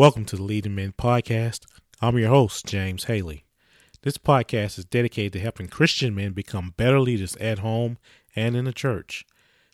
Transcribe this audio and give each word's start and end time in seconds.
Welcome 0.00 0.24
to 0.24 0.36
the 0.36 0.42
Leading 0.42 0.74
Men 0.74 0.94
Podcast. 0.96 1.66
I'm 2.00 2.16
your 2.16 2.30
host, 2.30 2.64
James 2.64 3.04
Haley. 3.04 3.44
This 4.00 4.16
podcast 4.16 4.78
is 4.78 4.86
dedicated 4.86 5.34
to 5.34 5.40
helping 5.40 5.68
Christian 5.68 6.14
men 6.14 6.32
become 6.32 6.72
better 6.78 6.98
leaders 6.98 7.36
at 7.36 7.58
home 7.58 7.98
and 8.34 8.56
in 8.56 8.64
the 8.64 8.72
church. 8.72 9.26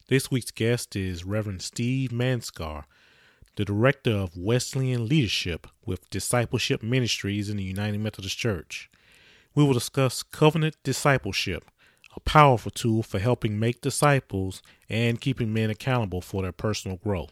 This 0.09 0.29
week's 0.29 0.51
guest 0.51 0.97
is 0.97 1.25
Reverend 1.25 1.63
Steve 1.63 2.11
Manskar, 2.11 2.87
the 3.55 3.65
Director 3.65 4.11
of 4.11 4.37
Wesleyan 4.37 5.07
Leadership 5.07 5.69
with 5.85 6.11
Discipleship 6.11 6.83
Ministries 6.83 7.49
in 7.49 7.59
the 7.59 7.63
United 7.63 8.01
Methodist 8.01 8.37
Church. 8.37 8.91
We 9.55 9.63
will 9.63 9.75
discuss 9.75 10.25
covenant 10.25 10.75
discipleship, 10.83 11.71
a 12.17 12.19
powerful 12.19 12.73
tool 12.73 13.05
for 13.05 13.21
helping 13.21 13.61
make 13.61 13.81
disciples 13.81 14.61
and 14.89 15.21
keeping 15.21 15.53
men 15.53 15.71
accountable 15.71 16.21
for 16.21 16.43
their 16.43 16.51
personal 16.51 16.97
growth. 16.97 17.31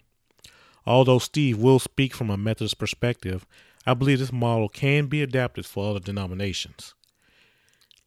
Although 0.87 1.19
Steve 1.19 1.59
will 1.59 1.79
speak 1.79 2.15
from 2.15 2.31
a 2.31 2.37
Methodist 2.37 2.79
perspective, 2.79 3.47
I 3.87 3.95
believe 3.95 4.19
this 4.19 4.33
model 4.33 4.69
can 4.69 5.07
be 5.07 5.23
adapted 5.23 5.67
for 5.67 5.91
other 5.91 6.01
denominations. 6.01 6.95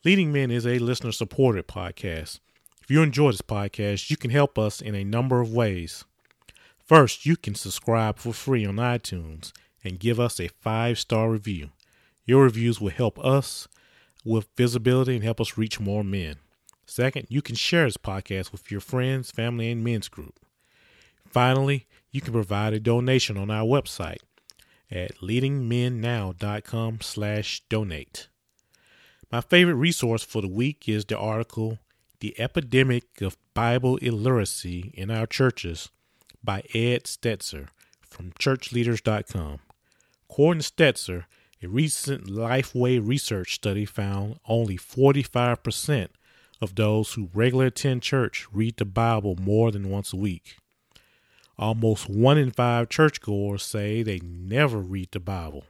Leading 0.06 0.32
Men 0.32 0.52
is 0.52 0.66
a 0.66 0.80
listener 0.80 1.12
supported 1.12 1.68
podcast. 1.68 2.40
If 2.82 2.92
you 2.92 3.02
enjoy 3.02 3.32
this 3.32 3.42
podcast, 3.42 4.10
you 4.10 4.18
can 4.18 4.32
help 4.32 4.58
us 4.58 4.82
in 4.82 4.96
a 4.96 5.04
number 5.04 5.42
of 5.42 5.52
ways. 5.52 6.06
First, 6.86 7.26
you 7.26 7.36
can 7.36 7.56
subscribe 7.56 8.18
for 8.18 8.32
free 8.32 8.66
on 8.66 8.76
iTunes 8.76 9.52
and 9.84 10.00
give 10.00 10.20
us 10.20 10.40
a 10.40 10.48
five 10.48 11.00
star 11.00 11.30
review. 11.30 11.72
Your 12.26 12.44
reviews 12.44 12.80
will 12.80 12.92
help 12.92 13.20
us 13.20 13.68
with 14.24 14.48
visibility 14.56 15.16
and 15.16 15.24
help 15.24 15.42
us 15.42 15.58
reach 15.58 15.80
more 15.80 16.04
men. 16.04 16.36
Second, 16.86 17.28
you 17.30 17.42
can 17.42 17.56
share 17.56 17.86
this 17.86 17.98
podcast 17.98 18.52
with 18.52 18.72
your 18.72 18.80
friends, 18.80 19.32
family, 19.32 19.70
and 19.72 19.84
men's 19.84 20.08
group. 20.08 20.40
Finally, 21.30 21.87
you 22.12 22.22
can 22.22 22.34
provide 22.34 22.74
a 22.74 22.80
donation 22.80 23.38
on 23.38 23.50
our 23.50 23.66
website 23.66 24.20
at 24.90 25.18
leadingmennow.com 25.18 27.02
slash 27.02 27.62
donate. 27.70 28.28
My 29.32 29.42
favorite 29.42 29.76
resource 29.76 30.24
for 30.24 30.42
the 30.42 30.48
week 30.48 30.88
is 30.88 31.04
the 31.06 31.18
article 31.18 31.80
The 32.20 32.40
Epidemic 32.40 33.22
of 33.22 33.38
Bible 33.54 33.98
Illiteracy 33.98 34.92
in 34.94 35.12
Our 35.12 35.28
Churches 35.28 35.90
by 36.44 36.64
Ed 36.74 37.04
Stetzer 37.04 37.68
from 38.02 38.32
churchleaders.com. 38.40 39.60
According 40.30 40.62
to 40.62 40.72
Stetzer, 40.72 41.26
a 41.62 41.68
recent 41.68 42.28
Lifeway 42.28 43.06
research 43.06 43.56
study 43.56 43.84
found 43.84 44.40
only 44.48 44.78
45% 44.78 46.08
of 46.62 46.76
those 46.76 47.14
who 47.14 47.30
regularly 47.34 47.68
attend 47.68 48.04
church 48.04 48.48
read 48.54 48.78
the 48.78 48.86
Bible 48.86 49.36
more 49.36 49.72
than 49.72 49.90
once 49.90 50.14
a 50.14 50.18
week. 50.18 50.58
Almost 51.60 52.08
one 52.08 52.38
in 52.38 52.52
five 52.52 52.90
churchgoers 52.90 53.64
say 53.64 54.04
they 54.04 54.20
never 54.24 54.78
read 54.78 55.10
the 55.12 55.20
Bible. 55.20 55.66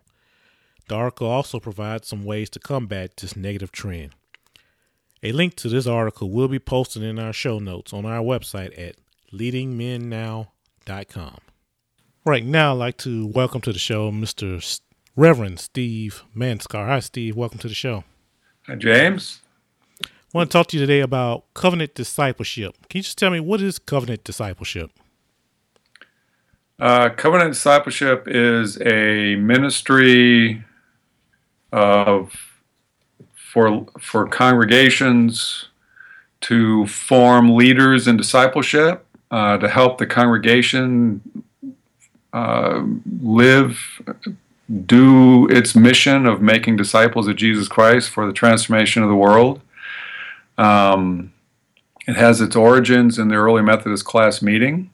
The 0.90 0.96
article 0.96 1.28
also 1.28 1.60
provides 1.60 2.08
some 2.08 2.26
ways 2.26 2.50
to 2.52 2.60
combat 2.60 3.18
this 3.18 3.38
negative 3.38 3.72
trend. 3.72 4.12
A 5.24 5.32
link 5.32 5.56
to 5.56 5.70
this 5.70 5.88
article 5.88 6.30
will 6.30 6.48
be 6.48 6.60
posted 6.60 7.04
in 7.04 7.20
our 7.20 7.34
show 7.34 7.60
notes 7.60 7.94
on 7.94 8.06
our 8.06 8.22
website 8.22 8.78
at 8.78 8.96
leadingmennow.com. 9.34 11.38
Right 12.26 12.46
now, 12.46 12.74
I'd 12.74 12.80
like 12.80 12.98
to 12.98 13.28
welcome 13.28 13.62
to 13.62 13.72
the 13.72 13.80
show 13.80 14.12
Mr. 14.12 14.82
Reverend 15.16 15.62
Steve 15.62 16.24
Manskar. 16.36 16.86
Hi, 16.86 17.00
Steve. 17.00 17.38
Welcome 17.38 17.60
to 17.60 17.70
the 17.70 17.74
show. 17.74 18.04
Hi, 18.68 18.76
James. 18.76 19.40
I 20.04 20.08
want 20.34 20.52
to 20.52 20.58
talk 20.58 20.68
to 20.68 20.78
you 20.78 20.86
today 20.86 21.00
about 21.00 21.46
covenant 21.54 21.96
discipleship. 21.96 22.76
Can 22.90 23.00
you 23.00 23.04
just 23.04 23.18
tell 23.18 23.32
me 23.32 23.40
what 23.40 23.62
is 23.62 23.80
covenant 23.80 24.26
discipleship? 24.26 24.92
Uh, 26.80 27.10
covenant 27.10 27.54
discipleship 27.54 28.28
is 28.28 28.80
a 28.82 29.36
ministry 29.36 30.64
of 31.72 32.34
for 33.34 33.88
for 34.00 34.28
congregations 34.28 35.70
to 36.40 36.86
form 36.86 37.56
leaders 37.56 38.08
in 38.08 38.16
discipleship 38.16 39.06
uh, 39.32 39.58
to 39.58 39.68
help 39.68 39.98
the 39.98 40.06
congregation 40.06 41.44
uh, 42.32 42.84
live 43.22 43.80
do 44.86 45.48
its 45.48 45.76
mission 45.76 46.28
of 46.28 46.42
making 46.42 46.76
disciples 46.76 47.28
of 47.28 47.36
Jesus 47.36 47.68
Christ 47.68 48.12
for 48.12 48.28
the 48.28 48.34
transformation 48.34 49.02
of 49.02 49.10
the 49.10 49.16
world. 49.16 49.62
Um, 50.60 51.34
it 52.08 52.16
has 52.16 52.40
its 52.40 52.56
origins 52.56 53.18
in 53.18 53.30
the 53.30 53.36
early 53.36 53.64
Methodist 53.64 54.06
class 54.06 54.42
meeting. 54.44 54.92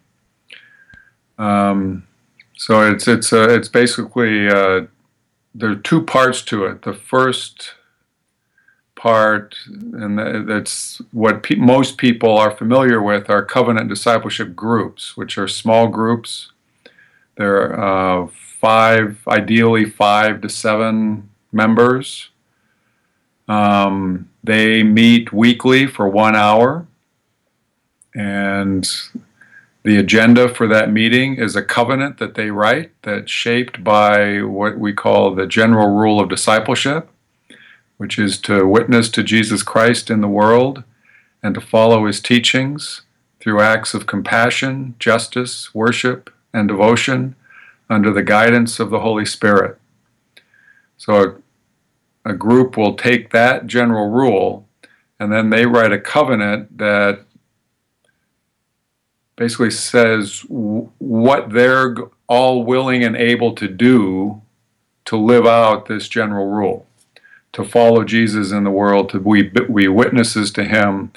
Um, 1.44 2.08
so 2.56 2.90
it's 2.90 3.08
it's 3.08 3.34
uh, 3.34 3.50
it's 3.50 3.68
basically 3.68 4.48
uh, 4.48 4.86
there 5.54 5.72
are 5.72 5.76
two 5.76 6.02
parts 6.04 6.42
to 6.44 6.66
it. 6.66 6.84
The 6.84 6.94
first 6.94 7.74
part, 8.96 9.58
and 9.68 10.48
that's 10.48 11.02
what 11.12 11.44
pe- 11.44 11.56
most 11.56 11.98
people 11.98 12.38
are 12.38 12.52
familiar 12.52 13.02
with, 13.02 13.30
are 13.30 13.44
covenant 13.44 13.90
discipleship 13.90 14.56
groups, 14.56 15.18
which 15.18 15.38
are 15.38 15.48
small 15.48 15.88
groups. 15.88 16.52
There 17.36 17.58
are 17.58 18.24
uh, 18.24 18.28
five, 18.62 19.18
ideally 19.28 19.86
five 19.86 20.40
to 20.42 20.50
seven 20.50 21.30
members. 21.52 22.30
Um, 23.50 24.30
they 24.42 24.84
meet 24.84 25.34
weekly 25.34 25.88
for 25.88 26.08
one 26.08 26.36
hour, 26.36 26.88
and 28.16 28.90
the 29.84 29.98
agenda 29.98 30.48
for 30.48 30.68
that 30.68 30.92
meeting 30.92 31.36
is 31.36 31.56
a 31.56 31.64
covenant 31.64 32.18
that 32.18 32.36
they 32.36 32.50
write 32.50 32.92
that's 33.02 33.30
shaped 33.30 33.84
by 33.84 34.42
what 34.42 34.80
we 34.80 34.94
call 34.94 35.36
the 35.36 35.46
general 35.46 35.94
rule 35.94 36.22
of 36.22 36.30
discipleship, 36.30 37.10
which 37.98 38.18
is 38.18 38.40
to 38.42 38.66
witness 38.66 39.10
to 39.10 39.24
Jesus 39.24 39.62
Christ 39.62 40.10
in 40.10 40.22
the 40.22 40.28
world 40.30 40.84
and 41.44 41.54
to 41.54 41.62
follow 41.62 42.06
his 42.06 42.22
teachings 42.22 43.02
through 43.42 43.60
acts 43.60 43.94
of 43.94 44.08
compassion, 44.08 44.96
justice, 45.00 45.76
worship, 45.76 46.30
and 46.54 46.70
devotion 46.70 47.36
under 47.90 48.12
the 48.14 48.24
guidance 48.24 48.80
of 48.80 48.90
the 48.90 49.02
Holy 49.02 49.26
Spirit. 49.26 49.78
So 50.96 51.42
a, 52.26 52.32
a 52.32 52.34
group 52.34 52.78
will 52.78 52.96
take 52.96 53.32
that 53.32 53.68
general 53.68 54.10
rule 54.10 54.66
and 55.20 55.32
then 55.32 55.50
they 55.50 55.66
write 55.66 55.92
a 55.92 56.00
covenant 56.00 56.78
that 56.78 57.26
basically 59.36 59.72
says 59.72 60.46
what 60.50 61.50
they're 61.52 61.96
all 62.28 62.64
willing 62.64 63.04
and 63.04 63.16
able 63.16 63.54
to 63.56 63.68
do 63.68 64.42
to 65.06 65.18
live 65.18 65.46
out 65.46 65.88
this 65.88 66.08
general 66.08 66.48
rule, 66.48 66.86
to 67.52 67.64
follow 67.64 68.04
Jesus 68.04 68.52
in 68.52 68.64
the 68.64 68.72
world, 68.72 69.10
to 69.10 69.20
be, 69.20 69.44
be 69.44 69.88
witnesses 69.88 70.52
to 70.52 70.64
him, 70.64 71.12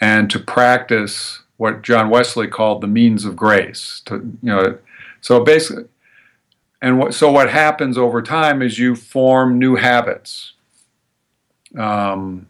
and 0.00 0.30
to 0.30 0.38
practice 0.38 1.42
what 1.56 1.82
John 1.82 2.08
Wesley 2.08 2.48
called 2.48 2.80
the 2.80 2.86
means 2.86 3.24
of 3.24 3.36
grace. 3.36 4.02
To 4.06 4.14
you 4.14 4.38
know, 4.42 4.78
so 5.20 5.44
basically, 5.44 5.84
and 6.82 6.98
what, 6.98 7.14
so 7.14 7.30
what 7.30 7.50
happens 7.50 7.98
over 7.98 8.22
time 8.22 8.62
is 8.62 8.78
you 8.78 8.96
form 8.96 9.58
new 9.58 9.76
habits. 9.76 10.54
Um, 11.78 12.48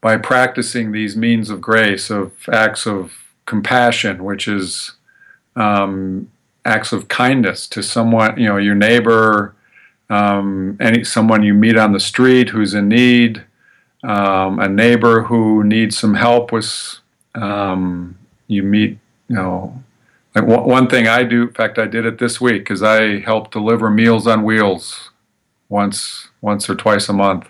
by 0.00 0.16
practicing 0.16 0.92
these 0.92 1.16
means 1.16 1.50
of 1.50 1.60
grace, 1.60 2.10
of 2.10 2.48
acts 2.50 2.86
of 2.86 3.27
compassion, 3.48 4.22
which 4.22 4.46
is 4.46 4.92
um, 5.56 6.30
acts 6.64 6.92
of 6.92 7.08
kindness 7.08 7.66
to 7.66 7.82
someone, 7.82 8.38
you 8.38 8.46
know, 8.46 8.58
your 8.58 8.74
neighbor, 8.74 9.54
um, 10.10 10.76
any 10.80 11.02
someone 11.02 11.42
you 11.42 11.54
meet 11.54 11.76
on 11.76 11.92
the 11.92 11.98
street 11.98 12.50
who's 12.50 12.74
in 12.74 12.88
need, 12.88 13.42
um, 14.04 14.60
a 14.60 14.68
neighbor 14.68 15.22
who 15.22 15.64
needs 15.64 15.98
some 15.98 16.14
help 16.14 16.52
with. 16.52 16.98
Um, 17.34 18.16
you 18.48 18.62
meet, 18.62 18.98
you 19.28 19.36
know, 19.36 19.82
like 20.34 20.44
one, 20.44 20.88
thing 20.88 21.08
I 21.08 21.24
do. 21.24 21.42
In 21.42 21.54
fact, 21.54 21.78
I 21.78 21.86
did 21.86 22.06
it 22.06 22.18
this 22.18 22.40
week 22.40 22.62
because 22.64 22.82
I 22.82 23.20
help 23.20 23.50
deliver 23.50 23.90
Meals 23.90 24.26
on 24.26 24.42
Wheels 24.42 25.10
once, 25.68 26.28
once 26.40 26.68
or 26.68 26.74
twice 26.74 27.08
a 27.08 27.12
month 27.12 27.48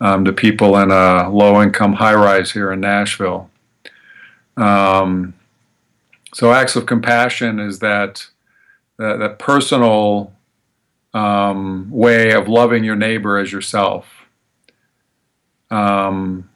um, 0.00 0.24
to 0.24 0.32
people 0.32 0.76
in 0.78 0.90
a 0.90 1.28
low-income 1.28 1.94
high-rise 1.94 2.52
here 2.52 2.72
in 2.72 2.80
Nashville. 2.80 3.50
Um, 4.56 5.34
so 6.34 6.52
acts 6.52 6.76
of 6.76 6.86
compassion 6.86 7.58
is 7.58 7.78
that 7.80 8.28
that, 8.98 9.18
that 9.18 9.38
personal 9.38 10.32
um, 11.14 11.90
way 11.90 12.32
of 12.32 12.48
loving 12.48 12.84
your 12.84 12.96
neighbor 12.96 13.38
as 13.38 13.52
yourself. 13.52 14.26
Um, 15.70 16.50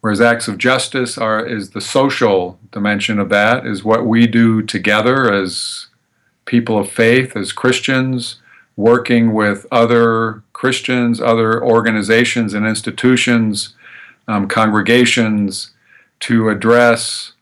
whereas 0.00 0.20
acts 0.20 0.48
of 0.48 0.58
justice 0.58 1.16
are 1.16 1.44
is 1.44 1.70
the 1.70 1.80
social 1.80 2.58
dimension 2.72 3.18
of 3.18 3.28
that 3.30 3.66
is 3.66 3.84
what 3.84 4.06
we 4.06 4.26
do 4.26 4.62
together 4.62 5.32
as 5.32 5.86
people 6.44 6.78
of 6.78 6.90
faith, 6.90 7.36
as 7.36 7.52
Christians, 7.52 8.36
working 8.76 9.32
with 9.32 9.66
other 9.70 10.42
Christians, 10.52 11.20
other 11.20 11.62
organizations 11.62 12.54
and 12.54 12.66
institutions, 12.66 13.74
um, 14.26 14.48
congregations 14.48 15.72
to 16.20 16.48
address 16.48 17.32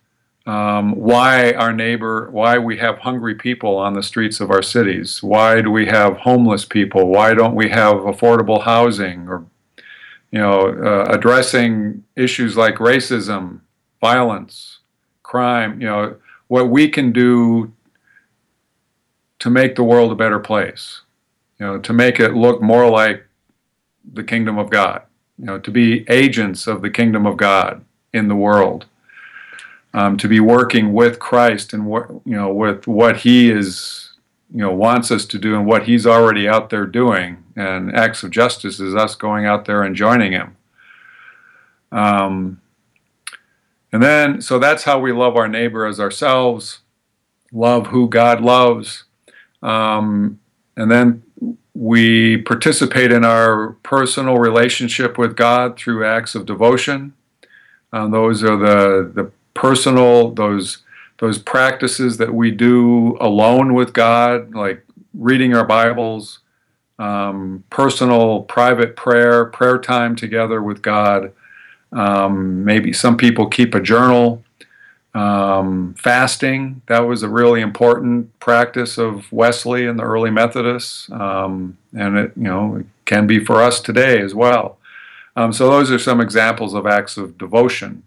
um, 0.48 0.92
why 0.92 1.52
our 1.52 1.75
neighbor, 1.75 2.30
why 2.30 2.56
we 2.56 2.78
have 2.78 2.98
hungry 3.00 3.34
people 3.34 3.76
on 3.76 3.92
the 3.92 4.02
streets 4.02 4.40
of 4.40 4.50
our 4.50 4.62
cities. 4.62 5.22
Why 5.22 5.60
do 5.60 5.70
we 5.70 5.86
have 5.86 6.16
homeless 6.16 6.64
people? 6.64 7.08
Why 7.08 7.34
don't 7.34 7.54
we 7.54 7.69
have 7.69 7.96
affordable 7.96 8.62
housing? 8.62 9.28
Or, 9.28 9.44
you 10.30 10.38
know, 10.38 10.69
uh, 10.69 11.12
addressing 11.12 12.04
issues 12.16 12.56
like 12.56 12.76
racism, 12.76 13.60
violence, 14.00 14.78
crime. 15.22 15.82
You 15.82 15.86
know, 15.86 16.16
what 16.46 16.70
we 16.70 16.88
can 16.88 17.12
do 17.12 17.75
to 19.40 19.50
make 19.50 19.76
the 19.76 19.84
world 19.84 20.10
a 20.12 20.16
better 20.16 20.38
place. 20.38 21.02
You 21.60 21.66
know, 21.66 21.78
to 21.78 21.92
make 21.92 22.19
it 22.20 22.32
look 22.32 22.62
more 22.62 22.88
like 22.88 23.26
the 24.14 24.25
kingdom 24.25 24.56
of 24.56 24.70
God. 24.70 25.02
You 25.38 25.44
know, 25.44 25.58
to 25.58 25.70
be 25.70 26.08
agents 26.08 26.66
of 26.66 26.80
the 26.80 26.90
kingdom 26.90 27.26
of 27.26 27.36
God 27.36 27.84
in 28.12 28.28
the 28.28 28.37
world 28.37 28.87
um, 29.94 30.16
to 30.16 30.28
be 30.28 30.40
working 30.40 30.93
with 30.93 31.19
Christ 31.19 31.72
and 31.72 31.87
what 31.87 32.08
you 32.25 32.37
know 32.37 32.52
with 32.52 32.87
what 32.87 33.19
He 33.19 33.50
is 33.50 34.12
you 34.52 34.60
know 34.60 34.72
wants 34.72 35.10
us 35.10 35.26
to 35.26 35.38
do 35.38 35.55
and 35.55 35.66
what 35.66 35.84
He's 35.84 36.06
already 36.06 36.49
out 36.49 36.70
there 36.70 36.87
doing. 36.87 37.44
And 37.56 37.94
acts 37.94 38.22
of 38.22 38.31
justice 38.31 38.81
is 38.81 38.94
us 38.94 39.14
going 39.14 39.44
out 39.44 39.64
there 39.64 39.82
and 39.82 39.96
joining 39.96 40.32
Him. 40.32 40.56
Um, 41.90 42.60
and 43.93 44.02
then, 44.02 44.40
so 44.43 44.58
that's 44.58 44.84
how 44.84 44.99
we 44.99 45.12
love 45.12 45.37
our 45.37 45.49
neighbor 45.49 45.87
as 45.87 45.99
ourselves, 45.99 46.81
love 47.50 47.88
who 47.88 48.08
God 48.08 48.40
loves. 48.40 49.04
Um, 49.62 50.38
and 50.76 50.90
then 50.90 51.22
we 51.75 52.37
participate 52.37 53.11
in 53.11 53.25
our 53.25 53.70
personal 53.82 54.37
relationship 54.37 55.16
with 55.16 55.37
God 55.37 55.78
through 55.78 56.04
acts 56.04 56.34
of 56.34 56.44
devotion. 56.44 57.14
Um, 57.93 58.11
those 58.11 58.43
are 58.44 58.56
the, 58.56 59.11
the 59.14 59.31
personal, 59.55 60.31
those 60.31 60.79
those 61.19 61.38
practices 61.38 62.17
that 62.19 62.32
we 62.32 62.50
do 62.50 63.17
alone 63.20 63.75
with 63.75 63.93
God, 63.93 64.55
like 64.55 64.85
reading 65.14 65.52
our 65.52 65.64
Bibles, 65.64 66.38
um, 66.99 67.64
personal, 67.70 68.43
private 68.43 68.96
prayer, 68.96 69.44
prayer 69.46 69.79
time 69.79 70.14
together 70.14 70.62
with 70.62 70.81
God. 70.81 71.32
Um, 71.93 72.64
maybe 72.64 72.93
some 72.93 73.17
people 73.17 73.46
keep 73.46 73.75
a 73.75 73.81
journal. 73.81 74.44
Um, 75.14 75.94
fasting, 75.99 76.82
that 76.87 77.00
was 77.00 77.25
a 77.25 77.29
really 77.29 77.61
important 77.61 78.38
practice 78.38 78.99
of 78.99 79.31
Wesley 79.32 79.87
and 79.87 79.99
the 79.99 80.05
early 80.05 80.31
Methodists, 80.31 81.11
um, 81.11 81.76
and 81.96 82.17
it 82.17 82.32
you 82.37 82.44
know 82.44 82.76
it 82.76 82.87
can 83.06 83.26
be 83.26 83.44
for 83.44 83.61
us 83.61 83.81
today 83.81 84.20
as 84.20 84.35
well. 84.35 84.77
Um, 85.38 85.52
so 85.52 85.70
those 85.70 85.93
are 85.93 86.00
some 86.00 86.20
examples 86.20 86.75
of 86.75 86.85
acts 86.85 87.17
of 87.17 87.38
devotion. 87.38 88.02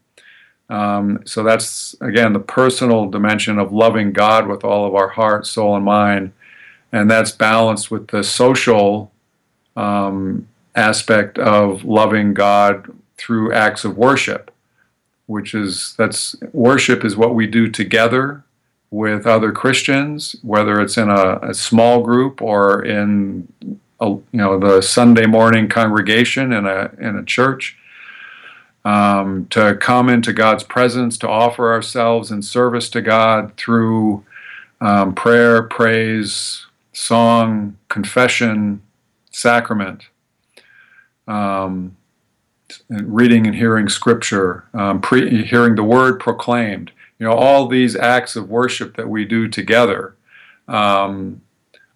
Um, 0.70 1.22
so 1.26 1.44
that's 1.44 1.96
again 2.02 2.34
the 2.34 2.40
personal 2.40 3.10
dimension 3.10 3.58
of 3.58 3.72
loving 3.72 4.12
God 4.12 4.48
with 4.48 4.66
all 4.66 4.86
of 4.86 4.96
our 4.96 5.08
heart, 5.08 5.48
soul, 5.48 5.78
and 5.78 5.86
mind, 5.86 6.34
and 6.92 7.10
that's 7.10 7.32
balanced 7.32 7.90
with 7.90 8.10
the 8.10 8.22
social 8.22 9.14
um, 9.78 10.50
aspect 10.76 11.40
of 11.40 11.86
loving 11.86 12.34
God 12.34 12.94
through 13.16 13.54
acts 13.54 13.86
of 13.86 13.96
worship, 13.96 14.52
which 15.28 15.54
is 15.54 15.96
that's 15.98 16.36
worship 16.52 17.06
is 17.06 17.16
what 17.16 17.34
we 17.34 17.48
do 17.48 17.70
together 17.70 18.44
with 18.90 19.26
other 19.26 19.54
Christians, 19.54 20.36
whether 20.42 20.82
it's 20.82 20.98
in 20.98 21.10
a, 21.10 21.40
a 21.42 21.54
small 21.54 22.02
group 22.02 22.42
or 22.42 22.84
in 22.84 23.48
a, 24.02 24.08
you 24.08 24.24
know 24.34 24.60
the 24.60 24.82
Sunday 24.82 25.26
morning 25.26 25.70
congregation 25.70 26.52
in 26.52 26.66
a 26.66 26.92
in 27.00 27.16
a 27.16 27.24
church 27.24 27.78
um, 28.84 29.46
to 29.52 29.76
come 29.80 30.10
into 30.10 30.34
God's 30.34 30.64
presence, 30.64 31.18
to 31.20 31.30
offer 31.30 31.72
ourselves 31.72 32.32
in 32.32 32.42
service 32.42 32.90
to 32.90 33.02
God 33.02 33.56
through 33.56 34.26
um, 34.80 35.14
prayer, 35.14 35.62
praise, 35.64 36.66
song, 36.92 37.78
confession, 37.90 38.82
sacrament, 39.30 40.06
um, 41.28 41.96
reading 42.90 43.46
and 43.46 43.56
hearing 43.56 43.88
scripture, 43.88 44.66
um, 44.74 45.00
pre- 45.00 45.46
hearing 45.46 45.76
the 45.76 45.84
word 45.84 46.20
proclaimed. 46.20 46.92
You 47.20 47.28
know, 47.28 47.34
all 47.34 47.68
these 47.68 47.96
acts 47.96 48.36
of 48.36 48.50
worship 48.50 48.98
that 48.98 49.08
we 49.08 49.26
do 49.26 49.48
together 49.48 50.16
um, 50.68 51.42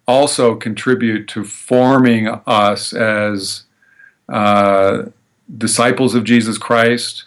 also 0.06 0.54
contribute 0.54 1.26
to 1.28 1.44
forming 1.44 2.28
us 2.46 2.92
as 2.92 3.64
uh, 4.28 5.04
disciples 5.58 6.14
of 6.14 6.24
Jesus 6.24 6.58
Christ 6.58 7.24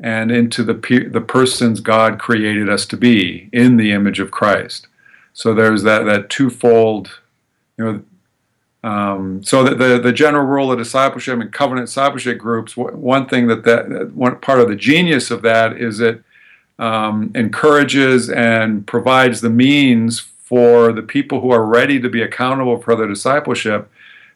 and 0.00 0.30
into 0.30 0.62
the 0.62 0.74
the 1.10 1.20
persons 1.20 1.80
God 1.80 2.18
created 2.18 2.68
us 2.68 2.86
to 2.86 2.96
be 2.96 3.48
in 3.52 3.76
the 3.76 3.92
image 3.92 4.20
of 4.20 4.30
Christ. 4.30 4.86
So 5.32 5.54
there's 5.54 5.82
that 5.82 6.04
that 6.04 6.30
twofold, 6.30 7.20
you 7.76 7.84
know. 7.84 8.02
Um, 8.84 9.42
so 9.42 9.64
that 9.64 9.78
the 9.78 9.98
the 9.98 10.12
general 10.12 10.46
rule 10.46 10.70
of 10.70 10.78
discipleship 10.78 11.40
and 11.40 11.52
covenant 11.52 11.88
discipleship 11.88 12.38
groups. 12.38 12.76
One 12.76 13.26
thing 13.26 13.48
that 13.48 13.64
that 13.64 14.12
one 14.14 14.38
part 14.38 14.60
of 14.60 14.68
the 14.68 14.76
genius 14.76 15.32
of 15.32 15.42
that 15.42 15.76
is 15.76 15.98
it 15.98 16.22
um, 16.78 17.32
encourages 17.34 18.30
and 18.30 18.86
provides 18.86 19.40
the 19.40 19.50
means 19.50 20.28
for 20.48 20.92
the 20.92 21.02
people 21.02 21.40
who 21.40 21.50
are 21.50 21.66
ready 21.66 22.00
to 22.00 22.08
be 22.08 22.22
accountable 22.22 22.80
for 22.80 22.96
their 22.96 23.06
discipleship 23.06 23.90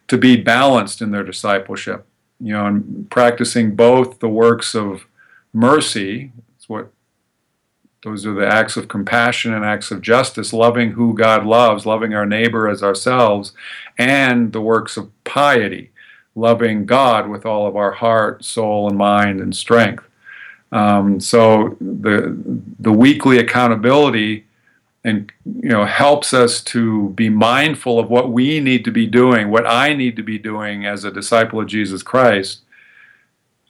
to 0.08 0.18
be 0.18 0.36
balanced 0.36 1.00
in 1.00 1.10
their 1.10 1.24
discipleship 1.24 2.06
you 2.42 2.52
know, 2.52 2.66
and 2.66 3.08
practicing 3.08 3.76
both 3.76 4.18
the 4.18 4.28
works 4.28 4.74
of 4.74 5.06
mercy, 5.52 6.32
it's 6.56 6.68
what 6.68 6.88
those 8.02 8.26
are 8.26 8.34
the 8.34 8.46
acts 8.46 8.76
of 8.76 8.88
compassion 8.88 9.54
and 9.54 9.64
acts 9.64 9.92
of 9.92 10.02
justice, 10.02 10.52
loving 10.52 10.90
who 10.90 11.14
God 11.14 11.46
loves, 11.46 11.86
loving 11.86 12.14
our 12.14 12.26
neighbor 12.26 12.68
as 12.68 12.82
ourselves, 12.82 13.52
and 13.96 14.52
the 14.52 14.60
works 14.60 14.96
of 14.96 15.12
piety, 15.22 15.92
loving 16.34 16.84
God 16.84 17.28
with 17.28 17.46
all 17.46 17.68
of 17.68 17.76
our 17.76 17.92
heart, 17.92 18.44
soul, 18.44 18.88
and 18.88 18.98
mind 18.98 19.40
and 19.40 19.54
strength. 19.54 20.04
Um, 20.72 21.20
so 21.20 21.76
the 21.80 22.36
the 22.80 22.92
weekly 22.92 23.38
accountability 23.38 24.46
and 25.04 25.32
you 25.44 25.68
know 25.68 25.84
helps 25.84 26.32
us 26.32 26.62
to 26.62 27.10
be 27.10 27.28
mindful 27.28 27.98
of 27.98 28.08
what 28.08 28.30
we 28.30 28.60
need 28.60 28.84
to 28.84 28.90
be 28.90 29.06
doing, 29.06 29.50
what 29.50 29.66
I 29.66 29.94
need 29.94 30.16
to 30.16 30.22
be 30.22 30.38
doing 30.38 30.86
as 30.86 31.04
a 31.04 31.10
disciple 31.10 31.60
of 31.60 31.66
Jesus 31.66 32.02
Christ, 32.02 32.60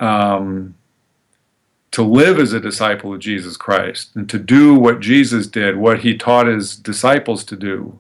um, 0.01 0.75
to 1.93 2.03
live 2.03 2.39
as 2.39 2.53
a 2.53 2.61
disciple 2.61 3.15
of 3.15 3.21
Jesus 3.21 3.57
Christ 3.57 4.11
and 4.15 4.29
to 4.29 4.39
do 4.39 4.75
what 4.75 5.01
Jesus 5.01 5.47
did, 5.47 5.77
what 5.77 6.01
He 6.01 6.17
taught 6.17 6.47
His 6.47 6.77
disciples 6.77 7.45
to 7.45 7.57
do. 7.57 7.99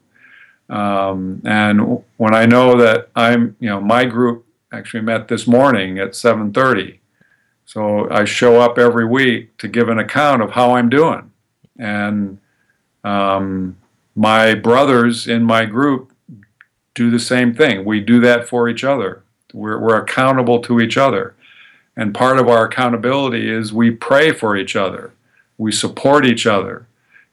Um, 0.68 1.42
and 1.44 2.02
when 2.16 2.34
I 2.34 2.46
know 2.46 2.76
that 2.78 3.08
I'm, 3.14 3.56
you 3.60 3.68
know, 3.68 3.80
my 3.80 4.04
group 4.04 4.46
actually 4.72 5.02
met 5.02 5.28
this 5.28 5.46
morning 5.46 5.98
at 5.98 6.14
7:30, 6.14 6.98
so 7.64 8.10
I 8.10 8.24
show 8.24 8.60
up 8.60 8.78
every 8.78 9.06
week 9.06 9.56
to 9.58 9.68
give 9.68 9.88
an 9.88 9.98
account 9.98 10.42
of 10.42 10.50
how 10.50 10.74
I'm 10.76 10.90
doing, 10.90 11.30
and 11.78 12.38
um, 13.04 13.76
my 14.14 14.54
brothers 14.54 15.26
in 15.26 15.42
my 15.42 15.64
group 15.64 16.12
do 16.94 17.10
the 17.10 17.18
same 17.18 17.54
thing. 17.54 17.84
We 17.84 18.00
do 18.00 18.20
that 18.20 18.48
for 18.48 18.68
each 18.68 18.84
other. 18.84 19.22
We're, 19.52 19.78
we're 19.78 19.98
accountable 19.98 20.60
to 20.62 20.80
each 20.80 20.96
other. 20.96 21.34
And 21.96 22.14
part 22.14 22.38
of 22.38 22.48
our 22.48 22.66
accountability 22.66 23.50
is 23.50 23.72
we 23.72 23.90
pray 23.90 24.32
for 24.32 24.56
each 24.56 24.76
other, 24.76 25.12
we 25.58 25.72
support 25.72 26.24
each 26.24 26.46
other, 26.46 26.86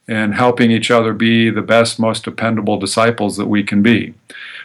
and 0.08 0.36
helping 0.36 0.72
each 0.72 0.92
other 0.92 1.14
be 1.14 1.50
the 1.50 1.62
best, 1.62 2.00
most 2.00 2.24
dependable 2.24 2.78
disciples 2.78 3.38
that 3.38 3.46
we 3.46 3.64
can 3.64 3.82
be. 3.82 4.16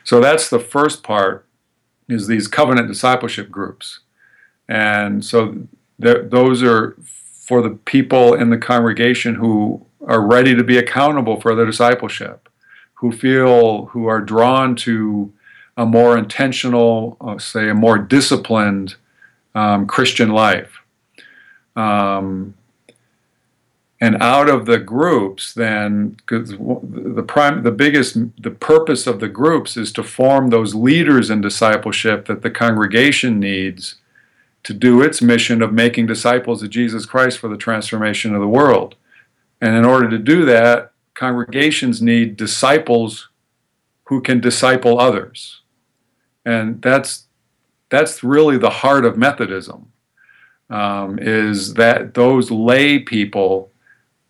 So 0.03 0.21
that's 0.21 0.49
the 0.49 0.59
first 0.59 1.03
part 1.03 1.47
is 2.09 2.27
these 2.27 2.49
covenant 2.49 2.89
discipleship 2.89 3.51
groups. 3.51 4.01
And 4.69 5.25
so 5.25 5.67
th- 6.01 6.31
those 6.31 6.63
are 6.63 6.97
for 7.47 7.63
the 7.63 7.71
people 7.71 8.35
in 8.35 8.51
the 8.51 8.59
congregation 8.59 9.35
who 9.35 9.85
are 10.07 10.21
ready 10.21 10.55
to 10.55 10.65
be 10.65 10.79
accountable 10.79 11.41
for 11.41 11.55
their 11.55 11.67
discipleship, 11.67 12.49
who 12.95 13.13
feel, 13.13 13.87
who 13.87 14.07
are 14.07 14.21
drawn 14.21 14.77
to 14.77 15.33
a 15.77 15.85
more 15.85 16.17
intentional, 16.17 17.17
uh, 17.21 17.39
say, 17.39 17.69
a 17.69 17.75
more 17.75 17.99
disciplined 17.99 18.97
um, 19.55 19.87
Christian 19.87 20.31
life. 20.31 20.81
Um, 21.77 22.55
and 24.01 24.23
out 24.23 24.49
of 24.49 24.67
the 24.67 24.79
groups, 24.79 25.55
then, 25.55 26.11
because 26.11 26.51
the 26.51 27.25
prime, 27.27 27.63
the 27.63 27.71
biggest, 27.71 28.17
the 28.41 28.51
purpose 28.51 29.07
of 29.07 29.19
the 29.19 29.29
groups 29.29 29.77
is 29.77 29.93
to 29.93 30.03
form 30.03 30.51
those 30.51 30.75
leaders 30.75 31.31
in 31.31 31.41
discipleship 31.41 32.27
that 32.27 32.43
the 32.43 32.51
congregation 32.51 33.41
needs 33.41 33.97
to 34.65 34.75
do 34.75 35.01
its 35.01 35.23
mission 35.23 35.63
of 35.63 35.73
making 35.73 36.07
disciples 36.07 36.63
of 36.63 36.71
Jesus 36.71 37.07
Christ 37.07 37.39
for 37.39 37.49
the 37.49 37.57
transformation 37.57 38.35
of 38.35 38.41
the 38.41 38.49
world. 38.49 38.97
And 39.65 39.75
in 39.75 39.87
order 39.87 40.11
to 40.11 40.19
do 40.19 40.45
that, 40.45 40.93
congregations 41.15 42.03
need 42.03 42.37
disciples 42.37 43.31
who 44.05 44.21
can 44.21 44.39
disciple 44.39 45.01
others. 45.01 45.63
And 46.45 46.83
that's 46.83 47.29
that's 47.89 48.23
really 48.23 48.59
the 48.59 48.69
heart 48.69 49.07
of 49.07 49.17
Methodism. 49.17 49.91
Um, 50.69 51.19
is 51.19 51.75
that 51.75 52.13
those 52.13 52.51
lay 52.51 52.99
people 52.99 53.71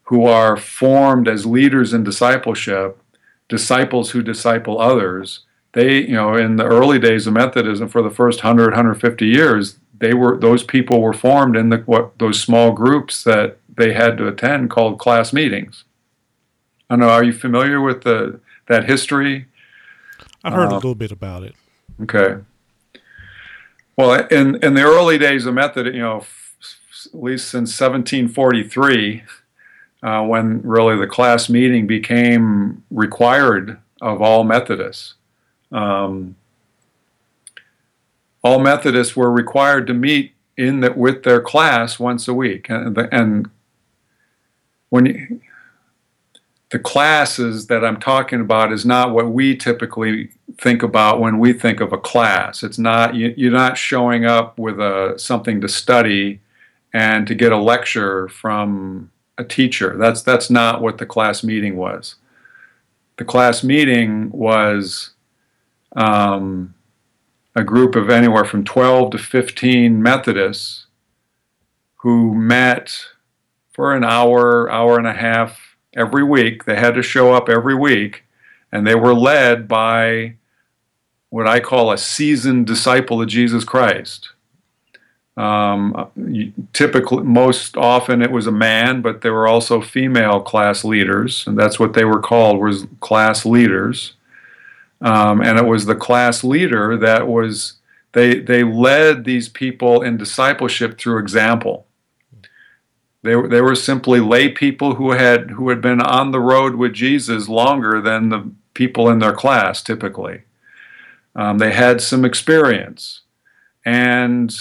who 0.05 0.25
are 0.27 0.57
formed 0.57 1.27
as 1.27 1.47
leaders 1.47 1.93
in 1.93 2.05
discipleship, 2.05 3.03
disciples 3.49 4.11
who 4.13 4.23
disciple 4.23 4.81
others. 4.81 5.41
They, 5.73 6.03
you 6.03 6.15
know, 6.15 6.37
in 6.37 6.55
the 6.55 6.65
early 6.65 7.01
days 7.01 7.27
of 7.27 7.33
Methodism, 7.33 7.89
for 7.89 8.03
the 8.03 8.11
first 8.11 8.45
100, 8.45 8.67
150 8.67 9.27
years, 9.27 9.81
they 9.99 10.15
were 10.15 10.39
those 10.39 10.63
people 10.63 11.01
were 11.01 11.13
formed 11.13 11.57
in 11.57 11.71
the 11.71 11.79
what 11.79 12.17
those 12.21 12.41
small 12.41 12.71
groups 12.71 13.25
that 13.25 13.59
they 13.77 13.93
had 13.93 14.17
to 14.19 14.29
attend 14.29 14.71
called 14.71 14.99
class 14.99 15.33
meetings. 15.33 15.85
I 16.89 16.95
don't 16.95 17.01
know. 17.01 17.11
Are 17.11 17.25
you 17.25 17.33
familiar 17.33 17.81
with 17.81 18.03
the 18.03 18.41
that 18.69 18.85
history? 18.85 19.47
I've 20.43 20.53
heard 20.53 20.73
uh, 20.73 20.75
a 20.75 20.77
little 20.77 20.95
bit 20.95 21.11
about 21.11 21.43
it. 21.43 21.55
Okay. 22.03 22.43
Well, 23.97 24.27
in 24.27 24.63
in 24.63 24.75
the 24.75 24.83
early 24.83 25.19
days 25.19 25.47
of 25.47 25.55
Method, 25.55 25.87
you 25.87 26.01
know, 26.01 26.19
f- 26.19 26.57
at 27.07 27.23
least 27.23 27.49
since 27.49 27.71
1743, 27.81 29.23
uh, 30.03 30.23
when 30.23 30.61
really 30.63 30.97
the 30.97 31.07
class 31.07 31.49
meeting 31.49 31.87
became 31.87 32.85
required 32.91 33.79
of 34.01 34.21
all 34.21 34.45
Methodists. 34.45 35.15
Um, 35.73 36.37
all 38.43 38.59
Methodists 38.59 39.17
were 39.17 39.33
required 39.33 39.87
to 39.87 39.95
meet 39.95 40.33
in 40.57 40.81
the, 40.81 40.93
with 40.93 41.23
their 41.25 41.41
class 41.41 41.99
once 41.99 42.29
a 42.29 42.35
week, 42.35 42.69
and, 42.69 42.97
and 43.11 43.51
when 44.95 45.07
you, 45.07 45.41
the 46.71 46.79
classes 46.79 47.67
that 47.67 47.85
I'm 47.85 47.99
talking 47.99 48.41
about 48.41 48.73
is 48.73 48.87
not 48.87 49.13
what 49.13 49.29
we 49.29 49.57
typically 49.57 50.31
think 50.57 50.85
about 50.85 51.19
when 51.19 51.41
we 51.41 51.53
think 51.53 51.81
of 51.81 51.93
a 51.93 51.99
class. 51.99 52.63
It's 52.63 52.79
not 52.79 53.17
you, 53.17 53.49
are 53.49 53.51
not 53.51 53.77
showing 53.77 54.25
up 54.25 54.57
with 54.57 54.79
a 54.79 55.15
something 55.17 55.61
to 55.63 55.69
study 55.69 56.41
and 56.93 57.27
to 57.27 57.35
get 57.35 57.51
a 57.51 57.57
lecture 57.57 58.29
from 58.29 59.11
a 59.37 59.43
teacher. 59.43 59.97
That's 59.99 60.23
that's 60.23 60.49
not 60.49 60.81
what 60.81 60.99
the 60.99 61.07
class 61.07 61.43
meeting 61.43 61.75
was. 61.75 62.15
The 63.17 63.25
class 63.25 63.65
meeting 63.65 64.31
was 64.31 65.11
um, 65.97 66.73
a 67.57 67.65
group 67.65 67.97
of 67.97 68.11
anywhere 68.11 68.45
from 68.45 68.65
12 68.65 69.11
to 69.11 69.19
15 69.19 70.01
Methodists 70.01 70.87
who 71.97 72.33
met 72.33 72.95
for 73.75 73.95
an 73.95 74.05
hour, 74.05 74.71
hour 74.71 74.97
and 74.97 75.07
a 75.07 75.13
half 75.13 75.77
every 75.95 76.25
week. 76.25 76.65
They 76.65 76.77
had 76.77 76.95
to 76.95 77.03
show 77.03 77.35
up 77.35 77.49
every 77.49 77.75
week, 77.75 78.25
and 78.73 78.87
they 78.87 78.95
were 78.95 79.15
led 79.15 79.69
by 79.69 80.37
what 81.29 81.47
I 81.47 81.61
call 81.61 81.93
a 81.93 81.99
seasoned 81.99 82.67
disciple 82.67 83.21
of 83.21 83.29
Jesus 83.29 83.65
Christ. 83.65 84.31
Um, 85.37 86.57
typically, 86.73 87.25
most 87.25 87.77
often 87.77 88.23
it 88.23 88.31
was 88.31 88.47
a 88.47 88.53
man, 88.53 89.03
but 89.03 89.21
there 89.21 89.33
were 89.33 89.49
also 89.49 89.81
female 89.81 90.41
class 90.41 90.85
leaders, 90.85 91.45
and 91.47 91.59
that's 91.59 91.81
what 91.81 91.95
they 91.95 92.05
were 92.05 92.21
called 92.21 92.61
was 92.61 92.87
class 93.01 93.45
leaders. 93.45 94.15
Um, 95.01 95.43
and 95.43 95.59
it 95.59 95.67
was 95.67 95.87
the 95.87 95.97
class 95.97 96.45
leader 96.45 96.97
that 96.97 97.27
was 97.27 97.75
they 98.13 98.39
they 98.39 98.63
led 98.63 99.25
these 99.25 99.49
people 99.49 100.03
in 100.03 100.17
discipleship 100.17 100.99
through 100.99 101.19
example. 101.19 101.87
They 103.25 103.37
were, 103.37 103.49
they 103.49 103.63
were 103.63 103.75
simply 103.75 104.21
lay 104.21 104.51
people 104.51 104.97
who 104.97 105.13
had 105.13 105.53
who 105.53 105.71
had 105.71 105.81
been 105.81 106.03
on 106.03 106.31
the 106.31 106.41
road 106.41 106.77
with 106.77 106.93
Jesus 106.93 107.49
longer 107.49 108.01
than 108.01 108.29
the 108.29 108.51
people 108.75 109.09
in 109.09 109.19
their 109.19 109.33
class 109.33 109.83
typically. 109.83 110.43
Um, 111.35 111.57
they 111.57 111.73
had 111.73 112.03
some 112.03 112.25
experience, 112.25 113.23
and 113.85 114.55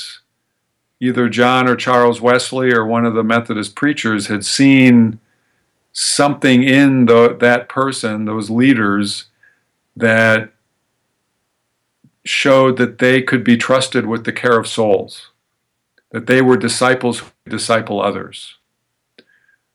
either 1.01 1.27
John 1.27 1.67
or 1.67 1.75
Charles 1.75 2.21
Wesley 2.21 2.73
or 2.73 2.85
one 2.85 3.05
of 3.05 3.13
the 3.13 3.23
Methodist 3.23 3.75
preachers 3.75 4.27
had 4.27 4.45
seen 4.45 5.19
something 5.91 6.63
in 6.63 7.05
the, 7.05 7.35
that 7.41 7.67
person, 7.67 8.25
those 8.25 8.49
leaders, 8.49 9.25
that 9.95 10.53
showed 12.23 12.77
that 12.77 12.99
they 12.99 13.21
could 13.21 13.43
be 13.43 13.57
trusted 13.57 14.05
with 14.05 14.23
the 14.23 14.31
care 14.31 14.57
of 14.57 14.67
souls, 14.67 15.29
that 16.13 16.27
they 16.27 16.41
were 16.41 16.55
disciples 16.55 17.19
who 17.19 17.27
disciple 17.49 18.01
others. 18.01 18.55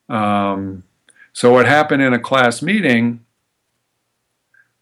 Um, 0.09 0.85
so, 1.35 1.52
what 1.52 1.66
happened 1.66 2.00
in 2.00 2.14
a 2.14 2.18
class 2.18 2.62
meeting 2.62 3.26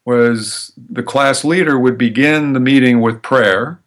was 0.05 0.73
the 0.77 1.03
class 1.03 1.45
leader 1.45 1.77
would 1.77 1.99
begin 1.99 2.53
the 2.53 2.61
meeting 2.61 3.01
with 3.01 3.23
prayer 3.23 3.81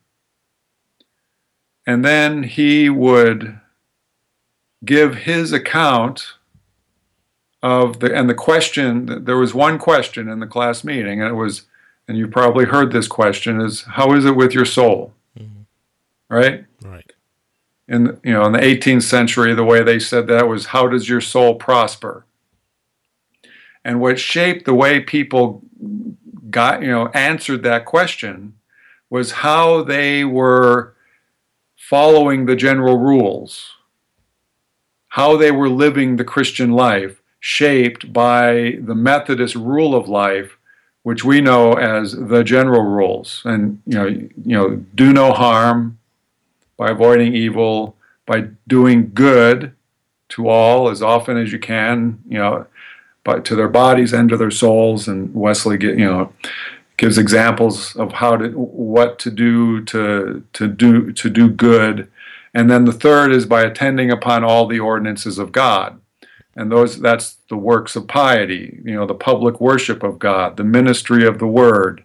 and 1.88 2.06
then 2.06 2.44
he 2.44 2.90
would 2.90 3.60
give 4.86 5.16
his 5.16 5.52
account 5.54 6.34
of 7.64 8.00
the 8.00 8.14
and 8.14 8.30
the 8.30 8.36
question 8.36 9.24
there 9.26 9.38
was 9.38 9.54
one 9.54 9.80
question 9.80 10.30
in 10.30 10.40
the 10.40 10.48
class 10.48 10.84
meeting 10.84 11.22
and 11.22 11.30
it 11.30 11.36
was 11.36 11.64
and 12.08 12.18
you 12.18 12.28
probably 12.28 12.66
heard 12.66 12.92
this 12.92 13.08
question 13.08 13.60
is 13.60 13.82
how 13.84 14.14
is 14.14 14.24
it 14.26 14.36
with 14.36 14.54
your 14.54 14.66
soul 14.66 15.14
mm-hmm. 15.38 15.62
right 16.30 16.44
right 16.44 16.66
in 17.90 18.20
you 18.24 18.34
know 18.34 18.46
in 18.46 18.54
the 18.54 18.60
18th 18.60 19.04
century 19.04 19.54
the 19.54 19.64
way 19.64 19.84
they 19.84 20.00
said 20.00 20.28
that 20.28 20.48
was 20.48 20.68
how 20.68 20.88
does 20.88 21.10
your 21.10 21.22
soul 21.22 21.56
prosper 21.56 22.26
and 23.84 24.00
what 24.00 24.20
shaped 24.20 24.66
the 24.66 24.74
way 24.74 25.00
people 25.00 25.62
got 26.50 26.82
you 26.82 26.90
know 26.90 27.08
answered 27.08 27.64
that 27.64 27.86
question 27.86 28.54
was 29.10 29.32
how 29.32 29.84
they 29.84 30.24
were 30.24 30.94
following 31.76 32.46
the 32.46 32.56
general 32.56 32.98
rules, 32.98 33.78
how 35.10 35.38
they 35.38 35.52
were 35.52 35.70
living 35.70 36.16
the 36.16 36.24
Christian 36.24 36.72
life, 36.72 37.22
shaped 37.40 38.12
by 38.14 38.78
the 38.82 38.96
Methodist 38.96 39.56
rule 39.56 39.96
of 39.96 40.08
life, 40.08 40.58
which 41.04 41.24
we 41.24 41.42
know 41.42 41.74
as 41.74 42.12
the 42.12 42.44
general 42.44 42.84
rules. 42.84 43.42
And 43.46 43.82
you 43.86 43.98
know, 43.98 44.06
you 44.08 44.30
know, 44.58 44.76
do 44.94 45.14
no 45.14 45.32
harm 45.32 45.99
by 46.80 46.90
avoiding 46.90 47.36
evil, 47.36 47.96
by 48.26 48.48
doing 48.68 49.12
good 49.14 49.74
to 50.30 50.48
all 50.48 50.90
as 50.90 51.04
often 51.04 51.38
as 51.38 51.52
you 51.52 51.60
can, 51.60 52.20
you 52.28 52.38
know, 52.38 52.66
but 53.26 53.44
to 53.46 53.56
their 53.56 53.68
bodies 53.68 54.14
and 54.14 54.30
to 54.30 54.38
their 54.38 54.50
souls. 54.50 55.08
And 55.08 55.36
Wesley, 55.36 55.78
get 55.78 56.00
you 56.00 56.06
know, 56.06 56.34
gives 57.00 57.18
examples 57.18 57.96
of 57.96 58.14
how 58.14 58.38
to 58.38 58.50
what 58.50 59.20
to 59.20 59.30
do 59.30 59.84
to 59.86 60.44
to 60.54 60.68
do 60.68 61.12
to 61.14 61.30
do 61.30 61.50
good 61.50 62.12
and 62.54 62.70
then 62.70 62.84
the 62.84 62.92
third 62.92 63.32
is 63.32 63.46
by 63.46 63.62
attending 63.62 64.12
upon 64.12 64.44
all 64.44 64.68
the 64.68 64.82
ordinances 64.82 65.40
of 65.40 65.54
God 65.54 66.02
and 66.58 66.70
those 66.70 67.00
that's 67.00 67.38
the 67.50 67.56
works 67.56 67.96
of 67.96 68.10
piety 68.10 68.82
you 68.84 68.94
know 68.96 69.06
the 69.06 69.14
public 69.14 69.62
worship 69.62 70.04
of 70.04 70.20
God 70.20 70.58
the 70.58 70.64
ministry 70.66 71.26
of 71.26 71.40
the 71.40 71.48
word 71.48 72.04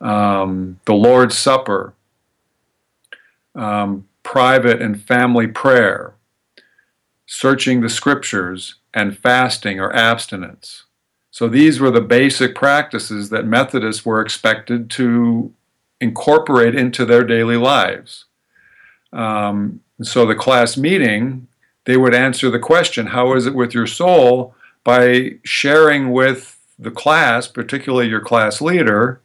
um, 0.00 0.80
the 0.86 0.94
Lord's 0.94 1.36
supper 1.36 1.92
um, 3.54 4.06
private 4.22 4.80
and 4.80 5.02
family 5.02 5.46
prayer 5.46 6.14
searching 7.26 7.80
the 7.80 7.88
scriptures 7.88 8.76
and 8.94 9.16
fasting 9.18 9.80
or 9.80 9.94
abstinence 9.94 10.84
so 11.32 11.48
these 11.48 11.80
were 11.80 11.90
the 11.90 12.02
basic 12.02 12.54
practices 12.54 13.30
that 13.30 13.46
Methodists 13.46 14.04
were 14.04 14.20
expected 14.20 14.90
to 14.90 15.52
incorporate 15.98 16.74
into 16.74 17.06
their 17.06 17.24
daily 17.24 17.56
lives. 17.56 18.26
Um, 19.14 19.80
so 20.02 20.26
the 20.26 20.34
class 20.34 20.76
meeting, 20.76 21.48
they 21.86 21.96
would 21.96 22.14
answer 22.14 22.50
the 22.50 22.58
question, 22.58 23.08
How 23.08 23.34
is 23.34 23.46
it 23.46 23.54
with 23.54 23.74
your 23.74 23.86
soul? 23.86 24.54
by 24.84 25.38
sharing 25.44 26.10
with 26.10 26.58
the 26.76 26.90
class, 26.90 27.46
particularly 27.46 28.08
your 28.08 28.20
class 28.20 28.60
leader, 28.60 29.20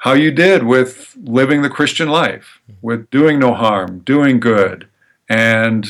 how 0.00 0.14
you 0.14 0.30
did 0.30 0.64
with 0.64 1.14
living 1.22 1.60
the 1.60 1.68
Christian 1.68 2.08
life, 2.08 2.60
with 2.80 3.10
doing 3.10 3.38
no 3.38 3.52
harm, 3.52 3.98
doing 4.00 4.40
good, 4.40 4.88
and 5.28 5.86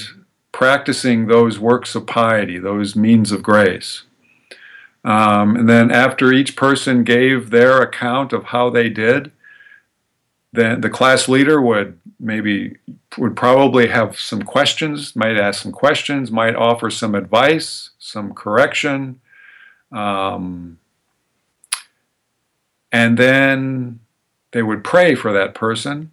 practicing 0.50 1.26
those 1.26 1.61
works 1.61 1.95
of 1.95 2.09
piety, 2.09 2.59
those 2.59 2.97
means 2.97 3.31
of 3.31 3.43
grace. 3.43 4.02
Um, 5.05 5.55
and 5.55 5.69
then 5.69 5.93
after 5.93 6.33
each 6.33 6.57
person 6.57 7.05
gave 7.05 7.50
their 7.50 7.81
account 7.81 8.33
of 8.33 8.47
how 8.47 8.69
they 8.69 8.88
did, 8.88 9.31
then 10.52 10.81
the 10.81 10.90
class 10.90 11.29
leader 11.29 11.62
would 11.62 11.99
maybe 12.19 12.76
would 13.17 13.37
probably 13.37 13.87
have 13.87 14.19
some 14.19 14.43
questions, 14.43 15.14
might 15.14 15.37
ask 15.37 15.62
some 15.62 15.71
questions, 15.73 16.33
might 16.33 16.57
offer 16.57 16.90
some 16.90 17.14
advice, 17.14 17.90
some 18.00 18.35
correction, 18.35 19.21
um, 19.93 20.80
and 22.93 23.19
then 23.19 24.01
they 24.53 24.63
would 24.63 24.83
pray 24.83 25.15
for 25.15 25.33
that 25.33 25.55
person, 25.55 26.11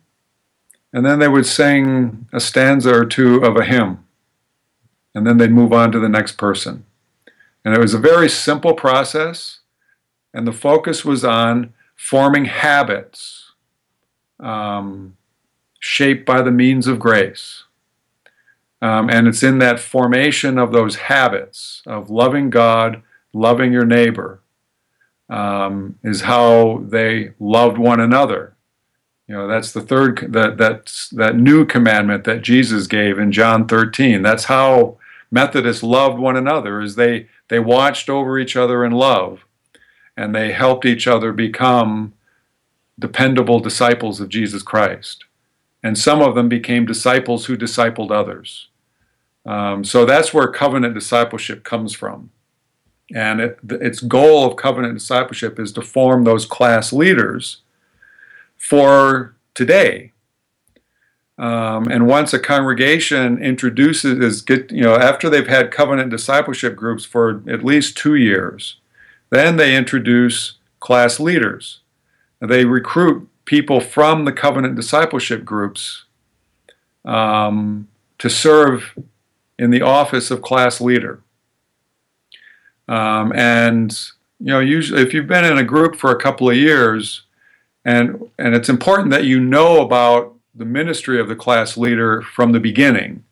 and 0.94 1.06
then 1.06 1.20
they 1.20 1.28
would 1.28 1.46
sing 1.46 2.28
a 2.32 2.40
stanza 2.40 2.94
or 2.94 3.06
two 3.06 3.44
of 3.44 3.58
a 3.58 3.66
hymn 3.66 4.04
and 5.18 5.26
then 5.26 5.40
they'd 5.40 5.50
move 5.50 5.74
on 5.74 5.92
to 5.92 6.00
the 6.00 6.08
next 6.08 6.34
person. 6.34 6.86
And 7.66 7.74
it 7.74 7.80
was 7.80 7.96
a 7.96 8.00
very 8.00 8.30
simple 8.30 8.76
process, 8.76 9.62
and 10.32 10.46
the 10.46 10.52
focus 10.52 11.04
was 11.04 11.26
on 11.26 11.74
forming 11.96 12.46
habits 12.46 13.54
um, 14.40 15.18
shaped 15.80 16.24
by 16.24 16.44
the 16.44 16.52
means 16.52 16.86
of 16.86 17.00
grace. 17.00 17.64
Um, 18.80 19.10
and 19.10 19.28
it's 19.28 19.42
in 19.42 19.58
that 19.58 19.80
formation 19.80 20.60
of 20.60 20.72
those 20.72 20.98
habits 20.98 21.82
of 21.88 22.12
loving 22.12 22.52
God, 22.52 23.02
loving 23.34 23.74
your 23.74 23.86
neighbor, 23.86 24.40
um, 25.30 25.98
is 26.04 26.22
how 26.22 26.84
they 26.88 27.32
loved 27.40 27.78
one 27.78 28.00
another. 28.00 28.56
You 29.28 29.36
know, 29.36 29.48
that's 29.48 29.74
the 29.74 29.82
third 29.82 30.32
that 30.32 30.58
that's 30.58 31.10
that 31.10 31.36
new 31.36 31.66
commandment 31.66 32.24
that 32.24 32.42
Jesus 32.42 32.88
gave 32.88 33.20
in 33.20 33.32
John 33.32 33.68
13. 33.68 34.22
That's 34.22 34.46
how 34.46 34.98
Methodists 35.30 35.84
loved 35.84 36.18
one 36.18 36.38
another, 36.38 36.82
is 36.82 36.96
they 36.96 37.28
they 37.50 37.60
watched 37.60 38.10
over 38.10 38.40
each 38.40 38.56
other 38.56 38.86
in 38.86 38.94
love, 38.94 39.46
and 40.16 40.34
they 40.34 40.54
helped 40.54 40.86
each 40.86 41.08
other 41.08 41.34
become 41.34 42.14
dependable 42.98 43.60
disciples 43.60 44.20
of 44.22 44.30
Jesus 44.30 44.64
Christ. 44.64 45.26
And 45.84 45.98
some 45.98 46.22
of 46.22 46.34
them 46.34 46.50
became 46.50 46.86
disciples 46.86 47.46
who 47.46 47.58
discipled 47.58 48.12
others. 48.12 48.70
Um, 49.46 49.84
so 49.84 50.06
that's 50.06 50.34
where 50.34 50.48
covenant 50.48 50.94
discipleship 50.94 51.64
comes 51.64 51.94
from. 51.94 52.32
And 53.14 53.40
it, 53.40 53.60
its 53.70 54.02
goal 54.02 54.46
of 54.46 54.58
covenant 54.58 54.96
discipleship 54.96 55.60
is 55.60 55.72
to 55.74 55.82
form 55.82 56.24
those 56.24 56.46
class 56.46 56.92
leaders 56.92 57.62
for 58.58 59.36
today. 59.54 60.12
Um, 61.38 61.88
and 61.88 62.08
once 62.08 62.34
a 62.34 62.40
congregation 62.40 63.42
introduces, 63.42 64.20
is 64.20 64.42
get, 64.42 64.72
you 64.72 64.82
know, 64.82 64.96
after 64.96 65.30
they've 65.30 65.48
had 65.48 65.72
covenant 65.72 66.10
discipleship 66.10 66.76
groups 66.76 67.06
for 67.06 67.44
at 67.48 67.64
least 67.64 67.96
two 67.96 68.16
years, 68.16 68.78
then 69.30 69.58
they 69.58 69.76
introduce 69.76 70.58
class 70.80 71.20
leaders. 71.20 71.82
They 72.42 72.66
recruit 72.66 73.30
people 73.46 73.80
from 73.80 74.26
the 74.26 74.32
covenant 74.32 74.76
discipleship 74.76 75.46
groups 75.46 76.06
um, 77.06 77.88
to 78.18 78.30
serve 78.30 78.98
in 79.60 79.70
the 79.72 79.82
office 79.82 80.32
of 80.32 80.42
class 80.42 80.82
leader. 80.82 81.22
Um, 82.88 83.34
and 83.36 83.92
you 84.40 84.48
know, 84.48 84.60
usually 84.60 85.02
if 85.02 85.14
you've 85.14 85.28
been 85.28 85.46
in 85.46 85.58
a 85.58 85.64
group 85.64 85.96
for 85.96 86.12
a 86.12 86.20
couple 86.20 86.50
of 86.50 86.56
years, 86.56 87.24
and 87.84 88.30
and 88.38 88.56
it's 88.56 88.70
important 88.70 89.12
that 89.12 89.26
you 89.26 89.40
know 89.40 89.82
about 89.82 90.36
the 90.54 90.66
ministry 90.66 91.20
of 91.20 91.28
the 91.28 91.36
class 91.36 91.78
leader 91.78 92.22
from 92.22 92.52
the 92.52 92.60
beginning, 92.60 93.24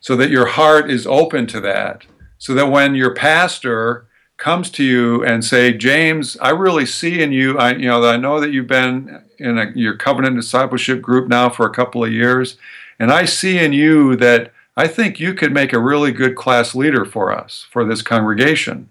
so 0.00 0.16
that 0.16 0.30
your 0.30 0.46
heart 0.46 0.90
is 0.90 1.06
open 1.06 1.46
to 1.48 1.60
that, 1.60 2.04
so 2.38 2.54
that 2.54 2.70
when 2.70 2.94
your 2.94 3.14
pastor 3.14 4.06
comes 4.36 4.70
to 4.70 4.84
you 4.84 5.24
and 5.24 5.42
say, 5.42 5.72
James, 5.72 6.36
I 6.42 6.50
really 6.50 6.84
see 6.84 7.22
in 7.22 7.32
you, 7.32 7.58
I 7.58 7.72
you 7.72 7.86
know, 7.86 8.02
that 8.02 8.14
I 8.14 8.18
know 8.18 8.38
that 8.40 8.52
you've 8.52 8.66
been 8.66 9.22
in 9.38 9.58
a, 9.58 9.72
your 9.74 9.96
covenant 9.96 10.36
discipleship 10.36 11.00
group 11.00 11.28
now 11.28 11.48
for 11.48 11.66
a 11.66 11.72
couple 11.72 12.04
of 12.04 12.12
years, 12.12 12.58
and 12.98 13.10
I 13.10 13.24
see 13.24 13.58
in 13.58 13.72
you 13.72 14.16
that 14.16 14.52
I 14.76 14.86
think 14.86 15.18
you 15.18 15.32
could 15.32 15.52
make 15.52 15.72
a 15.72 15.78
really 15.78 16.12
good 16.12 16.36
class 16.36 16.74
leader 16.74 17.04
for 17.04 17.32
us, 17.32 17.66
for 17.70 17.84
this 17.84 18.02
congregation. 18.02 18.90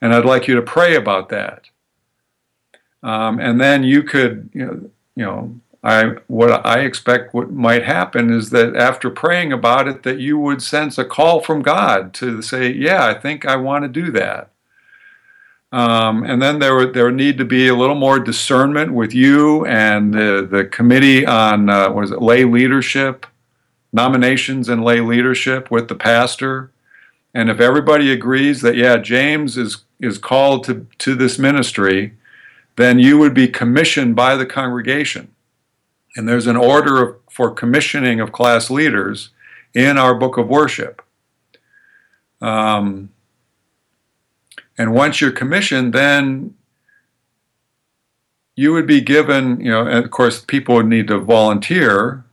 And 0.00 0.14
I'd 0.14 0.24
like 0.24 0.48
you 0.48 0.54
to 0.54 0.62
pray 0.62 0.96
about 0.96 1.28
that. 1.28 1.64
Um, 3.02 3.38
and 3.38 3.60
then 3.60 3.84
you 3.84 4.02
could, 4.02 4.50
you 4.52 4.64
know, 4.64 4.90
you 5.14 5.24
know, 5.24 5.60
I 5.84 6.16
what 6.26 6.66
I 6.66 6.80
expect 6.80 7.32
what 7.32 7.52
might 7.52 7.84
happen 7.84 8.30
is 8.30 8.50
that 8.50 8.74
after 8.74 9.08
praying 9.08 9.52
about 9.52 9.86
it, 9.86 10.02
that 10.02 10.18
you 10.18 10.38
would 10.38 10.60
sense 10.60 10.98
a 10.98 11.04
call 11.04 11.40
from 11.40 11.62
God 11.62 12.12
to 12.14 12.42
say, 12.42 12.72
"Yeah, 12.72 13.06
I 13.06 13.14
think 13.14 13.46
I 13.46 13.54
want 13.56 13.84
to 13.84 13.88
do 13.88 14.10
that." 14.10 14.50
Um, 15.70 16.24
and 16.24 16.42
then 16.42 16.58
there 16.58 16.74
would 16.74 16.92
there 16.92 17.10
need 17.12 17.38
to 17.38 17.44
be 17.44 17.68
a 17.68 17.74
little 17.76 17.94
more 17.94 18.18
discernment 18.18 18.94
with 18.94 19.14
you 19.14 19.64
and 19.66 20.12
the 20.12 20.46
the 20.50 20.64
committee 20.64 21.24
on 21.24 21.70
uh, 21.70 21.90
what 21.90 22.04
is 22.04 22.10
it 22.10 22.22
lay 22.22 22.44
leadership 22.44 23.26
nominations 23.96 24.68
and 24.68 24.84
lay 24.84 25.00
leadership 25.00 25.70
with 25.70 25.88
the 25.88 25.96
pastor. 25.96 26.70
And 27.34 27.50
if 27.50 27.60
everybody 27.60 28.12
agrees 28.12 28.60
that, 28.60 28.76
yeah, 28.76 28.98
James 28.98 29.56
is, 29.56 29.84
is 29.98 30.18
called 30.18 30.62
to, 30.64 30.86
to 30.98 31.16
this 31.16 31.38
ministry, 31.38 32.12
then 32.76 32.98
you 32.98 33.18
would 33.18 33.34
be 33.34 33.48
commissioned 33.48 34.14
by 34.14 34.36
the 34.36 34.46
congregation. 34.46 35.34
And 36.14 36.28
there's 36.28 36.46
an 36.46 36.56
order 36.56 37.02
of, 37.02 37.16
for 37.30 37.50
commissioning 37.50 38.20
of 38.20 38.32
class 38.32 38.70
leaders 38.70 39.30
in 39.74 39.98
our 39.98 40.14
book 40.14 40.38
of 40.38 40.46
worship. 40.48 41.02
Um, 42.40 43.10
and 44.78 44.92
once 44.92 45.20
you're 45.20 45.32
commissioned, 45.32 45.92
then 45.92 46.54
you 48.54 48.72
would 48.72 48.86
be 48.86 49.00
given, 49.00 49.60
you 49.60 49.70
know, 49.70 49.86
and 49.86 50.04
of 50.04 50.10
course, 50.10 50.42
people 50.42 50.76
would 50.76 50.86
need 50.86 51.08
to 51.08 51.18
volunteer 51.18 52.24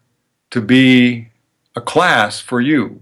to 0.51 0.61
be 0.61 1.29
a 1.75 1.81
class 1.81 2.39
for 2.39 2.61
you. 2.61 3.01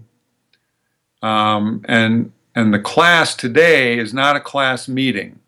Um, 1.22 1.84
and 1.88 2.32
and 2.54 2.74
the 2.74 2.78
class 2.78 3.34
today 3.34 3.98
is 3.98 4.12
not 4.12 4.36
a 4.36 4.40
class 4.40 4.88
meeting. 4.88 5.38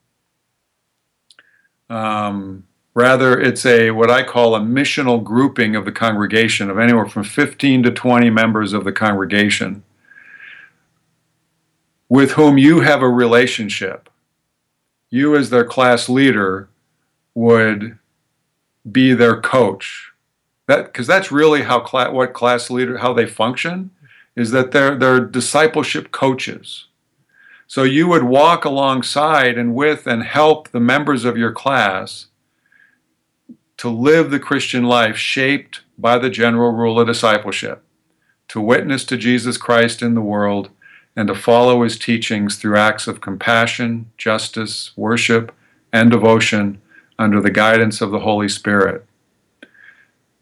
Um, 1.91 2.65
rather, 2.95 3.39
it's 3.39 3.67
a 3.67 3.91
what 3.91 4.11
I 4.11 4.23
call 4.23 4.55
a 4.55 4.61
missional 4.61 5.23
grouping 5.23 5.77
of 5.77 5.85
the 5.85 5.93
congregation 5.93 6.71
of 6.71 6.79
anywhere 6.79 7.07
from 7.07 7.25
15 7.25 7.83
to 7.83 7.91
20 7.91 8.31
members 8.31 8.73
of 8.73 8.85
the 8.85 8.93
congregation 8.93 9.83
with 12.09 12.33
whom 12.33 12.57
you 12.57 12.81
have 12.81 13.03
a 13.03 13.09
relationship. 13.09 14.09
You, 15.11 15.37
as 15.37 15.51
their 15.51 15.65
class 15.65 16.09
leader, 16.09 16.69
would 17.35 17.99
be 18.91 19.15
their 19.15 19.41
coach 19.41 20.14
that 20.67 20.87
because 20.87 21.07
that's 21.07 21.33
really 21.33 21.63
how 21.63 21.81
class, 21.81 22.13
what 22.13 22.33
class 22.33 22.71
leader 22.71 22.99
how 22.99 23.13
they 23.13 23.27
function 23.27 23.91
is 24.37 24.51
that 24.51 24.73
they're 24.73 24.97
they're 24.97 25.21
discipleship 25.21 26.11
coaches. 26.11 26.87
So 27.67 27.83
you 27.83 28.09
would 28.09 28.25
walk 28.25 28.65
alongside 28.65 29.57
and 29.57 29.75
with 29.75 30.07
and 30.07 30.23
help 30.23 30.69
the 30.69 30.81
members 30.81 31.25
of 31.25 31.37
your 31.37 31.53
class 31.53 32.27
to 33.79 33.89
live 33.89 34.31
the 34.31 34.39
Christian 34.39 34.85
life 34.85 35.17
shaped 35.17 35.81
by 35.99 36.19
the 36.19 36.31
general 36.31 36.73
rule 36.73 37.01
of 37.01 37.07
discipleship, 37.07 37.83
to 38.49 38.61
witness 38.61 39.05
to 39.05 39.17
Jesus 39.17 39.57
Christ 39.57 40.03
in 40.03 40.15
the 40.15 40.21
world, 40.21 40.71
and 41.17 41.29
to 41.29 41.35
follow 41.35 41.83
his 41.83 41.99
teachings 41.99 42.57
through 42.57 42.77
acts 42.77 43.07
of 43.07 43.21
compassion, 43.21 44.11
justice, 44.17 44.93
worship, 44.97 45.53
and 45.93 46.11
devotion 46.11 46.81
under 47.19 47.41
the 47.41 47.51
guidance 47.51 48.01
of 48.01 48.11
the 48.11 48.21
Holy 48.21 48.49
Spirit. 48.49 49.07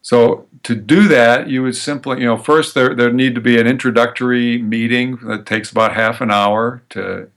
So 0.02 0.46
to 0.64 0.74
do 0.74 1.06
that, 1.08 1.48
you 1.48 1.62
would 1.62 1.76
simply, 1.76 2.20
you 2.20 2.26
know, 2.26 2.36
first 2.36 2.74
there 2.74 2.94
there 2.94 3.12
need 3.12 3.34
to 3.36 3.40
be 3.40 3.58
an 3.58 3.66
introductory 3.68 4.58
meeting 4.60 5.16
that 5.24 5.46
takes 5.46 5.70
about 5.70 5.94
half 5.94 6.20
an 6.20 6.30
hour 6.30 6.82
to 6.90 7.28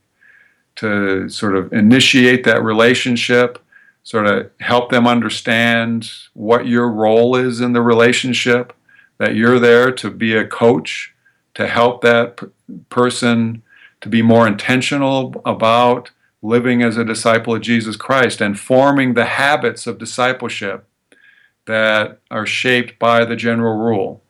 to 0.77 1.29
sort 1.29 1.55
of 1.55 1.71
initiate 1.71 2.43
that 2.43 2.61
relationship, 2.61 3.59
sort 4.03 4.27
of 4.27 4.51
help 4.59 4.89
them 4.91 5.07
understand 5.07 6.11
what 6.33 6.67
your 6.67 6.89
role 6.89 7.35
is 7.37 7.61
in 7.61 7.71
the 7.71 7.81
relationship, 7.81 8.73
that 9.19 9.35
you're 9.35 9.59
there 9.59 9.91
to 9.91 10.11
be 10.11 10.35
a 10.35 10.45
coach 10.45 11.13
to 11.53 11.67
help 11.67 12.01
that 12.01 12.35
p- 12.35 12.47
person 12.89 13.61
to 14.01 14.09
be 14.09 14.21
more 14.21 14.45
intentional 14.45 15.41
about 15.45 16.11
living 16.41 16.81
as 16.81 16.97
a 16.97 17.05
disciple 17.05 17.55
of 17.55 17.61
Jesus 17.61 17.95
Christ 17.95 18.41
and 18.41 18.59
forming 18.59 19.13
the 19.13 19.25
habits 19.25 19.87
of 19.87 19.97
discipleship 19.97 20.85
that 21.65 22.19
are 22.29 22.45
shaped 22.45 22.99
by 22.99 23.25
the 23.25 23.35
general 23.35 23.77
rule. 23.77 24.21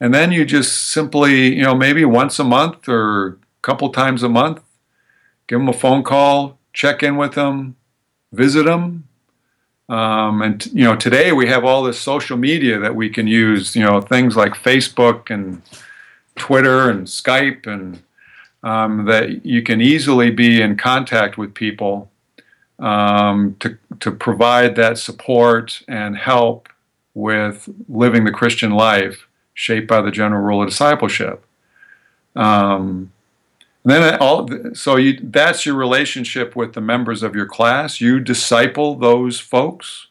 And 0.00 0.12
then 0.12 0.32
you 0.32 0.44
just 0.44 0.90
simply, 0.90 1.54
you 1.54 1.62
know, 1.62 1.74
maybe 1.74 2.04
once 2.04 2.38
a 2.38 2.44
month 2.44 2.88
or 2.88 3.26
a 3.26 3.36
couple 3.62 3.88
times 3.90 4.22
a 4.22 4.28
month, 4.28 4.60
give 5.46 5.58
them 5.58 5.68
a 5.68 5.72
phone 5.72 6.02
call, 6.02 6.58
check 6.72 7.02
in 7.02 7.16
with 7.16 7.34
them, 7.34 7.76
visit 8.32 8.64
them. 8.64 9.04
Um, 9.88 10.40
and 10.42 10.66
you 10.66 10.84
know, 10.84 10.96
today 10.96 11.32
we 11.32 11.46
have 11.48 11.64
all 11.64 11.82
this 11.82 12.00
social 12.00 12.36
media 12.36 12.78
that 12.78 12.96
we 12.96 13.10
can 13.10 13.26
use. 13.26 13.76
You 13.76 13.84
know, 13.84 14.00
things 14.00 14.34
like 14.34 14.54
Facebook 14.54 15.30
and 15.30 15.60
Twitter 16.36 16.88
and 16.88 17.06
Skype, 17.06 17.66
and 17.66 18.02
um, 18.62 19.04
that 19.04 19.44
you 19.44 19.62
can 19.62 19.82
easily 19.82 20.30
be 20.30 20.62
in 20.62 20.76
contact 20.76 21.36
with 21.36 21.52
people 21.54 22.10
um, 22.84 23.56
to, 23.60 23.78
to 24.00 24.12
provide 24.12 24.76
that 24.76 24.98
support 24.98 25.82
and 25.88 26.18
help 26.18 26.68
with 27.14 27.66
living 27.88 28.24
the 28.24 28.30
Christian 28.30 28.72
life 28.72 29.26
shaped 29.54 29.88
by 29.88 30.02
the 30.02 30.10
general 30.10 30.42
rule 30.42 30.62
of 30.62 30.68
discipleship. 30.68 31.46
Um, 32.36 33.10
then 33.84 34.18
all, 34.18 34.48
so 34.74 34.96
you, 34.96 35.18
that's 35.22 35.64
your 35.64 35.76
relationship 35.76 36.54
with 36.54 36.74
the 36.74 36.80
members 36.82 37.22
of 37.22 37.34
your 37.34 37.46
class. 37.46 38.02
You 38.02 38.20
disciple 38.20 38.96
those 38.96 39.40
folks. 39.40 40.08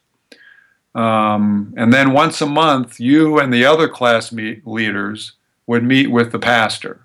Um, 0.95 1.73
and 1.77 1.93
then 1.93 2.11
once 2.11 2.41
a 2.41 2.47
month, 2.47 2.99
you 2.99 3.39
and 3.39 3.53
the 3.53 3.65
other 3.65 3.87
class 3.87 4.31
meet, 4.31 4.65
leaders 4.65 5.33
would 5.67 5.83
meet 5.83 6.09
with 6.09 6.31
the 6.31 6.39
pastor. 6.39 7.01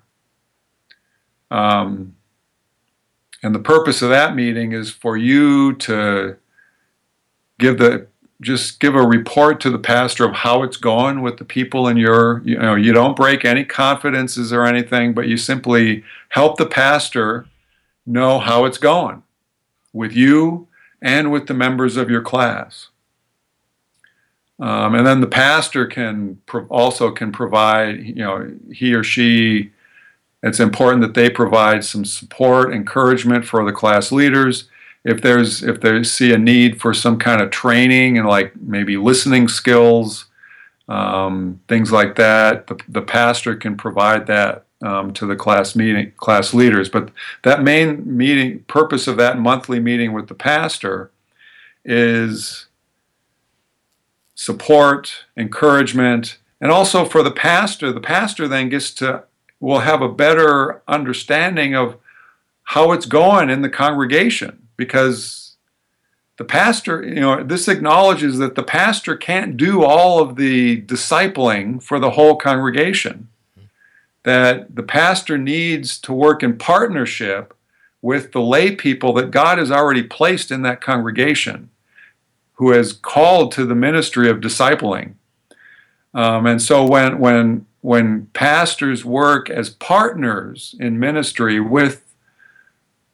Um, 1.51 2.15
and 3.43 3.55
the 3.55 3.59
purpose 3.59 4.01
of 4.01 4.09
that 4.09 4.35
meeting 4.35 4.71
is 4.71 4.91
for 4.91 5.17
you 5.17 5.73
to 5.73 6.37
give 7.59 7.77
the 7.77 8.07
just 8.41 8.79
give 8.79 8.95
a 8.95 9.05
report 9.05 9.59
to 9.59 9.69
the 9.69 9.77
pastor 9.77 10.23
of 10.23 10.33
how 10.33 10.63
it's 10.63 10.77
going 10.77 11.21
with 11.21 11.37
the 11.37 11.45
people 11.45 11.87
in 11.87 11.97
your 11.97 12.41
you 12.45 12.57
know 12.57 12.75
you 12.75 12.93
don't 12.93 13.15
break 13.15 13.43
any 13.43 13.65
confidences 13.65 14.53
or 14.53 14.65
anything 14.65 15.13
but 15.13 15.27
you 15.27 15.35
simply 15.35 16.03
help 16.29 16.57
the 16.57 16.65
pastor 16.65 17.45
know 18.05 18.39
how 18.39 18.65
it's 18.65 18.77
going 18.77 19.23
with 19.93 20.13
you 20.13 20.67
and 21.01 21.31
with 21.31 21.47
the 21.47 21.53
members 21.53 21.97
of 21.97 22.09
your 22.09 22.21
class. 22.21 22.89
Um, 24.59 24.95
and 24.95 25.07
then 25.07 25.21
the 25.21 25.27
pastor 25.27 25.85
can 25.85 26.41
pro- 26.45 26.67
also 26.67 27.11
can 27.11 27.31
provide 27.31 28.03
you 28.03 28.15
know 28.15 28.51
he 28.73 28.93
or 28.93 29.03
she 29.03 29.71
it's 30.41 30.59
important 30.59 31.01
that 31.01 31.13
they 31.13 31.29
provide 31.29 31.83
some 31.83 32.05
support 32.05 32.73
encouragement 32.73 33.45
for 33.45 33.65
the 33.65 33.73
class 33.73 34.11
leaders 34.11 34.69
if 35.03 35.21
there's 35.21 35.63
if 35.63 35.81
they 35.81 36.03
see 36.03 36.33
a 36.33 36.37
need 36.37 36.81
for 36.81 36.93
some 36.93 37.17
kind 37.17 37.41
of 37.41 37.51
training 37.51 38.17
and 38.17 38.27
like 38.27 38.55
maybe 38.57 38.97
listening 38.97 39.47
skills, 39.47 40.25
um, 40.87 41.61
things 41.67 41.91
like 41.91 42.15
that, 42.15 42.67
the, 42.67 42.79
the 42.87 43.01
pastor 43.01 43.55
can 43.55 43.77
provide 43.77 44.27
that 44.27 44.65
um, 44.81 45.13
to 45.13 45.25
the 45.25 45.35
class 45.35 45.75
meeting 45.75 46.11
class 46.17 46.53
leaders. 46.53 46.89
But 46.89 47.11
that 47.43 47.63
main 47.63 48.17
meeting 48.17 48.59
purpose 48.63 49.07
of 49.07 49.17
that 49.17 49.39
monthly 49.39 49.79
meeting 49.79 50.11
with 50.11 50.27
the 50.27 50.35
pastor 50.35 51.11
is 51.85 52.67
support, 54.35 55.25
encouragement, 55.37 56.39
and 56.59 56.71
also 56.71 57.05
for 57.05 57.23
the 57.23 57.31
pastor. 57.31 57.93
The 57.93 58.01
pastor 58.01 58.49
then 58.49 58.67
gets 58.67 58.91
to 58.95 59.23
will 59.59 59.79
have 59.79 60.01
a 60.01 60.09
better 60.09 60.81
understanding 60.87 61.75
of 61.75 61.97
how 62.63 62.91
it's 62.91 63.05
going 63.05 63.49
in 63.49 63.61
the 63.61 63.69
congregation 63.69 64.67
because 64.77 65.39
the 66.37 66.45
pastor, 66.45 67.03
you 67.03 67.19
know, 67.19 67.43
this 67.43 67.67
acknowledges 67.67 68.37
that 68.37 68.55
the 68.55 68.63
pastor 68.63 69.17
can't 69.17 69.57
do 69.57 69.83
all 69.83 70.19
of 70.19 70.37
the 70.37 70.81
discipling 70.83 71.83
for 71.83 71.99
the 71.99 72.11
whole 72.11 72.37
congregation. 72.37 73.27
That 74.23 74.75
the 74.75 74.83
pastor 74.83 75.37
needs 75.37 75.99
to 75.99 76.13
work 76.13 76.41
in 76.41 76.57
partnership 76.57 77.53
with 78.01 78.31
the 78.31 78.41
lay 78.41 78.73
people 78.73 79.11
that 79.13 79.31
God 79.31 79.57
has 79.57 79.69
already 79.69 80.03
placed 80.03 80.49
in 80.49 80.61
that 80.61 80.79
congregation, 80.79 81.69
who 82.53 82.71
has 82.71 82.93
called 82.93 83.51
to 83.53 83.65
the 83.65 83.75
ministry 83.75 84.29
of 84.29 84.37
discipling. 84.37 85.15
Um, 86.13 86.45
and 86.45 86.61
so 86.61 86.85
when 86.85 87.19
when 87.19 87.65
when 87.81 88.27
pastors 88.27 89.05
work 89.05 89.49
as 89.49 89.69
partners 89.69 90.75
in 90.79 90.99
ministry 90.99 91.59
with 91.59 92.13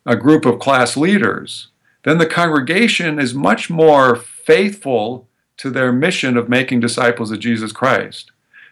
a 0.05 0.15
group 0.15 0.45
of 0.45 0.59
class 0.59 0.97
leaders, 0.97 1.67
then 2.03 2.17
the 2.17 2.25
congregation 2.25 3.19
is 3.19 3.33
much 3.33 3.69
more 3.69 4.15
faithful 4.15 5.27
to 5.57 5.69
their 5.69 5.91
mission 5.91 6.37
of 6.37 6.49
making 6.49 6.79
disciples 6.79 7.31
of 7.31 7.39
Jesus 7.39 7.71
Christ. 7.71 8.31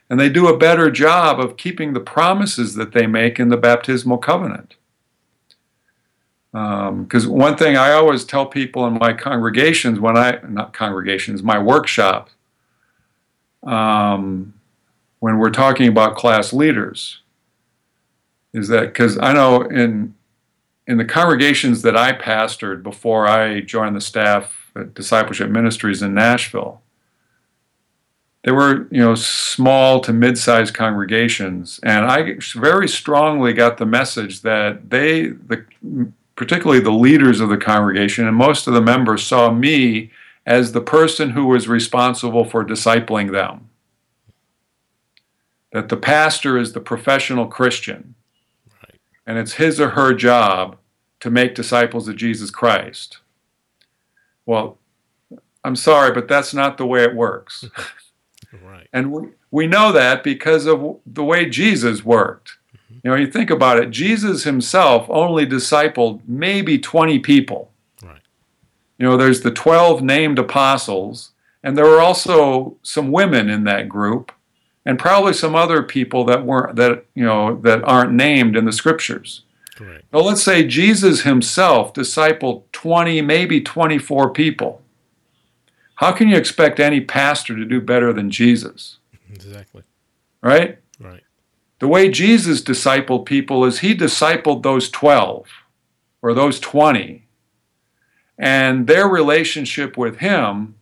And 0.09 0.19
they 0.19 0.29
do 0.29 0.47
a 0.47 0.57
better 0.57 0.91
job 0.91 1.39
of 1.39 1.57
keeping 1.57 1.93
the 1.93 1.99
promises 1.99 2.75
that 2.75 2.91
they 2.91 3.07
make 3.07 3.39
in 3.39 3.49
the 3.49 3.57
baptismal 3.57 4.17
covenant. 4.17 4.75
Because 6.51 7.25
um, 7.25 7.31
one 7.31 7.57
thing 7.57 7.77
I 7.77 7.93
always 7.93 8.23
tell 8.23 8.45
people 8.45 8.85
in 8.85 8.93
my 8.99 9.13
congregations, 9.13 9.99
when 9.99 10.15
I, 10.15 10.39
not 10.47 10.73
congregations, 10.73 11.41
my 11.41 11.57
workshop, 11.57 12.29
um, 13.63 14.52
when 15.23 15.37
we're 15.37 15.49
talking 15.49 15.87
about 15.87 16.17
class 16.17 16.51
leaders, 16.51 17.21
is 18.53 18.67
that 18.67 18.87
because 18.87 19.17
I 19.17 19.31
know 19.31 19.61
in 19.61 20.15
in 20.85 20.97
the 20.97 21.05
congregations 21.05 21.81
that 21.83 21.95
I 21.95 22.11
pastored 22.11 22.83
before 22.83 23.25
I 23.25 23.61
joined 23.61 23.95
the 23.95 24.01
staff 24.01 24.69
at 24.75 24.93
Discipleship 24.93 25.49
Ministries 25.49 26.01
in 26.01 26.13
Nashville, 26.13 26.81
there 28.43 28.53
were 28.53 28.85
you 28.91 28.99
know 28.99 29.15
small 29.15 30.01
to 30.01 30.11
mid-sized 30.11 30.73
congregations, 30.73 31.79
and 31.83 32.03
I 32.03 32.35
very 32.55 32.89
strongly 32.89 33.53
got 33.53 33.77
the 33.77 33.85
message 33.85 34.41
that 34.41 34.89
they, 34.89 35.27
the, 35.27 35.65
particularly 36.35 36.81
the 36.81 36.91
leaders 36.91 37.39
of 37.39 37.47
the 37.47 37.55
congregation 37.55 38.27
and 38.27 38.35
most 38.35 38.67
of 38.67 38.73
the 38.73 38.81
members, 38.81 39.23
saw 39.23 39.53
me 39.53 40.11
as 40.45 40.73
the 40.73 40.81
person 40.81 41.29
who 41.29 41.45
was 41.45 41.69
responsible 41.69 42.43
for 42.43 42.65
discipling 42.65 43.31
them. 43.31 43.69
That 45.73 45.89
the 45.89 45.97
pastor 45.97 46.57
is 46.57 46.71
the 46.71 46.79
professional 46.79 47.47
Christian 47.47 48.15
and 49.25 49.37
it's 49.37 49.53
his 49.53 49.79
or 49.79 49.91
her 49.91 50.13
job 50.13 50.77
to 51.19 51.29
make 51.29 51.55
disciples 51.55 52.07
of 52.07 52.15
Jesus 52.15 52.51
Christ. 52.51 53.19
Well, 54.45 54.77
I'm 55.63 55.75
sorry, 55.75 56.11
but 56.11 56.27
that's 56.27 56.53
not 56.53 56.77
the 56.77 56.85
way 56.85 57.03
it 57.03 57.15
works. 57.15 57.65
right. 58.63 58.87
And 58.91 59.11
we, 59.11 59.29
we 59.49 59.67
know 59.67 59.91
that 59.93 60.23
because 60.23 60.65
of 60.65 60.99
the 61.05 61.23
way 61.23 61.49
Jesus 61.49 62.03
worked. 62.03 62.57
Mm-hmm. 62.75 62.95
You 63.03 63.11
know, 63.11 63.15
you 63.15 63.31
think 63.31 63.49
about 63.49 63.79
it, 63.79 63.91
Jesus 63.91 64.43
himself 64.43 65.05
only 65.09 65.45
discipled 65.45 66.19
maybe 66.27 66.77
20 66.77 67.19
people. 67.19 67.71
Right. 68.01 68.19
You 68.97 69.05
know, 69.05 69.15
there's 69.15 69.41
the 69.41 69.51
12 69.51 70.01
named 70.01 70.37
apostles, 70.37 71.31
and 71.63 71.77
there 71.77 71.85
were 71.85 72.01
also 72.01 72.75
some 72.83 73.13
women 73.13 73.49
in 73.49 73.63
that 73.63 73.87
group 73.87 74.33
and 74.85 74.99
probably 74.99 75.33
some 75.33 75.55
other 75.55 75.81
people 75.81 76.25
that 76.25 76.45
weren't 76.45 76.75
that 76.75 77.05
you 77.15 77.23
know 77.23 77.55
that 77.61 77.83
aren't 77.83 78.13
named 78.13 78.55
in 78.55 78.65
the 78.65 78.71
scriptures. 78.71 79.43
Correct. 79.75 80.05
Well, 80.11 80.25
let's 80.25 80.43
say 80.43 80.67
Jesus 80.67 81.21
himself 81.21 81.93
discipled 81.93 82.63
20, 82.73 83.21
maybe 83.21 83.59
24 83.59 84.29
people. 84.29 84.81
How 85.95 86.11
can 86.11 86.27
you 86.27 86.35
expect 86.35 86.79
any 86.79 87.01
pastor 87.01 87.55
to 87.55 87.65
do 87.65 87.81
better 87.81 88.13
than 88.13 88.29
Jesus? 88.29 88.97
Exactly. 89.31 89.83
Right? 90.41 90.77
Right. 90.99 91.23
The 91.79 91.87
way 91.87 92.09
Jesus 92.09 92.61
discipled 92.61 93.25
people 93.25 93.65
is 93.65 93.79
he 93.79 93.95
discipled 93.95 94.63
those 94.63 94.89
12 94.89 95.47
or 96.21 96.33
those 96.33 96.59
20, 96.59 97.25
and 98.37 98.87
their 98.87 99.07
relationship 99.07 99.97
with 99.97 100.17
him 100.17 100.75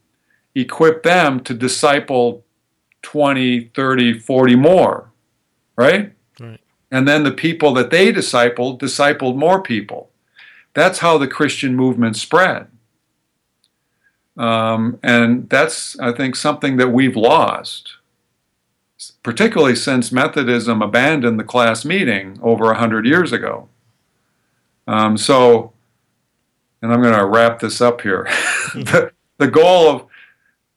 equipped 0.53 1.03
them 1.03 1.39
to 1.41 1.53
disciple 1.53 2.43
20, 3.01 3.71
30, 3.75 4.19
40 4.19 4.55
more, 4.55 5.11
right? 5.75 6.13
Right. 6.39 6.59
And 6.91 7.07
then 7.07 7.23
the 7.23 7.31
people 7.31 7.73
that 7.73 7.89
they 7.89 8.11
discipled 8.11 8.79
discipled 8.79 9.35
more 9.35 9.61
people. 9.61 10.09
That's 10.73 10.99
how 10.99 11.17
the 11.17 11.27
Christian 11.27 11.75
movement 11.75 12.15
spread. 12.15 12.67
Um, 14.37 14.99
and 15.03 15.49
that's, 15.49 15.99
I 15.99 16.13
think, 16.13 16.35
something 16.35 16.77
that 16.77 16.89
we've 16.89 17.17
lost, 17.17 17.97
particularly 19.23 19.75
since 19.75 20.11
Methodism 20.11 20.81
abandoned 20.81 21.39
the 21.39 21.43
class 21.43 21.83
meeting 21.83 22.39
over 22.41 22.65
100 22.65 23.05
years 23.05 23.33
ago. 23.33 23.67
Um, 24.87 25.17
so, 25.17 25.73
and 26.81 26.93
I'm 26.93 27.01
going 27.01 27.17
to 27.17 27.25
wrap 27.25 27.59
this 27.59 27.81
up 27.81 28.01
here. 28.01 28.23
the, 28.73 29.11
the 29.37 29.47
goal 29.47 29.89
of 29.89 30.05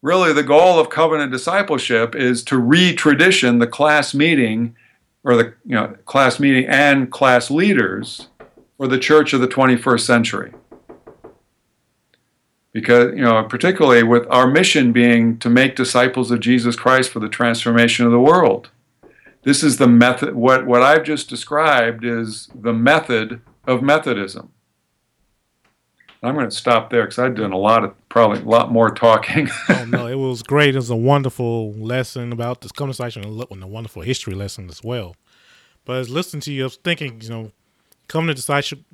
really 0.05 0.35
the 0.35 0.43
goal 0.43 0.79
of 0.79 0.90
covenant 0.90 1.33
discipleship 1.33 2.14
is 2.14 2.45
to 2.45 2.59
re-tradition 2.59 3.59
the 3.59 3.67
class 3.67 4.12
meeting 4.12 4.77
or 5.25 5.35
the 5.35 5.55
you 5.64 5.75
know 5.75 5.97
class 6.05 6.38
meeting 6.38 6.67
and 6.69 7.11
class 7.11 7.51
leaders 7.51 8.29
for 8.77 8.87
the 8.87 8.99
church 8.99 9.33
of 9.33 9.40
the 9.40 9.49
21st 9.49 10.01
century. 10.01 10.53
Because 12.73 13.14
you 13.14 13.23
know 13.23 13.43
particularly 13.45 14.03
with 14.03 14.27
our 14.31 14.47
mission 14.47 14.93
being 14.93 15.38
to 15.38 15.49
make 15.49 15.75
disciples 15.75 16.31
of 16.31 16.40
Jesus 16.40 16.77
Christ 16.77 17.11
for 17.11 17.21
the 17.21 17.29
transformation 17.31 18.05
of 18.05 18.12
the 18.12 18.21
world. 18.21 18.69
This 19.43 19.62
is 19.62 19.79
the 19.79 19.88
method 19.88 20.35
what 20.35 20.67
what 20.67 20.83
I've 20.83 21.05
just 21.05 21.31
described 21.31 22.05
is 22.05 22.51
the 22.55 22.75
method 22.75 23.40
of 23.67 23.83
methodism 23.83 24.53
I'm 26.26 26.34
going 26.34 26.48
to 26.48 26.54
stop 26.54 26.90
there 26.90 27.02
because 27.02 27.18
I've 27.18 27.34
done 27.34 27.52
a 27.52 27.58
lot 27.58 27.84
of 27.84 28.08
probably 28.08 28.40
a 28.40 28.44
lot 28.44 28.72
more 28.72 28.90
talking. 28.90 29.48
oh 29.68 29.84
no, 29.87 30.06
it 30.06 30.14
was 30.14 30.42
great. 30.42 30.74
It 30.74 30.78
was 30.78 30.90
a 30.90 30.96
wonderful 30.96 31.72
lesson 31.72 32.32
about 32.32 32.60
this 32.60 32.72
conversation 32.72 33.24
and 33.24 33.62
a 33.62 33.66
wonderful 33.66 34.02
history 34.02 34.34
lesson 34.34 34.68
as 34.68 34.82
well. 34.82 35.16
But 35.84 35.98
as 35.98 36.10
listening 36.10 36.40
to 36.42 36.52
you, 36.52 36.62
I 36.62 36.66
was 36.66 36.76
thinking, 36.76 37.20
you 37.20 37.28
know, 37.28 37.52
covenant 38.08 38.37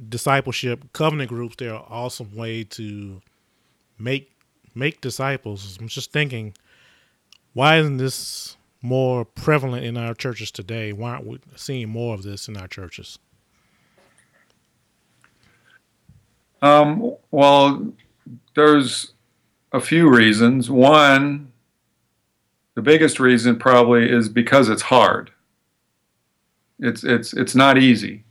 discipleship, 0.09 0.93
covenant 0.93 1.29
groups, 1.29 1.57
they're 1.59 1.75
an 1.75 1.83
awesome 1.89 2.35
way 2.35 2.65
to 2.65 3.21
make 3.99 4.33
make 4.75 5.01
disciples. 5.01 5.79
I'm 5.81 5.89
just 5.89 6.13
thinking, 6.13 6.55
why 7.53 7.79
isn't 7.79 7.99
this 7.99 8.57
more 8.83 9.25
prevalent 9.25 9.85
in 9.85 9.97
our 9.97 10.15
churches 10.15 10.51
today? 10.51 10.93
Why 10.93 11.13
aren't 11.13 11.27
we 11.27 11.39
seeing 11.57 11.89
more 11.89 12.15
of 12.15 12.23
this 12.23 12.49
in 12.49 12.57
our 12.57 12.69
churches? 12.69 13.19
Um, 16.63 17.15
well, 17.31 17.93
there's 18.55 19.13
a 19.73 19.81
few 19.81 20.09
reasons. 20.09 20.71
One, 20.71 21.53
the 22.75 22.83
biggest 22.83 23.21
reason 23.21 23.59
probably 23.59 24.11
is 24.11 24.29
because 24.29 24.69
it's 24.69 24.83
hard. 24.83 25.31
It's 26.79 27.05
it's 27.05 27.33
it's 27.35 27.55
not 27.55 27.77
easy, 27.79 28.25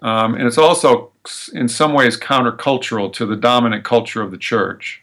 um, 0.00 0.34
and 0.34 0.44
it's 0.46 0.58
also 0.58 1.12
in 1.52 1.68
some 1.68 1.92
ways 1.92 2.16
countercultural 2.16 3.12
to 3.14 3.26
the 3.26 3.36
dominant 3.36 3.84
culture 3.84 4.22
of 4.22 4.30
the 4.30 4.38
church. 4.38 5.02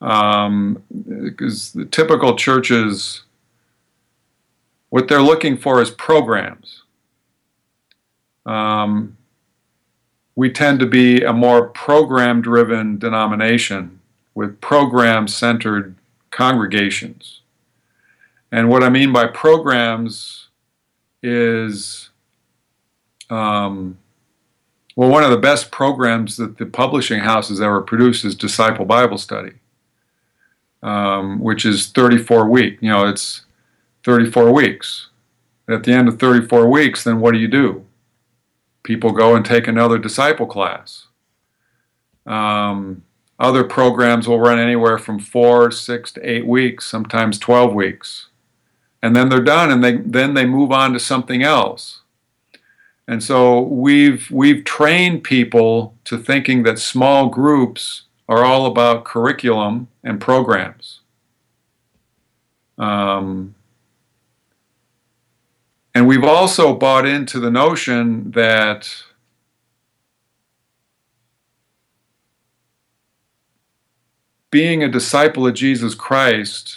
Um, 0.00 0.82
because 1.04 1.72
the 1.72 1.84
typical 1.84 2.36
churches, 2.36 3.22
what 4.90 5.08
they're 5.08 5.22
looking 5.22 5.56
for 5.56 5.82
is 5.82 5.90
programs. 5.90 6.84
Um, 8.46 9.17
we 10.38 10.48
tend 10.48 10.78
to 10.78 10.86
be 10.86 11.20
a 11.24 11.32
more 11.32 11.66
program 11.70 12.40
driven 12.40 12.96
denomination 12.96 13.98
with 14.36 14.60
program 14.60 15.26
centered 15.26 15.96
congregations. 16.30 17.40
And 18.52 18.68
what 18.68 18.84
I 18.84 18.88
mean 18.88 19.12
by 19.12 19.26
programs 19.26 20.46
is, 21.24 22.10
um, 23.30 23.98
well, 24.94 25.08
one 25.08 25.24
of 25.24 25.32
the 25.32 25.38
best 25.38 25.72
programs 25.72 26.36
that 26.36 26.56
the 26.56 26.66
publishing 26.66 27.18
house 27.18 27.48
has 27.48 27.60
ever 27.60 27.80
produced 27.80 28.24
is 28.24 28.36
Disciple 28.36 28.84
Bible 28.84 29.18
Study, 29.18 29.54
um, 30.84 31.40
which 31.40 31.66
is 31.66 31.88
34 31.88 32.48
week. 32.48 32.78
You 32.80 32.90
know, 32.90 33.08
it's 33.08 33.42
34 34.04 34.52
weeks. 34.52 35.08
At 35.68 35.82
the 35.82 35.90
end 35.90 36.06
of 36.06 36.20
34 36.20 36.68
weeks, 36.70 37.02
then 37.02 37.18
what 37.18 37.34
do 37.34 37.40
you 37.40 37.48
do? 37.48 37.84
People 38.88 39.12
go 39.12 39.36
and 39.36 39.44
take 39.44 39.68
another 39.68 39.98
disciple 39.98 40.46
class. 40.46 41.08
Um, 42.24 43.02
other 43.38 43.62
programs 43.62 44.26
will 44.26 44.40
run 44.40 44.58
anywhere 44.58 44.96
from 44.96 45.18
four, 45.18 45.70
six 45.70 46.10
to 46.12 46.26
eight 46.26 46.46
weeks, 46.46 46.86
sometimes 46.86 47.38
12 47.38 47.74
weeks. 47.74 48.28
And 49.02 49.14
then 49.14 49.28
they're 49.28 49.42
done 49.42 49.70
and 49.70 49.84
they, 49.84 49.98
then 49.98 50.32
they 50.32 50.46
move 50.46 50.72
on 50.72 50.94
to 50.94 50.98
something 50.98 51.42
else. 51.42 52.00
And 53.06 53.22
so 53.22 53.60
we've, 53.60 54.30
we've 54.30 54.64
trained 54.64 55.22
people 55.22 55.94
to 56.04 56.16
thinking 56.16 56.62
that 56.62 56.78
small 56.78 57.28
groups 57.28 58.04
are 58.26 58.42
all 58.42 58.64
about 58.64 59.04
curriculum 59.04 59.88
and 60.02 60.18
programs. 60.18 61.00
Um, 62.78 63.54
and 65.98 66.06
we've 66.06 66.22
also 66.22 66.76
bought 66.76 67.06
into 67.06 67.40
the 67.40 67.50
notion 67.50 68.30
that 68.30 68.88
being 74.52 74.84
a 74.84 74.88
disciple 74.88 75.44
of 75.44 75.54
Jesus 75.54 75.96
Christ 75.96 76.76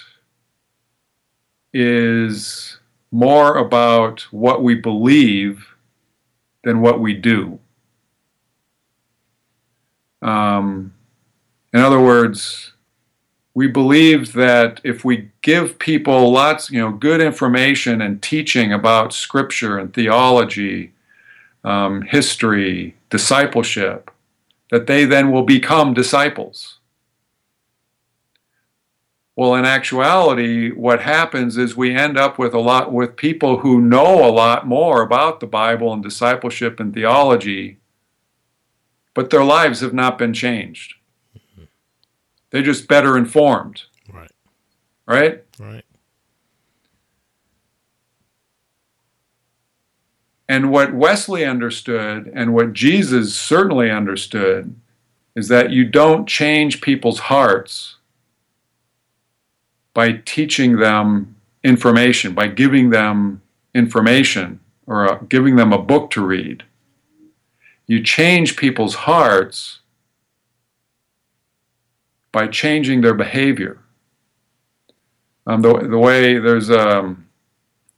is 1.71 2.79
more 3.11 3.57
about 3.57 4.21
what 4.31 4.63
we 4.63 4.73
believe 4.73 5.67
than 6.63 6.81
what 6.81 6.99
we 6.99 7.13
do. 7.13 7.59
Um, 10.23 10.95
in 11.71 11.79
other 11.79 12.01
words, 12.01 12.73
we 13.53 13.67
believe 13.67 14.33
that 14.33 14.79
if 14.83 15.03
we 15.03 15.29
give 15.41 15.77
people 15.77 16.31
lots, 16.31 16.71
you 16.71 16.79
know, 16.79 16.91
good 16.91 17.21
information 17.21 18.01
and 18.01 18.21
teaching 18.21 18.71
about 18.71 19.13
Scripture 19.13 19.77
and 19.77 19.93
theology, 19.93 20.93
um, 21.63 22.01
history, 22.03 22.95
discipleship, 23.09 24.09
that 24.71 24.87
they 24.87 25.03
then 25.03 25.31
will 25.31 25.43
become 25.43 25.93
disciples. 25.93 26.79
Well, 29.35 29.55
in 29.55 29.65
actuality, 29.65 30.71
what 30.71 31.01
happens 31.01 31.57
is 31.57 31.75
we 31.75 31.95
end 31.95 32.17
up 32.17 32.37
with 32.37 32.53
a 32.53 32.59
lot 32.59 32.91
with 32.93 33.15
people 33.15 33.59
who 33.59 33.81
know 33.81 34.27
a 34.27 34.31
lot 34.31 34.67
more 34.67 35.01
about 35.01 35.39
the 35.39 35.47
Bible 35.47 35.93
and 35.93 36.03
discipleship 36.03 36.79
and 36.79 36.93
theology, 36.93 37.79
but 39.13 39.29
their 39.29 39.43
lives 39.43 39.81
have 39.81 39.93
not 39.93 40.17
been 40.17 40.33
changed. 40.33 40.95
They're 42.51 42.61
just 42.61 42.87
better 42.87 43.17
informed. 43.17 43.83
Right. 44.13 44.31
Right? 45.07 45.43
Right. 45.59 45.85
And 50.47 50.69
what 50.69 50.93
Wesley 50.93 51.45
understood 51.45 52.29
and 52.35 52.53
what 52.53 52.73
Jesus 52.73 53.33
certainly 53.33 53.89
understood 53.89 54.75
is 55.33 55.47
that 55.47 55.71
you 55.71 55.85
don't 55.85 56.27
change 56.27 56.81
people's 56.81 57.19
hearts 57.19 57.95
by 59.93 60.21
teaching 60.25 60.77
them 60.77 61.35
information, 61.63 62.33
by 62.33 62.47
giving 62.47 62.89
them 62.89 63.41
information 63.73 64.59
or 64.87 65.09
uh, 65.09 65.15
giving 65.29 65.55
them 65.55 65.71
a 65.71 65.77
book 65.77 66.09
to 66.11 66.25
read. 66.25 66.63
You 67.87 68.03
change 68.03 68.57
people's 68.57 68.95
hearts 68.95 69.80
by 72.31 72.47
changing 72.47 73.01
their 73.01 73.13
behavior. 73.13 73.79
Um, 75.47 75.61
the, 75.61 75.73
the 75.87 75.97
way 75.97 76.37
there's 76.37 76.69
um, 76.69 77.27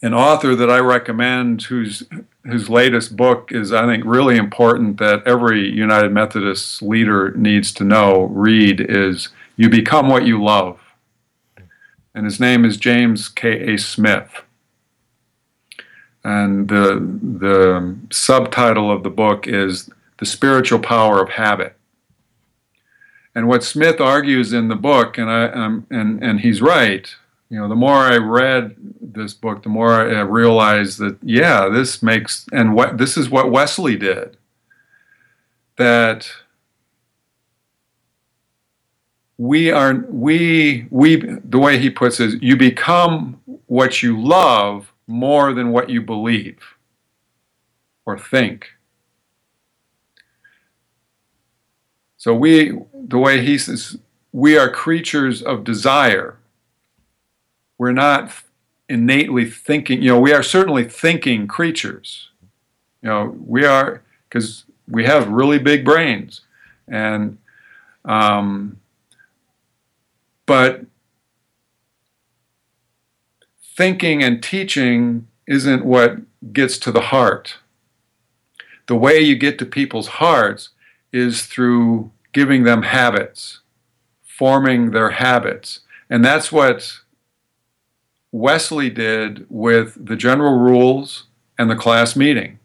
an 0.01 0.13
author 0.13 0.55
that 0.55 0.69
I 0.69 0.79
recommend 0.79 1.63
whose 1.63 2.03
whose 2.45 2.69
latest 2.69 3.15
book 3.15 3.51
is 3.51 3.71
I 3.71 3.85
think 3.85 4.03
really 4.05 4.35
important 4.35 4.97
that 4.97 5.25
every 5.25 5.69
United 5.69 6.11
Methodist 6.11 6.81
leader 6.81 7.31
needs 7.31 7.71
to 7.73 7.85
know 7.85 8.23
read 8.23 8.81
is 8.81 9.29
you 9.55 9.69
become 9.69 10.09
what 10.09 10.25
you 10.25 10.43
love 10.43 10.79
and 12.15 12.25
his 12.25 12.39
name 12.39 12.63
is 12.63 12.77
James 12.77 13.27
K. 13.27 13.73
A. 13.73 13.77
Smith. 13.77 14.43
And 16.23 16.69
the, 16.69 16.99
the 17.39 17.97
subtitle 18.11 18.91
of 18.91 19.03
the 19.03 19.09
book 19.09 19.47
is 19.47 19.89
The 20.19 20.25
Spiritual 20.25 20.79
Power 20.79 21.21
of 21.21 21.29
Habit. 21.29 21.75
And 23.35 23.47
what 23.47 23.63
Smith 23.63 23.99
argues 23.99 24.53
in 24.53 24.67
the 24.67 24.75
book, 24.75 25.17
and, 25.17 25.29
I, 25.29 25.45
and, 25.89 26.23
and 26.23 26.39
he's 26.39 26.61
right, 26.61 27.13
you 27.49 27.59
know, 27.59 27.67
the 27.67 27.75
more 27.75 27.97
I 27.97 28.17
read 28.17 28.75
this 29.01 29.33
book, 29.33 29.63
the 29.63 29.69
more 29.69 29.93
I 29.93 30.21
realized 30.21 30.99
that, 30.99 31.17
yeah, 31.21 31.67
this 31.69 32.01
makes, 32.03 32.47
and 32.51 32.75
what, 32.75 32.97
this 32.97 33.17
is 33.17 33.29
what 33.29 33.51
Wesley 33.51 33.95
did. 33.95 34.37
That 35.77 36.31
we 39.37 39.71
are 39.71 40.05
we 40.09 40.85
we 40.89 41.15
the 41.15 41.57
way 41.57 41.77
he 41.79 41.89
puts 41.89 42.19
it 42.19 42.41
you 42.41 42.55
become 42.55 43.41
what 43.65 44.03
you 44.03 44.21
love 44.21 44.93
more 45.07 45.53
than 45.53 45.71
what 45.71 45.89
you 45.89 46.01
believe 46.01 46.59
or 48.05 48.17
think 48.17 48.69
so 52.15 52.33
we 52.33 52.71
the 53.05 53.19
way 53.19 53.43
he 53.45 53.57
says 53.57 53.97
we 54.31 54.57
are 54.57 54.69
creatures 54.69 55.41
of 55.41 55.63
desire. 55.63 56.37
We're 57.77 57.91
not 57.91 58.31
innately 58.89 59.49
thinking 59.49 60.01
you 60.01 60.09
know 60.09 60.19
we 60.19 60.33
are 60.33 60.43
certainly 60.43 60.85
thinking 60.85 61.47
creatures. 61.47 62.29
You 63.01 63.09
know 63.09 63.37
we 63.45 63.65
are 63.65 64.01
because 64.27 64.65
we 64.87 65.05
have 65.05 65.27
really 65.29 65.59
big 65.59 65.85
brains. 65.85 66.41
And 66.87 67.37
um, 68.05 68.79
but 70.45 70.85
thinking 73.75 74.23
and 74.23 74.41
teaching 74.43 75.27
isn't 75.47 75.85
what 75.85 76.17
gets 76.51 76.77
to 76.79 76.91
the 76.91 77.01
heart. 77.01 77.57
The 78.87 78.95
way 78.95 79.19
you 79.19 79.35
get 79.35 79.57
to 79.59 79.65
people's 79.65 80.07
hearts 80.07 80.69
is 81.11 81.45
through 81.45 82.11
giving 82.33 82.63
them 82.63 82.83
habits, 82.83 83.59
forming 84.23 84.91
their 84.91 85.11
habits. 85.11 85.81
And 86.09 86.25
that's 86.25 86.51
what 86.51 86.99
Wesley 88.31 88.89
did 88.89 89.45
with 89.49 90.05
the 90.05 90.15
general 90.15 90.57
rules 90.57 91.25
and 91.57 91.69
the 91.69 91.75
class 91.75 92.15
meeting. 92.15 92.59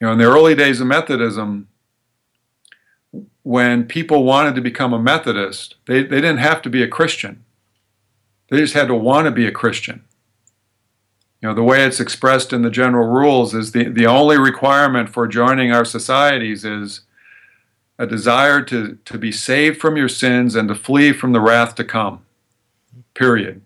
You 0.00 0.06
know, 0.06 0.12
in 0.12 0.18
the 0.18 0.24
early 0.30 0.54
days 0.54 0.80
of 0.80 0.86
Methodism, 0.86 1.68
when 3.42 3.84
people 3.84 4.24
wanted 4.24 4.54
to 4.54 4.60
become 4.60 4.92
a 4.92 4.98
Methodist, 4.98 5.76
they, 5.86 6.02
they 6.02 6.20
didn't 6.20 6.38
have 6.38 6.62
to 6.62 6.70
be 6.70 6.82
a 6.82 6.88
Christian. 6.88 7.44
They 8.50 8.58
just 8.58 8.74
had 8.74 8.88
to 8.88 8.94
want 8.94 9.26
to 9.26 9.30
be 9.30 9.46
a 9.46 9.52
Christian. 9.52 10.04
You 11.40 11.48
know, 11.48 11.54
the 11.54 11.62
way 11.62 11.84
it's 11.84 12.00
expressed 12.00 12.52
in 12.52 12.62
the 12.62 12.70
general 12.70 13.06
rules 13.08 13.54
is 13.54 13.72
the, 13.72 13.84
the 13.84 14.06
only 14.06 14.38
requirement 14.38 15.10
for 15.10 15.26
joining 15.26 15.72
our 15.72 15.84
societies 15.84 16.64
is 16.64 17.02
a 17.98 18.06
desire 18.06 18.60
to, 18.62 18.98
to 19.04 19.18
be 19.18 19.30
saved 19.30 19.80
from 19.80 19.96
your 19.96 20.08
sins 20.08 20.54
and 20.54 20.68
to 20.68 20.74
flee 20.74 21.12
from 21.12 21.32
the 21.32 21.40
wrath 21.40 21.74
to 21.76 21.84
come. 21.84 22.24
Period. 23.14 23.62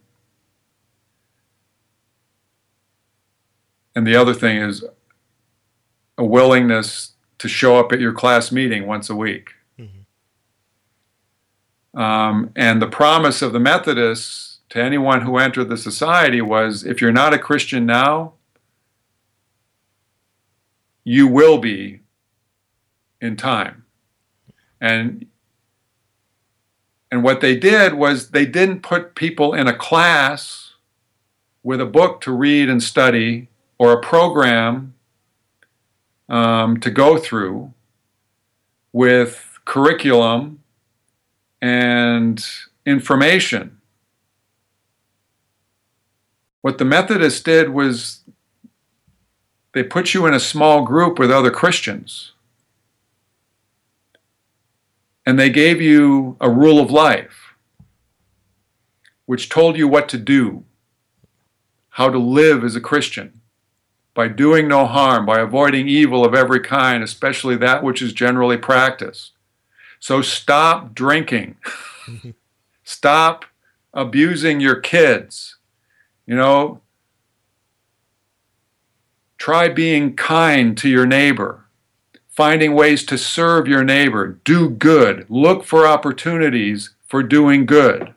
And 3.94 4.06
the 4.06 4.14
other 4.14 4.34
thing 4.34 4.58
is 4.58 4.84
a 6.16 6.24
willingness 6.24 7.12
to 7.38 7.48
show 7.48 7.78
up 7.78 7.92
at 7.92 8.00
your 8.00 8.12
class 8.12 8.52
meeting 8.52 8.86
once 8.86 9.08
a 9.08 9.16
week. 9.16 9.54
Um, 11.94 12.52
and 12.54 12.80
the 12.80 12.86
promise 12.86 13.42
of 13.42 13.52
the 13.52 13.58
Methodists 13.58 14.58
to 14.68 14.80
anyone 14.80 15.22
who 15.22 15.38
entered 15.38 15.68
the 15.68 15.76
society 15.76 16.40
was 16.40 16.84
if 16.84 17.00
you're 17.00 17.10
not 17.10 17.34
a 17.34 17.38
Christian 17.38 17.86
now, 17.86 18.34
you 21.02 21.26
will 21.26 21.58
be 21.58 22.00
in 23.20 23.36
time. 23.36 23.84
And 24.80 25.26
And 27.10 27.22
what 27.22 27.40
they 27.40 27.56
did 27.56 27.94
was 27.94 28.30
they 28.30 28.46
didn't 28.46 28.82
put 28.82 29.14
people 29.14 29.54
in 29.54 29.66
a 29.66 29.76
class 29.76 30.74
with 31.62 31.80
a 31.80 31.86
book 31.86 32.20
to 32.22 32.32
read 32.32 32.68
and 32.68 32.82
study 32.82 33.48
or 33.78 33.92
a 33.92 34.00
program 34.00 34.94
um, 36.28 36.78
to 36.80 36.90
go 36.90 37.18
through 37.18 37.72
with 38.92 39.58
curriculum 39.64 40.60
and 41.62 42.44
information. 42.84 43.80
What 46.60 46.78
the 46.78 46.84
Methodists 46.84 47.42
did 47.42 47.70
was 47.70 48.20
they 49.72 49.82
put 49.82 50.12
you 50.14 50.26
in 50.26 50.34
a 50.34 50.40
small 50.40 50.82
group 50.82 51.18
with 51.18 51.30
other 51.30 51.50
Christians. 51.50 52.32
And 55.28 55.38
they 55.38 55.50
gave 55.50 55.82
you 55.82 56.38
a 56.40 56.48
rule 56.48 56.80
of 56.80 56.90
life, 56.90 57.52
which 59.26 59.50
told 59.50 59.76
you 59.76 59.86
what 59.86 60.08
to 60.08 60.16
do, 60.16 60.64
how 61.90 62.08
to 62.08 62.16
live 62.18 62.64
as 62.64 62.74
a 62.74 62.80
Christian, 62.80 63.42
by 64.14 64.28
doing 64.28 64.68
no 64.68 64.86
harm, 64.86 65.26
by 65.26 65.40
avoiding 65.40 65.86
evil 65.86 66.24
of 66.24 66.34
every 66.34 66.60
kind, 66.60 67.04
especially 67.04 67.56
that 67.56 67.84
which 67.84 68.00
is 68.00 68.14
generally 68.14 68.56
practiced. 68.56 69.32
So 70.00 70.22
stop 70.22 70.94
drinking. 70.94 71.56
stop 72.82 73.44
abusing 73.92 74.60
your 74.60 74.76
kids. 74.76 75.58
You 76.24 76.36
know, 76.36 76.80
try 79.36 79.68
being 79.68 80.16
kind 80.16 80.74
to 80.78 80.88
your 80.88 81.04
neighbor, 81.04 81.66
finding 82.38 82.72
ways 82.72 83.04
to 83.04 83.18
serve 83.18 83.66
your 83.66 83.82
neighbor, 83.82 84.38
do 84.44 84.70
good, 84.70 85.26
look 85.28 85.64
for 85.64 85.88
opportunities 85.88 86.90
for 87.04 87.20
doing 87.20 87.66
good, 87.66 88.14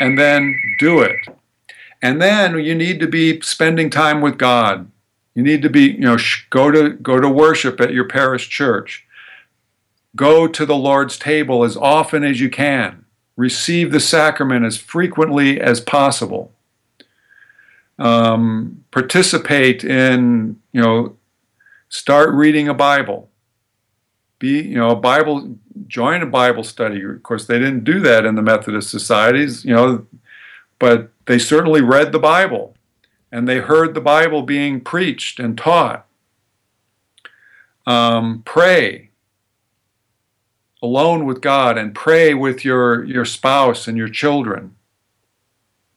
and 0.00 0.18
then 0.18 0.60
do 0.80 1.00
it. 1.00 1.14
And 2.02 2.20
then 2.20 2.58
you 2.58 2.74
need 2.74 2.98
to 2.98 3.06
be 3.06 3.40
spending 3.42 3.88
time 3.88 4.20
with 4.20 4.36
God. 4.36 4.90
You 5.36 5.44
need 5.44 5.62
to 5.62 5.70
be, 5.70 5.92
you 5.92 6.00
know, 6.00 6.18
go 6.50 6.72
to 6.72 6.90
go 6.90 7.20
to 7.20 7.28
worship 7.28 7.80
at 7.80 7.92
your 7.92 8.08
parish 8.08 8.48
church. 8.48 9.06
Go 10.16 10.48
to 10.48 10.66
the 10.66 10.74
Lord's 10.74 11.16
table 11.16 11.62
as 11.62 11.76
often 11.76 12.24
as 12.24 12.40
you 12.40 12.50
can. 12.50 13.04
Receive 13.36 13.92
the 13.92 14.00
sacrament 14.00 14.64
as 14.64 14.76
frequently 14.76 15.60
as 15.60 15.80
possible. 15.80 16.52
Um, 17.96 18.84
participate 18.90 19.84
in, 19.84 20.60
you 20.72 20.82
know, 20.82 21.16
start 21.88 22.34
reading 22.34 22.68
a 22.68 22.74
Bible. 22.74 23.30
Be, 24.38 24.62
you 24.62 24.74
know, 24.74 24.90
a 24.90 24.96
Bible, 24.96 25.56
join 25.86 26.22
a 26.22 26.26
Bible 26.26 26.62
study. 26.62 27.02
Of 27.02 27.22
course, 27.22 27.46
they 27.46 27.58
didn't 27.58 27.84
do 27.84 28.00
that 28.00 28.26
in 28.26 28.34
the 28.34 28.42
Methodist 28.42 28.90
societies, 28.90 29.64
you 29.64 29.74
know, 29.74 30.06
but 30.78 31.10
they 31.26 31.38
certainly 31.38 31.80
read 31.80 32.12
the 32.12 32.18
Bible 32.18 32.74
and 33.32 33.48
they 33.48 33.58
heard 33.58 33.94
the 33.94 34.00
Bible 34.00 34.42
being 34.42 34.80
preached 34.80 35.38
and 35.38 35.56
taught. 35.56 36.06
Um, 37.86 38.42
pray 38.44 39.10
alone 40.82 41.24
with 41.24 41.40
God 41.40 41.78
and 41.78 41.94
pray 41.94 42.34
with 42.34 42.64
your, 42.64 43.04
your 43.04 43.24
spouse 43.24 43.88
and 43.88 43.96
your 43.96 44.08
children. 44.08 44.76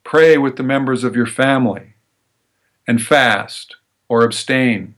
Pray 0.04 0.38
with 0.38 0.56
the 0.56 0.64
members 0.64 1.04
of 1.04 1.16
your 1.16 1.26
family 1.26 1.94
and 2.88 3.02
fast 3.02 3.76
or 4.08 4.24
abstain. 4.24 4.96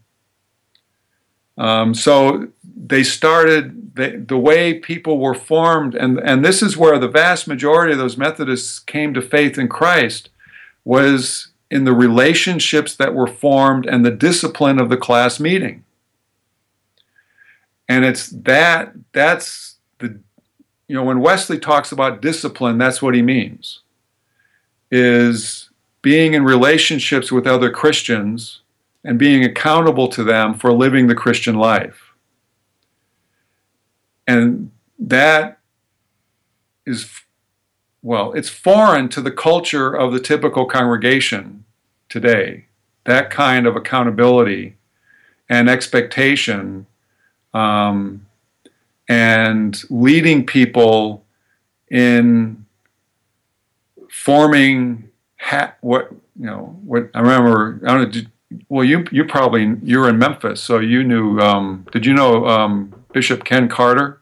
Um, 1.57 1.93
so 1.93 2.47
they 2.83 3.03
started 3.03 3.95
the, 3.95 4.37
way 4.37 4.73
people 4.73 5.19
were 5.19 5.35
formed, 5.35 5.93
and, 5.93 6.19
and 6.19 6.43
this 6.43 6.63
is 6.63 6.75
where 6.75 6.97
the 6.97 7.07
vast 7.07 7.47
majority 7.47 7.93
of 7.93 7.99
those 7.99 8.17
Methodists 8.17 8.79
came 8.79 9.13
to 9.13 9.21
faith 9.21 9.57
in 9.59 9.67
Christ, 9.67 10.29
was 10.83 11.49
in 11.69 11.83
the 11.83 11.93
relationships 11.93 12.95
that 12.95 13.13
were 13.13 13.27
formed 13.27 13.85
and 13.85 14.03
the 14.03 14.11
discipline 14.11 14.79
of 14.79 14.89
the 14.89 14.97
class 14.97 15.39
meeting. 15.39 15.83
And 17.87 18.03
it's 18.03 18.29
that, 18.29 18.93
that's 19.11 19.75
the, 19.99 20.19
you 20.87 20.95
know, 20.95 21.03
when 21.03 21.19
Wesley 21.19 21.59
talks 21.59 21.91
about 21.91 22.21
discipline, 22.21 22.79
that's 22.79 23.01
what 23.01 23.13
he 23.13 23.21
means, 23.21 23.81
is 24.89 25.69
being 26.01 26.33
in 26.33 26.43
relationships 26.43 27.31
with 27.31 27.45
other 27.45 27.69
Christians 27.69 28.61
and 29.03 29.19
being 29.19 29.43
accountable 29.43 30.07
to 30.07 30.23
them 30.23 30.55
for 30.55 30.73
living 30.73 31.05
the 31.05 31.15
Christian 31.15 31.55
life. 31.55 32.10
And 34.31 34.71
that 34.97 35.59
is 36.85 37.09
well, 38.03 38.33
it's 38.33 38.49
foreign 38.49 39.09
to 39.09 39.21
the 39.21 39.31
culture 39.31 39.93
of 39.93 40.11
the 40.11 40.19
typical 40.19 40.65
congregation 40.65 41.65
today. 42.09 42.65
That 43.03 43.29
kind 43.29 43.67
of 43.67 43.75
accountability 43.75 44.75
and 45.49 45.69
expectation 45.69 46.87
um, 47.53 48.25
and 49.07 49.83
leading 49.89 50.45
people 50.45 51.25
in 51.89 52.65
forming 54.09 55.09
ha- 55.39 55.75
what 55.81 56.11
you 56.39 56.45
know 56.45 56.79
what 56.83 57.09
I 57.13 57.19
remember 57.19 57.81
I 57.83 57.93
don't 57.93 58.03
know 58.03 58.09
did, 58.09 58.31
well 58.69 58.85
you 58.85 59.05
you 59.11 59.25
probably 59.25 59.75
you 59.83 59.99
were 59.99 60.09
in 60.09 60.17
Memphis 60.17 60.61
so 60.61 60.79
you 60.79 61.03
knew 61.03 61.39
um, 61.39 61.85
did 61.91 62.05
you 62.05 62.13
know 62.13 62.47
um, 62.47 62.93
Bishop 63.11 63.43
Ken 63.43 63.67
Carter 63.67 64.20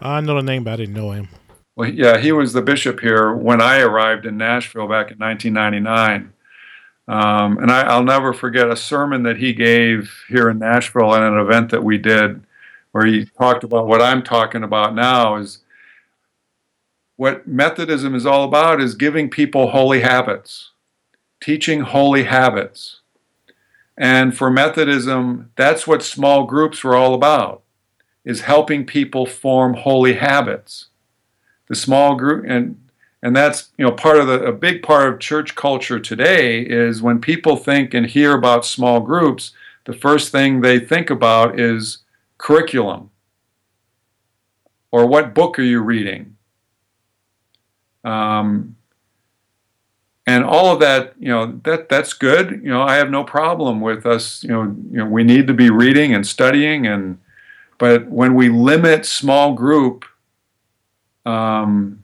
I 0.00 0.20
know 0.20 0.34
the 0.34 0.42
name 0.42 0.64
but 0.64 0.74
I 0.74 0.76
didn't 0.76 0.94
know 0.94 1.12
him 1.12 1.28
well, 1.76 1.90
yeah, 1.90 2.16
he 2.18 2.32
was 2.32 2.54
the 2.54 2.62
bishop 2.62 3.00
here 3.00 3.34
when 3.34 3.60
I 3.60 3.80
arrived 3.80 4.24
in 4.24 4.38
Nashville 4.38 4.88
back 4.88 5.10
in 5.10 5.18
1999. 5.18 6.32
Um, 7.06 7.58
and 7.58 7.70
I, 7.70 7.96
will 7.96 8.04
never 8.04 8.32
forget 8.32 8.70
a 8.70 8.76
sermon 8.76 9.22
that 9.24 9.36
he 9.36 9.52
gave 9.52 10.24
here 10.28 10.48
in 10.48 10.58
Nashville 10.58 11.14
at 11.14 11.22
an 11.22 11.38
event 11.38 11.70
that 11.70 11.84
we 11.84 11.98
did, 11.98 12.42
where 12.92 13.06
he 13.06 13.26
talked 13.26 13.62
about 13.62 13.86
what 13.86 14.00
I'm 14.00 14.22
talking 14.22 14.64
about 14.64 14.94
now 14.94 15.36
is 15.36 15.58
what 17.16 17.46
Methodism 17.46 18.14
is 18.14 18.26
all 18.26 18.44
about 18.44 18.80
is 18.80 18.94
giving 18.94 19.28
people 19.28 19.70
holy 19.70 20.00
habits, 20.00 20.70
teaching 21.42 21.82
holy 21.82 22.24
habits. 22.24 23.00
And 23.98 24.36
for 24.36 24.50
Methodism, 24.50 25.52
that's 25.56 25.86
what 25.86 26.02
small 26.02 26.44
groups 26.44 26.82
were 26.82 26.96
all 26.96 27.14
about, 27.14 27.62
is 28.26 28.42
helping 28.42 28.84
people 28.84 29.24
form 29.24 29.72
holy 29.72 30.14
habits. 30.14 30.88
The 31.68 31.74
small 31.74 32.16
group 32.16 32.44
and 32.46 32.78
and 33.22 33.34
that's 33.34 33.70
you 33.78 33.84
know 33.84 33.92
part 33.92 34.18
of 34.18 34.26
the 34.26 34.44
a 34.44 34.52
big 34.52 34.82
part 34.82 35.08
of 35.12 35.18
church 35.18 35.54
culture 35.54 35.98
today 35.98 36.60
is 36.60 37.00
when 37.00 37.20
people 37.20 37.56
think 37.56 37.94
and 37.94 38.06
hear 38.06 38.34
about 38.34 38.66
small 38.66 39.00
groups 39.00 39.52
the 39.84 39.92
first 39.92 40.32
thing 40.32 40.60
they 40.60 40.78
think 40.80 41.10
about 41.10 41.58
is 41.58 41.98
curriculum. 42.38 43.10
Or 44.90 45.06
what 45.06 45.34
book 45.34 45.58
are 45.58 45.62
you 45.62 45.80
reading? 45.80 46.36
Um, 48.02 48.76
and 50.26 50.44
all 50.44 50.72
of 50.72 50.80
that 50.80 51.14
you 51.18 51.28
know 51.28 51.60
that 51.62 51.88
that's 51.88 52.12
good. 52.12 52.50
You 52.50 52.70
know 52.70 52.82
i 52.82 52.96
have 52.96 53.10
no 53.10 53.22
problem 53.24 53.80
with 53.80 54.04
us 54.04 54.42
you 54.42 54.50
know 54.50 54.62
you 54.90 54.98
know 54.98 55.06
we 55.06 55.22
need 55.22 55.46
to 55.46 55.54
be 55.54 55.70
reading 55.70 56.14
and 56.14 56.26
studying 56.26 56.86
and 56.86 57.18
but 57.78 58.08
when 58.08 58.34
we 58.34 58.48
limit 58.48 59.04
small 59.04 59.54
group 59.54 60.04
um, 61.24 62.02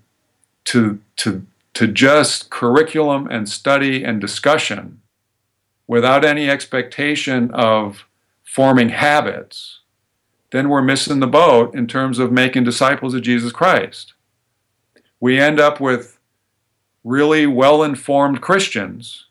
to, 0.65 1.01
to, 1.17 1.47
to 1.75 1.87
just 1.87 2.51
curriculum 2.51 3.29
and 3.31 3.49
study 3.49 4.05
and 4.05 4.21
discussion 4.21 5.01
without 5.87 6.25
any 6.25 6.49
expectation 6.49 7.51
of 7.53 8.07
forming 8.45 8.91
habits, 8.91 9.81
then 10.51 10.69
we're 10.69 10.83
missing 10.83 11.21
the 11.21 11.27
boat 11.27 11.75
in 11.75 11.87
terms 11.87 12.19
of 12.19 12.31
making 12.31 12.65
disciples 12.65 13.15
of 13.15 13.23
Jesus 13.23 13.53
Christ. 13.53 14.13
We 15.19 15.41
end 15.41 15.59
up 15.59 15.81
with 15.81 16.19
really 17.05 17.47
well 17.47 17.83
informed 17.83 18.43
Christians 18.43 19.27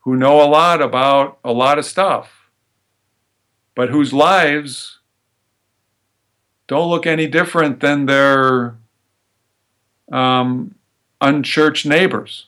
who 0.00 0.16
know 0.16 0.40
a 0.40 0.46
lot 0.48 0.80
about 0.80 1.38
a 1.44 1.52
lot 1.52 1.78
of 1.78 1.84
stuff, 1.84 2.50
but 3.74 3.90
whose 3.90 4.12
lives 4.12 4.99
don't 6.70 6.88
look 6.88 7.04
any 7.04 7.26
different 7.26 7.80
than 7.80 8.06
their 8.06 8.76
um, 10.12 10.76
unchurched 11.20 11.84
neighbors. 11.84 12.46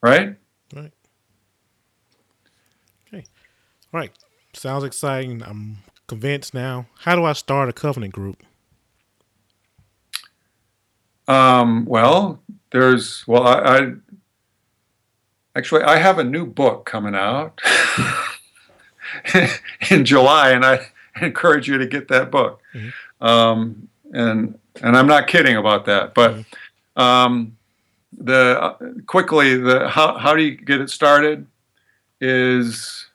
Right? 0.00 0.36
Right. 0.72 0.92
Okay. 3.08 3.24
All 3.92 3.98
right. 3.98 4.12
Sounds 4.52 4.84
exciting. 4.84 5.42
I'm 5.42 5.78
convinced 6.06 6.54
now. 6.54 6.86
How 7.00 7.16
do 7.16 7.24
I 7.24 7.32
start 7.32 7.68
a 7.68 7.72
covenant 7.72 8.12
group? 8.12 8.44
Um, 11.26 11.86
well, 11.86 12.40
there's 12.70 13.26
well, 13.26 13.42
I, 13.42 13.78
I 13.78 13.92
actually 15.56 15.82
I 15.82 15.96
have 15.96 16.20
a 16.20 16.24
new 16.24 16.46
book 16.46 16.86
coming 16.86 17.16
out 17.16 17.60
in 19.90 20.04
July, 20.04 20.50
and 20.50 20.64
I 20.64 20.86
encourage 21.20 21.66
you 21.66 21.78
to 21.78 21.86
get 21.86 22.06
that 22.08 22.30
book. 22.30 22.62
Mm-hmm. 22.72 22.90
Um, 23.20 23.88
and 24.12 24.58
and 24.82 24.96
I'm 24.96 25.06
not 25.06 25.26
kidding 25.26 25.56
about 25.56 25.84
that. 25.86 26.14
But 26.14 26.44
um, 26.96 27.56
the 28.16 28.60
uh, 28.60 28.76
quickly 29.06 29.56
the 29.56 29.88
how 29.88 30.18
how 30.18 30.34
do 30.34 30.42
you 30.42 30.52
get 30.52 30.80
it 30.80 30.90
started 30.90 31.46
is 32.20 33.06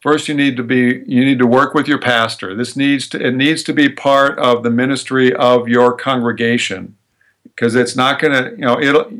first 0.00 0.28
you 0.28 0.34
need 0.34 0.56
to 0.56 0.62
be 0.62 1.02
you 1.06 1.24
need 1.24 1.38
to 1.38 1.46
work 1.46 1.74
with 1.74 1.88
your 1.88 1.98
pastor. 1.98 2.54
This 2.54 2.76
needs 2.76 3.08
to 3.08 3.24
it 3.24 3.34
needs 3.34 3.62
to 3.64 3.72
be 3.72 3.88
part 3.88 4.38
of 4.38 4.62
the 4.62 4.70
ministry 4.70 5.34
of 5.34 5.68
your 5.68 5.94
congregation 5.94 6.96
because 7.44 7.74
it's 7.74 7.96
not 7.96 8.18
going 8.20 8.32
to 8.32 8.50
you 8.52 8.64
know 8.64 8.80
it'll 8.80 9.12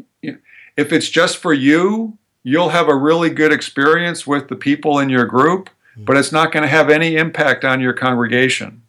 if 0.77 0.93
it's 0.93 1.09
just 1.09 1.37
for 1.37 1.53
you 1.53 2.17
you'll 2.43 2.71
have 2.71 2.89
a 2.89 2.95
really 2.95 3.29
good 3.29 3.53
experience 3.53 4.27
with 4.27 4.49
the 4.49 4.57
people 4.57 4.99
in 4.99 5.11
your 5.11 5.27
group 5.27 5.69
but 5.97 6.17
it's 6.17 6.33
not 6.33 6.51
going 6.51 6.63
to 6.63 6.69
have 6.69 6.89
any 6.89 7.17
impact 7.17 7.65
on 7.65 7.81
your 7.81 7.93
congregation 7.93 8.83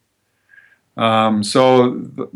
um, 0.96 1.42
so 1.42 1.90
the, 1.90 2.28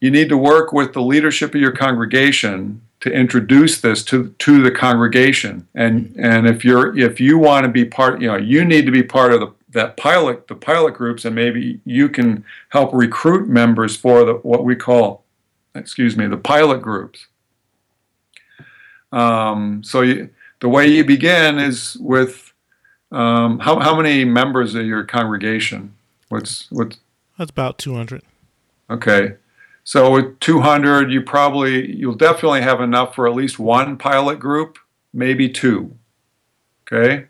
you 0.00 0.10
need 0.10 0.28
to 0.28 0.36
work 0.36 0.72
with 0.72 0.92
the 0.92 1.02
leadership 1.02 1.54
of 1.54 1.60
your 1.60 1.72
congregation 1.72 2.82
to 3.00 3.12
introduce 3.12 3.80
this 3.80 4.04
to, 4.04 4.34
to 4.38 4.62
the 4.62 4.70
congregation. 4.70 5.68
And 5.74 6.14
and 6.18 6.46
if 6.46 6.64
you're 6.64 6.96
if 6.98 7.20
you 7.20 7.38
want 7.38 7.64
to 7.64 7.70
be 7.70 7.84
part 7.84 8.20
you 8.20 8.28
know 8.28 8.36
you 8.36 8.64
need 8.64 8.86
to 8.86 8.92
be 8.92 9.02
part 9.02 9.32
of 9.32 9.40
the 9.40 9.52
that 9.70 9.96
pilot 9.96 10.48
the 10.48 10.54
pilot 10.54 10.94
groups 10.94 11.24
and 11.24 11.34
maybe 11.34 11.80
you 11.84 12.08
can 12.08 12.44
help 12.70 12.90
recruit 12.92 13.48
members 13.48 13.96
for 13.96 14.24
the 14.24 14.34
what 14.34 14.64
we 14.64 14.74
call 14.74 15.24
excuse 15.74 16.16
me 16.16 16.26
the 16.26 16.36
pilot 16.36 16.82
groups. 16.82 17.26
Um, 19.10 19.82
so 19.84 20.02
you, 20.02 20.30
the 20.60 20.68
way 20.68 20.86
you 20.88 21.04
begin 21.04 21.58
is 21.58 21.96
with 21.98 22.52
um, 23.10 23.58
how, 23.60 23.78
how 23.78 23.96
many 23.96 24.24
members 24.24 24.74
of 24.74 24.84
your 24.84 25.04
congregation 25.04 25.94
what's 26.28 26.70
what's 26.70 26.98
That's 27.38 27.50
about 27.50 27.78
200. 27.78 28.22
Okay. 28.90 29.34
So 29.84 30.10
with 30.10 30.38
200, 30.40 31.10
you 31.10 31.22
probably, 31.22 31.96
you'll 31.96 32.14
definitely 32.14 32.60
have 32.60 32.82
enough 32.82 33.14
for 33.14 33.26
at 33.26 33.34
least 33.34 33.58
one 33.58 33.96
pilot 33.96 34.38
group, 34.38 34.78
maybe 35.14 35.48
two. 35.48 35.96
Okay. 36.82 37.26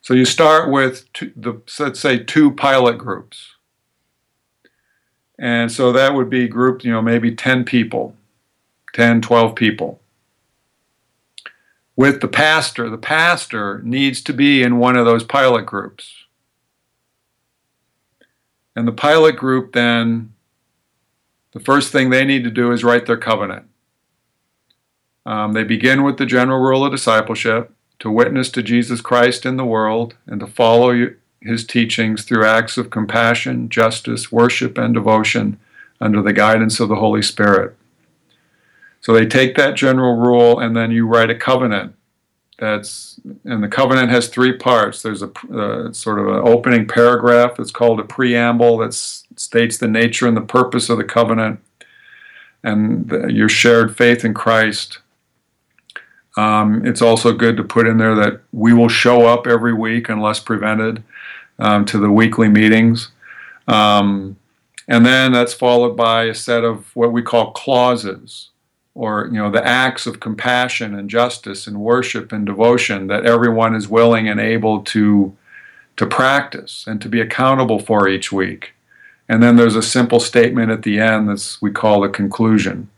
So 0.00 0.12
you 0.12 0.24
start 0.24 0.70
with 0.70 1.12
two, 1.12 1.32
the, 1.36 1.60
let's 1.78 2.00
say 2.00 2.18
two 2.18 2.50
pilot 2.50 2.98
groups. 2.98 3.54
And 5.38 5.70
so 5.70 5.92
that 5.92 6.14
would 6.14 6.28
be 6.28 6.48
grouped, 6.48 6.84
you 6.84 6.90
know, 6.90 7.02
maybe 7.02 7.34
10 7.34 7.64
people, 7.64 8.16
10, 8.94 9.20
12 9.20 9.54
people. 9.54 10.00
With 11.94 12.20
the 12.20 12.28
pastor, 12.28 12.90
the 12.90 12.98
pastor 12.98 13.80
needs 13.84 14.20
to 14.22 14.32
be 14.32 14.64
in 14.64 14.78
one 14.78 14.96
of 14.96 15.06
those 15.06 15.22
pilot 15.22 15.64
groups. 15.64 16.25
And 18.76 18.86
the 18.86 18.92
pilot 18.92 19.36
group 19.36 19.72
then 19.72 20.34
the 21.52 21.60
first 21.60 21.90
thing 21.90 22.10
they 22.10 22.26
need 22.26 22.44
to 22.44 22.50
do 22.50 22.70
is 22.70 22.84
write 22.84 23.06
their 23.06 23.16
covenant. 23.16 23.66
Um, 25.24 25.54
they 25.54 25.64
begin 25.64 26.04
with 26.04 26.18
the 26.18 26.26
general 26.26 26.60
rule 26.60 26.84
of 26.84 26.92
discipleship 26.92 27.72
to 27.98 28.10
witness 28.10 28.50
to 28.50 28.62
Jesus 28.62 29.00
Christ 29.00 29.46
in 29.46 29.56
the 29.56 29.64
world 29.64 30.14
and 30.26 30.38
to 30.40 30.46
follow 30.46 31.14
his 31.40 31.66
teachings 31.66 32.24
through 32.24 32.44
acts 32.44 32.76
of 32.76 32.90
compassion, 32.90 33.70
justice, 33.70 34.30
worship, 34.30 34.76
and 34.76 34.92
devotion 34.92 35.58
under 36.00 36.20
the 36.20 36.34
guidance 36.34 36.78
of 36.78 36.88
the 36.88 36.96
Holy 36.96 37.22
Spirit. 37.22 37.74
So 39.00 39.12
they 39.12 39.26
take 39.26 39.56
that 39.56 39.76
general 39.76 40.16
rule 40.16 40.60
and 40.60 40.76
then 40.76 40.90
you 40.90 41.06
write 41.06 41.30
a 41.30 41.34
covenant. 41.34 41.95
That's 42.58 43.20
and 43.44 43.62
the 43.62 43.68
covenant 43.68 44.10
has 44.10 44.28
three 44.28 44.54
parts. 44.54 45.02
There's 45.02 45.22
a 45.22 45.30
uh, 45.52 45.92
sort 45.92 46.18
of 46.18 46.28
an 46.28 46.40
opening 46.42 46.88
paragraph 46.88 47.56
that's 47.56 47.70
called 47.70 48.00
a 48.00 48.04
preamble 48.04 48.78
that 48.78 48.94
states 48.94 49.76
the 49.76 49.88
nature 49.88 50.26
and 50.26 50.36
the 50.36 50.40
purpose 50.40 50.88
of 50.88 50.96
the 50.96 51.04
covenant 51.04 51.60
and 52.64 53.08
the, 53.08 53.28
your 53.30 53.50
shared 53.50 53.96
faith 53.96 54.24
in 54.24 54.32
Christ. 54.32 54.98
Um, 56.38 56.84
it's 56.86 57.02
also 57.02 57.32
good 57.32 57.56
to 57.58 57.64
put 57.64 57.86
in 57.86 57.98
there 57.98 58.14
that 58.14 58.40
we 58.52 58.72
will 58.72 58.88
show 58.88 59.26
up 59.26 59.46
every 59.46 59.72
week 59.72 60.08
unless 60.08 60.40
prevented 60.40 61.02
um, 61.58 61.84
to 61.86 61.98
the 61.98 62.10
weekly 62.10 62.48
meetings. 62.48 63.10
Um, 63.68 64.36
and 64.88 65.04
then 65.04 65.32
that's 65.32 65.54
followed 65.54 65.96
by 65.96 66.24
a 66.24 66.34
set 66.34 66.64
of 66.64 66.94
what 66.94 67.12
we 67.12 67.22
call 67.22 67.52
clauses 67.52 68.50
or 68.96 69.28
you 69.30 69.38
know 69.38 69.50
the 69.50 69.64
acts 69.64 70.06
of 70.06 70.20
compassion 70.20 70.98
and 70.98 71.10
justice 71.10 71.66
and 71.66 71.78
worship 71.78 72.32
and 72.32 72.46
devotion 72.46 73.06
that 73.08 73.26
everyone 73.26 73.74
is 73.74 73.88
willing 73.88 74.26
and 74.26 74.40
able 74.40 74.82
to 74.82 75.36
to 75.96 76.06
practice 76.06 76.86
and 76.86 77.00
to 77.00 77.08
be 77.08 77.20
accountable 77.20 77.78
for 77.78 78.08
each 78.08 78.32
week. 78.32 78.72
And 79.28 79.42
then 79.42 79.56
there's 79.56 79.76
a 79.76 79.82
simple 79.82 80.20
statement 80.20 80.70
at 80.70 80.82
the 80.82 80.98
end 80.98 81.28
that's 81.28 81.60
we 81.60 81.70
call 81.70 82.00
the 82.00 82.08
conclusion. 82.08 82.88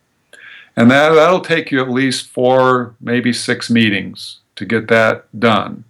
And 0.77 0.91
that 0.91 1.11
that'll 1.11 1.41
take 1.41 1.73
you 1.73 1.83
at 1.83 1.91
least 1.91 2.29
four 2.29 2.95
maybe 3.01 3.33
six 3.33 3.69
meetings 3.69 4.39
to 4.55 4.65
get 4.65 4.87
that 4.89 5.27
done. 5.39 5.85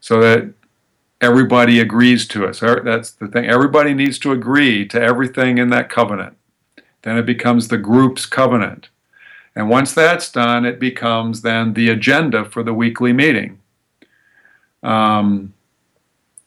So 0.00 0.20
that 0.20 0.52
everybody 1.20 1.78
agrees 1.78 2.26
to 2.26 2.44
it 2.44 2.54
so 2.54 2.66
er, 2.66 2.82
that's 2.84 3.12
the 3.12 3.28
thing. 3.28 3.46
Everybody 3.46 3.94
needs 3.94 4.18
to 4.20 4.32
agree 4.32 4.84
to 4.88 5.00
everything 5.00 5.58
in 5.58 5.70
that 5.70 5.88
covenant. 5.88 6.36
Then 7.02 7.18
it 7.18 7.26
becomes 7.26 7.68
the 7.68 7.78
group's 7.78 8.26
covenant 8.26 8.88
and 9.54 9.68
once 9.68 9.92
that's 9.92 10.30
done, 10.30 10.64
it 10.64 10.78
becomes 10.78 11.42
then 11.42 11.74
the 11.74 11.90
agenda 11.90 12.44
for 12.44 12.62
the 12.62 12.72
weekly 12.72 13.12
meeting. 13.12 13.58
Um, 14.82 15.52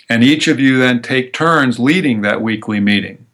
and 0.10 0.24
each 0.24 0.48
of 0.48 0.60
you 0.60 0.78
then 0.78 1.02
take 1.02 1.34
turns 1.34 1.80
leading 1.80 2.22
that 2.22 2.42
weekly 2.42 2.80
meeting. 2.80 3.26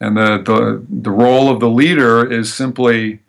And 0.00 0.16
the, 0.16 0.38
the, 0.38 0.84
the 0.88 1.10
role 1.10 1.48
of 1.48 1.60
the 1.60 1.70
leader 1.70 2.30
is 2.30 2.52
simply 2.52 3.20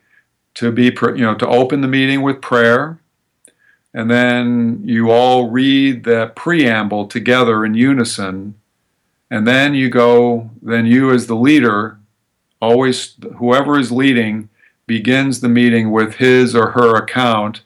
to 0.55 0.71
be, 0.71 0.85
you 0.85 1.17
know, 1.17 1.35
to 1.35 1.47
open 1.47 1.81
the 1.81 1.87
meeting 1.87 2.21
with 2.23 2.41
prayer. 2.41 2.99
And 3.93 4.11
then 4.11 4.81
you 4.83 5.11
all 5.11 5.49
read 5.49 6.03
the 6.03 6.31
preamble 6.35 7.07
together 7.07 7.63
in 7.63 7.73
unison. 7.73 8.55
And 9.31 9.47
then 9.47 9.73
you 9.73 9.89
go, 9.89 10.49
then 10.61 10.85
you 10.85 11.11
as 11.11 11.27
the 11.27 11.35
leader, 11.35 11.97
always, 12.61 13.15
whoever 13.37 13.79
is 13.79 13.91
leading, 13.91 14.49
begins 14.87 15.41
the 15.41 15.49
meeting 15.49 15.91
with 15.91 16.15
his 16.15 16.55
or 16.55 16.71
her 16.71 16.95
account 16.95 17.61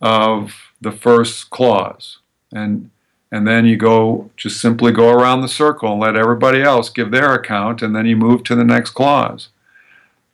of 0.00 0.72
the 0.80 0.92
first 0.92 1.50
clause. 1.50 2.18
And 2.52 2.90
and 3.30 3.46
then 3.46 3.64
you 3.64 3.78
go 3.78 4.30
just 4.36 4.60
simply 4.60 4.92
go 4.92 5.08
around 5.10 5.40
the 5.40 5.48
circle 5.48 5.92
and 5.92 6.00
let 6.00 6.16
everybody 6.16 6.62
else 6.62 6.90
give 6.90 7.10
their 7.10 7.32
account, 7.32 7.80
and 7.80 7.96
then 7.96 8.04
you 8.04 8.14
move 8.14 8.44
to 8.44 8.54
the 8.54 8.64
next 8.64 8.90
clause. 8.90 9.48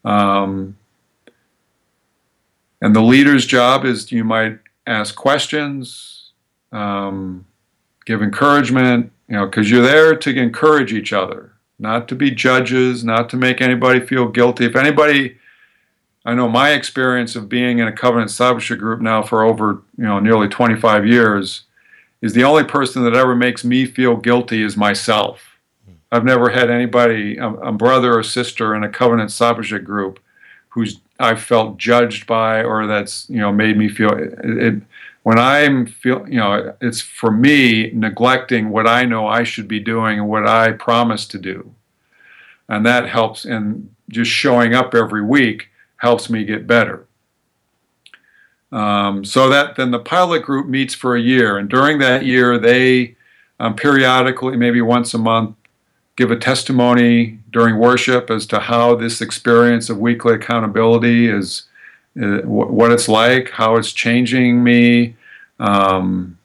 Um, 0.05 0.77
and 2.81 2.95
the 2.95 3.03
leader's 3.03 3.47
job 3.47 3.85
is 3.85 4.11
you 4.11 4.25
might 4.25 4.59
ask 4.85 5.15
questions, 5.15 6.31
um, 6.73 7.47
give 8.05 8.21
encouragement, 8.21 9.13
you 9.29 9.37
know, 9.37 9.47
because 9.47 9.71
you're 9.71 9.83
there 9.83 10.17
to 10.17 10.37
encourage 10.37 10.93
each 10.93 11.13
other, 11.13 11.53
not 11.79 12.09
to 12.09 12.17
be 12.17 12.33
judges, 12.33 13.05
not 13.05 13.29
to 13.31 13.37
make 13.37 13.61
anybody 13.61 14.01
feel 14.01 14.27
guilty. 14.27 14.65
If 14.65 14.75
anybody 14.75 15.37
I 16.29 16.35
know 16.35 16.47
my 16.47 16.73
experience 16.73 17.37
of 17.37 17.49
being 17.49 17.79
in 17.79 17.89
a 17.89 17.93
covenant 17.93 18.29
discipleship 18.29 18.79
group 18.79 19.01
now 19.01 19.23
for 19.23 19.45
over 19.45 19.83
you 19.97 20.05
know 20.05 20.21
nearly 20.21 20.47
25 20.47 21.07
years 21.07 21.63
is 22.21 22.35
the 22.35 22.45
only 22.45 22.65
person 22.65 23.03
that 23.05 23.15
ever 23.15 23.35
makes 23.35 23.65
me 23.65 23.87
feel 23.87 24.15
guilty 24.15 24.63
is 24.63 24.77
myself. 24.77 25.57
Hmm. 25.87 25.95
I've 26.13 26.27
never 26.27 26.51
had 26.51 26.69
anybody, 26.69 27.39
a, 27.39 27.49
a 27.49 27.73
brother 27.73 28.13
or 28.13 28.23
sister 28.23 28.75
in 28.75 28.85
a 28.85 28.91
covenant 28.91 29.31
discipleship 29.31 29.85
group, 29.85 30.21
who's 30.69 31.01
I 31.19 31.35
felt 31.35 31.79
judged 31.79 32.27
by 32.27 32.63
or 32.63 32.87
that's 32.87 33.25
you 33.31 33.39
know 33.39 33.51
made 33.51 33.79
me 33.79 33.89
feel 33.89 34.13
it, 34.13 34.35
it 34.45 34.83
when 35.23 35.39
I'm 35.39 35.87
feel 35.87 36.29
you 36.29 36.41
know 36.41 36.77
it's 36.83 37.01
for 37.01 37.31
me 37.31 37.91
neglecting 37.95 38.69
what 38.69 38.87
I 38.87 39.07
know 39.07 39.27
I 39.27 39.45
should 39.45 39.67
be 39.67 39.81
doing 39.81 40.19
and 40.19 40.29
what 40.29 40.47
I 40.47 40.73
promise 40.73 41.25
to 41.29 41.39
do, 41.39 41.73
and 42.69 42.85
that 42.85 43.09
helps 43.09 43.47
in 43.47 43.89
just 44.11 44.31
showing 44.31 44.75
up 44.75 44.95
every 44.95 45.25
week 45.25 45.69
helps 45.99 46.29
me 46.29 46.45
get 46.45 46.67
better. 46.67 47.07
Um, 48.71 49.25
so 49.25 49.49
that 49.49 49.77
then 49.77 49.91
the 49.91 49.99
pilot 49.99 50.43
group 50.43 50.67
meets 50.67 50.95
for 50.95 51.17
a 51.17 51.21
year, 51.21 51.57
and 51.59 51.69
during 51.69 51.99
that 51.99 52.25
year, 52.25 52.59
they 52.59 53.17
um, 53.61 53.75
periodically, 53.75 54.57
maybe 54.57 54.81
once 54.81 55.15
a 55.15 55.19
month, 55.19 55.57
give 56.17 56.31
a 56.31 56.37
testimony 56.37 57.39
during 57.51 57.79
worship 57.79 58.31
as 58.31 58.47
to 58.47 58.59
how 58.59 58.95
this 58.95 59.21
experience 59.21 59.89
of 59.89 59.99
weekly 59.99 60.35
accountability 60.35 61.29
is, 61.29 61.65
uh, 62.21 62.39
what 62.45 62.93
it's 62.93 63.09
like, 63.09 63.51
how 63.51 63.77
it's 63.77 63.93
changing 63.93 64.63
me, 64.63 65.15
um, 65.61 66.37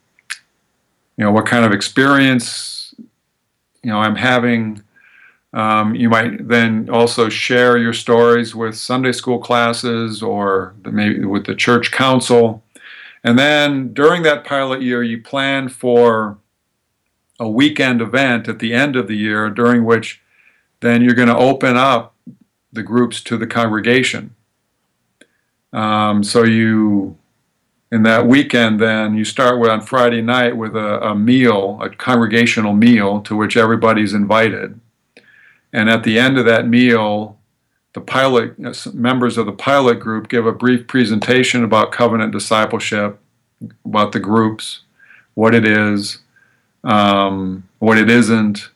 you 1.18 1.24
know, 1.24 1.32
what 1.32 1.46
kind 1.46 1.66
of 1.66 1.72
experience, 1.72 2.94
you 3.84 3.92
know, 3.92 3.98
I'm 3.98 4.16
having 4.16 4.82
um, 5.54 5.94
you 5.94 6.10
might 6.10 6.48
then 6.48 6.90
also 6.90 7.30
share 7.30 7.78
your 7.78 7.94
stories 7.94 8.56
with 8.56 8.76
Sunday 8.76 9.12
school 9.12 9.38
classes 9.38 10.24
or 10.24 10.74
maybe 10.84 11.26
with 11.26 11.46
the 11.46 11.54
church 11.54 11.92
council. 11.92 12.64
And 13.24 13.38
then 13.38 13.94
during 13.94 14.24
that 14.24 14.46
pilot 14.46 14.82
year, 14.82 15.04
you 15.04 15.22
plan 15.22 15.70
for 15.70 16.38
a 17.40 17.48
weekend 17.48 18.02
event 18.02 18.48
at 18.48 18.60
the 18.60 18.74
end 18.74 18.96
of 18.96 19.08
the 19.08 19.16
year 19.16 19.50
during 19.50 19.86
which 19.86 20.22
then 20.80 21.02
you're 21.04 21.14
going 21.14 21.28
to 21.28 21.38
open 21.38 21.78
up 21.78 22.16
the 22.72 22.84
groups 22.84 23.22
to 23.22 23.38
the 23.38 23.48
congregation. 23.48 24.36
Um, 25.72 26.24
so 26.24 26.44
you, 26.44 27.18
in 27.92 28.04
that 28.04 28.28
weekend, 28.28 28.80
then 28.80 29.16
you 29.16 29.24
start 29.24 29.60
with 29.60 29.70
on 29.70 29.82
Friday 29.82 30.22
night 30.22 30.58
with 30.58 30.76
a, 30.76 31.02
a 31.02 31.16
meal, 31.16 31.80
a 31.82 31.90
congregational 31.90 32.74
meal 32.74 33.22
to 33.22 33.36
which 33.36 33.56
everybody's 33.56 34.14
invited. 34.14 34.80
And 35.74 35.90
at 35.90 36.04
the 36.04 36.20
end 36.20 36.38
of 36.38 36.46
that 36.46 36.68
meal, 36.68 37.38
the 37.94 38.02
pilot 38.02 38.94
members 38.94 39.38
of 39.38 39.46
the 39.46 39.52
pilot 39.52 40.00
group 40.00 40.30
give 40.30 40.46
a 40.46 40.52
brief 40.52 40.88
presentation 40.88 41.64
about 41.64 41.92
covenant 41.92 42.32
discipleship, 42.32 43.20
about 43.84 44.12
the 44.12 44.20
groups, 44.20 44.82
what 45.34 45.54
it 45.54 45.68
is, 45.68 46.20
um, 46.84 47.68
what 47.80 47.98
it 47.98 48.10
isn't, 48.10 48.70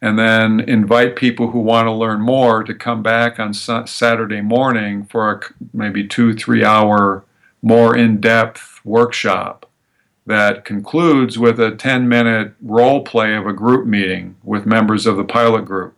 and 0.00 0.18
then 0.18 0.60
invite 0.60 1.16
people 1.16 1.50
who 1.50 1.60
want 1.60 1.86
to 1.86 1.92
learn 1.92 2.20
more 2.20 2.62
to 2.64 2.74
come 2.74 3.02
back 3.02 3.38
on 3.38 3.54
Saturday 3.54 4.40
morning 4.40 5.04
for 5.04 5.32
a 5.32 5.40
maybe 5.72 6.06
two, 6.06 6.34
three 6.34 6.64
hour, 6.64 7.24
more 7.62 7.96
in 7.96 8.20
depth 8.20 8.80
workshop 8.84 9.66
that 10.26 10.64
concludes 10.64 11.38
with 11.38 11.58
a 11.58 11.72
10 11.72 12.08
minute 12.08 12.54
role 12.60 13.02
play 13.02 13.34
of 13.34 13.46
a 13.46 13.52
group 13.52 13.86
meeting 13.86 14.36
with 14.42 14.66
members 14.66 15.06
of 15.06 15.16
the 15.16 15.24
pilot 15.24 15.64
group. 15.64 15.94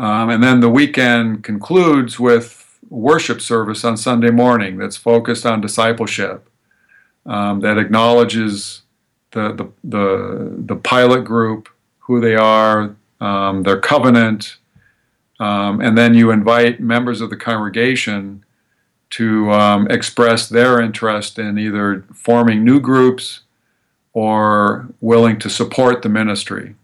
Um, 0.00 0.30
and 0.30 0.42
then 0.42 0.60
the 0.60 0.70
weekend 0.70 1.44
concludes 1.44 2.18
with 2.18 2.78
worship 2.88 3.42
service 3.42 3.84
on 3.84 3.98
Sunday 3.98 4.30
morning 4.30 4.78
that's 4.78 4.96
focused 4.96 5.44
on 5.44 5.60
discipleship, 5.60 6.48
um, 7.26 7.60
that 7.60 7.76
acknowledges 7.76 8.80
the, 9.32 9.52
the, 9.52 9.70
the, 9.84 10.52
the 10.56 10.76
pilot 10.76 11.26
group, 11.26 11.68
who 11.98 12.18
they 12.18 12.34
are, 12.34 12.96
um, 13.20 13.62
their 13.62 13.78
covenant, 13.78 14.56
um, 15.38 15.82
and 15.82 15.98
then 15.98 16.14
you 16.14 16.30
invite 16.30 16.80
members 16.80 17.20
of 17.20 17.28
the 17.28 17.36
congregation 17.36 18.42
to 19.10 19.52
um, 19.52 19.86
express 19.88 20.48
their 20.48 20.80
interest 20.80 21.38
in 21.38 21.58
either 21.58 22.06
forming 22.14 22.64
new 22.64 22.80
groups 22.80 23.40
or 24.14 24.88
willing 25.02 25.38
to 25.40 25.50
support 25.50 26.00
the 26.00 26.08
ministry. 26.08 26.74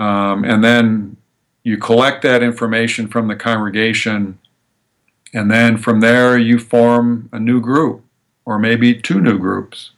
Um, 0.00 0.44
and 0.44 0.64
then 0.64 1.16
you 1.64 1.78
collect 1.78 2.22
that 2.22 2.42
information 2.42 3.08
from 3.08 3.28
the 3.28 3.36
congregation, 3.36 4.38
and 5.32 5.50
then 5.50 5.76
from 5.76 6.00
there 6.00 6.36
you 6.36 6.58
form 6.58 7.28
a 7.32 7.38
new 7.38 7.60
group, 7.60 8.04
or 8.44 8.58
maybe 8.58 8.94
two 8.94 9.20
new 9.20 9.38
groups. 9.38 9.92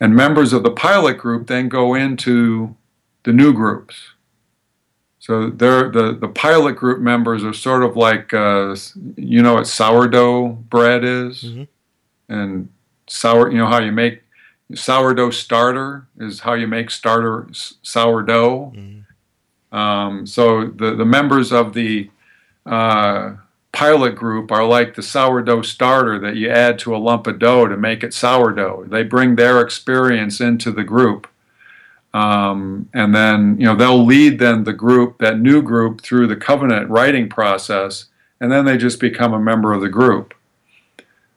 And 0.00 0.14
members 0.14 0.52
of 0.52 0.62
the 0.62 0.70
pilot 0.70 1.18
group 1.18 1.46
then 1.48 1.68
go 1.68 1.94
into 1.94 2.76
the 3.24 3.32
new 3.32 3.52
groups. 3.52 4.12
So 5.18 5.50
they're, 5.50 5.90
the, 5.90 6.16
the 6.18 6.28
pilot 6.28 6.74
group 6.74 7.00
members 7.00 7.44
are 7.44 7.52
sort 7.52 7.82
of 7.82 7.96
like, 7.96 8.32
uh, 8.32 8.76
you 9.16 9.42
know 9.42 9.54
what 9.54 9.66
sourdough 9.66 10.48
bread 10.70 11.04
is? 11.04 11.42
Mm-hmm. 11.42 11.64
And 12.32 12.68
sour, 13.08 13.50
you 13.50 13.58
know 13.58 13.66
how 13.66 13.80
you 13.80 13.92
make 13.92 14.22
sourdough 14.74 15.30
starter 15.30 16.06
is 16.18 16.40
how 16.40 16.54
you 16.54 16.66
make 16.66 16.90
starter 16.90 17.48
sourdough. 17.52 18.72
Mm-hmm. 18.76 19.00
Um, 19.72 20.26
so 20.26 20.66
the, 20.66 20.94
the 20.94 21.04
members 21.04 21.52
of 21.52 21.74
the 21.74 22.10
uh, 22.64 23.34
pilot 23.72 24.16
group 24.16 24.50
are 24.50 24.64
like 24.64 24.94
the 24.94 25.02
sourdough 25.02 25.62
starter 25.62 26.18
that 26.18 26.36
you 26.36 26.50
add 26.50 26.78
to 26.80 26.96
a 26.96 26.98
lump 26.98 27.26
of 27.26 27.38
dough 27.38 27.68
to 27.68 27.76
make 27.76 28.02
it 28.02 28.14
sourdough. 28.14 28.86
They 28.88 29.02
bring 29.02 29.36
their 29.36 29.60
experience 29.60 30.40
into 30.40 30.70
the 30.72 30.84
group. 30.84 31.28
Um, 32.14 32.88
and 32.94 33.14
then, 33.14 33.56
you 33.60 33.66
know, 33.66 33.76
they'll 33.76 34.04
lead 34.04 34.38
then 34.38 34.64
the 34.64 34.72
group, 34.72 35.18
that 35.18 35.38
new 35.38 35.62
group, 35.62 36.00
through 36.00 36.26
the 36.26 36.36
covenant 36.36 36.88
writing 36.88 37.28
process, 37.28 38.06
and 38.40 38.50
then 38.50 38.64
they 38.64 38.76
just 38.78 38.98
become 38.98 39.34
a 39.34 39.38
member 39.38 39.74
of 39.74 39.82
the 39.82 39.88
group. 39.88 40.34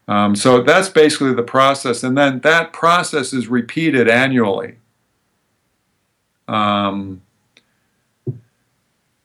Um, 0.08 0.36
so 0.36 0.62
that's 0.62 0.90
basically 0.90 1.34
the 1.34 1.44
process, 1.44 2.04
and 2.04 2.18
then 2.18 2.40
that 2.40 2.74
process 2.74 3.34
is 3.34 3.48
repeated 3.48 4.08
annually. 4.10 4.78
Um, 6.48 7.22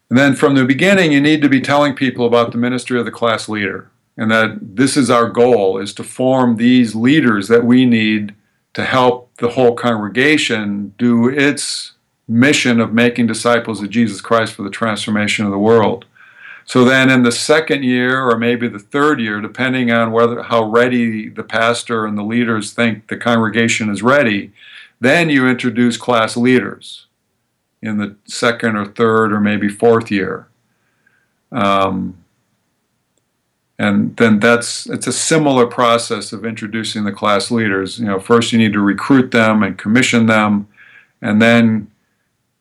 and 0.09 0.19
then 0.19 0.35
from 0.35 0.55
the 0.55 0.65
beginning, 0.65 1.13
you 1.13 1.21
need 1.21 1.43
to 1.43 1.49
be 1.49 1.61
telling 1.61 1.95
people 1.95 2.27
about 2.27 2.53
the 2.53 2.59
ministry 2.59 2.99
of 2.99 3.05
the 3.05 3.11
class 3.11 3.49
leader, 3.49 3.91
and 4.17 4.31
that 4.31 4.59
this 4.61 4.97
is 4.97 5.11
our 5.11 5.29
goal: 5.29 5.79
is 5.79 5.93
to 5.95 6.05
form 6.05 6.57
these 6.57 6.95
leaders 6.95 7.49
that 7.49 7.65
we 7.65 7.85
need 7.87 8.35
to 8.75 8.85
help 8.85 9.35
the 9.39 9.51
whole 9.51 9.75
congregation 9.75 10.95
do 10.99 11.29
its 11.29 11.93
mission 12.29 12.81
of 12.81 12.93
making 12.93 13.27
disciples 13.27 13.83
of 13.83 13.91
Jesus 13.91 14.21
Christ 14.21 14.53
for 14.53 14.63
the 14.63 14.71
transformation 14.71 15.45
of 15.45 15.51
the 15.51 15.59
world. 15.59 16.05
So 16.67 16.85
then 16.85 17.09
in 17.09 17.23
the 17.23 17.33
second 17.33 17.85
year 17.85 18.29
or 18.29 18.37
maybe 18.37 18.69
the 18.69 18.81
third 18.81 19.21
year 19.21 19.41
depending 19.41 19.93
on 19.93 20.11
whether 20.11 20.43
how 20.43 20.65
ready 20.65 21.29
the 21.29 21.45
pastor 21.45 22.05
and 22.05 22.19
the 22.19 22.25
leaders 22.25 22.73
think 22.73 23.07
the 23.07 23.17
congregation 23.17 23.89
is 23.89 24.03
ready, 24.03 24.53
then 25.01 25.31
you 25.31 25.47
introduce 25.47 25.97
class 25.97 26.37
leaders 26.37 27.06
in 27.83 27.99
the 27.99 28.17
second 28.27 28.77
or 28.77 28.87
third 28.87 29.33
or 29.33 29.41
maybe 29.41 29.69
fourth 29.69 30.11
year. 30.11 30.49
Um, 31.53 32.19
and 33.79 34.17
then 34.17 34.41
that's 34.41 34.87
it's 34.87 35.07
a 35.07 35.13
similar 35.13 35.67
process 35.67 36.33
of 36.33 36.47
introducing 36.47 37.05
the 37.05 37.13
class 37.13 37.51
leaders. 37.51 37.99
You 37.99 38.07
know, 38.07 38.19
first 38.19 38.53
you 38.53 38.59
need 38.59 38.73
to 38.73 38.81
recruit 38.81 39.31
them 39.31 39.63
and 39.63 39.77
commission 39.77 40.27
them, 40.27 40.67
and 41.21 41.43
then 41.43 41.91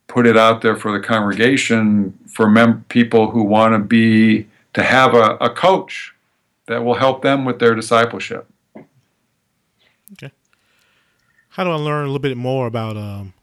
put 0.07 0.27
it 0.27 0.37
out 0.37 0.61
there 0.61 0.75
for 0.75 0.91
the 0.91 1.05
congregation 1.05 2.17
for 2.27 2.49
mem- 2.49 2.83
people 2.89 3.31
who 3.31 3.43
want 3.43 3.73
to 3.73 3.79
be 3.79 4.47
to 4.73 4.83
have 4.83 5.13
a, 5.13 5.37
a 5.37 5.49
coach 5.49 6.13
that 6.67 6.83
will 6.83 6.95
help 6.95 7.21
them 7.21 7.45
with 7.45 7.59
their 7.59 7.75
discipleship. 7.75 8.45
Okay. 10.13 10.31
How 11.49 11.63
do 11.63 11.71
I 11.71 11.75
learn 11.75 12.03
a 12.03 12.07
little 12.07 12.19
bit 12.19 12.35
more 12.35 12.67
about 12.67 12.97
um, 12.97 13.33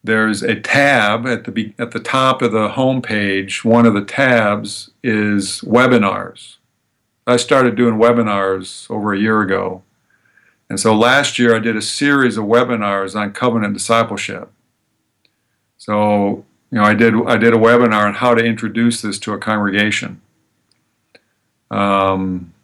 there's 0.08 0.42
a 0.42 0.58
tab 0.58 1.26
at 1.26 1.44
the 1.44 1.74
at 1.78 1.90
the 1.90 2.00
top 2.00 2.40
of 2.40 2.50
the 2.50 2.70
home 2.70 3.02
page. 3.02 3.62
One 3.62 3.84
of 3.84 3.92
the 3.92 4.04
tabs 4.04 4.90
is 5.02 5.60
webinars. 5.60 6.56
I 7.26 7.36
started 7.36 7.76
doing 7.76 7.96
webinars 7.96 8.90
over 8.90 9.12
a 9.12 9.18
year 9.18 9.42
ago. 9.42 9.82
And 10.70 10.80
so 10.80 10.94
last 10.96 11.38
year 11.38 11.54
I 11.54 11.58
did 11.58 11.76
a 11.76 11.82
series 11.82 12.38
of 12.38 12.46
webinars 12.46 13.14
on 13.14 13.32
covenant 13.32 13.74
discipleship. 13.74 14.50
So, 15.76 16.46
you 16.70 16.78
know, 16.78 16.84
I 16.84 16.94
did 16.94 17.14
I 17.26 17.36
did 17.36 17.52
a 17.52 17.58
webinar 17.58 18.06
on 18.06 18.14
how 18.14 18.34
to 18.34 18.42
introduce 18.42 19.02
this 19.02 19.18
to 19.20 19.34
a 19.34 19.38
congregation, 19.38 20.22
um, 21.70 22.54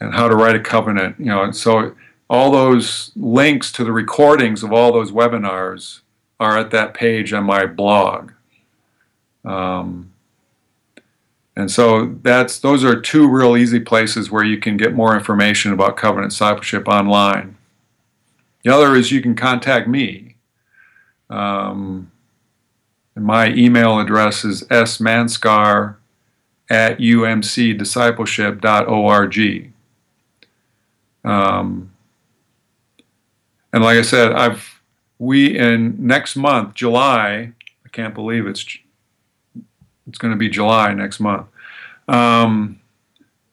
and 0.00 0.14
how 0.14 0.26
to 0.26 0.34
write 0.34 0.56
a 0.56 0.60
covenant. 0.60 1.16
You 1.18 1.26
know, 1.26 1.42
and 1.42 1.54
so 1.54 1.94
all 2.30 2.50
those 2.50 3.12
links 3.14 3.70
to 3.72 3.84
the 3.84 3.92
recordings 3.92 4.62
of 4.62 4.72
all 4.72 4.90
those 4.90 5.12
webinars 5.12 6.00
are 6.40 6.58
at 6.58 6.72
that 6.72 6.94
page 6.94 7.32
on 7.32 7.44
my 7.44 7.66
blog. 7.66 8.32
Um, 9.44 10.10
and 11.54 11.70
so 11.70 12.16
that's 12.22 12.58
those 12.58 12.82
are 12.82 12.98
two 12.98 13.28
real 13.28 13.54
easy 13.56 13.78
places 13.80 14.30
where 14.30 14.44
you 14.44 14.56
can 14.58 14.78
get 14.78 14.94
more 14.94 15.14
information 15.14 15.72
about 15.72 15.96
covenant 15.96 16.32
discipleship 16.32 16.88
online. 16.88 17.56
The 18.64 18.74
other 18.74 18.96
is 18.96 19.12
you 19.12 19.20
can 19.20 19.36
contact 19.36 19.86
me. 19.86 20.34
Um, 21.28 22.10
my 23.14 23.48
email 23.48 24.00
address 24.00 24.44
is 24.44 24.64
smanskar 24.64 25.96
at 26.70 26.98
umcdiscipleship.org. 26.98 29.72
Um, 31.22 31.92
and 33.72 33.84
like 33.84 33.98
I 33.98 34.02
said, 34.02 34.32
I've 34.32 34.79
we 35.20 35.56
in 35.56 35.94
next 35.98 36.34
month, 36.34 36.74
July. 36.74 37.52
I 37.84 37.88
can't 37.92 38.14
believe 38.14 38.46
it's 38.46 38.66
it's 40.08 40.18
going 40.18 40.32
to 40.32 40.38
be 40.38 40.48
July 40.48 40.92
next 40.92 41.20
month. 41.20 41.46
Um, 42.08 42.80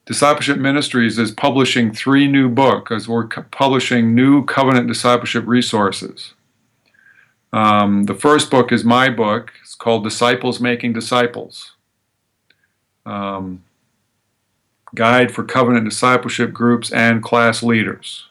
Discipleship 0.06 0.58
Ministries 0.58 1.20
is 1.20 1.32
publishing 1.32 1.94
three 1.94 2.28
new 2.28 2.50
books 2.50 2.92
as 2.92 3.08
we're 3.08 3.28
co- 3.28 3.44
publishing 3.52 4.16
new 4.16 4.46
covenant 4.46 4.88
discipleship 4.88 5.46
resources. 5.46 6.34
Um, 7.52 8.06
the 8.06 8.16
first 8.16 8.50
book 8.50 8.72
is 8.72 8.86
my 8.86 9.10
book. 9.10 9.52
It's 9.62 9.76
called 9.76 10.06
Disciples 10.06 10.62
Making 10.62 10.94
Disciples. 10.94 11.74
Um, 13.06 13.64
Guide 14.96 15.34
for 15.34 15.44
Covenant 15.44 15.88
Discipleship 15.90 16.54
Groups 16.54 16.92
and 16.92 17.22
Class 17.22 17.62
Leaders. 17.62 18.30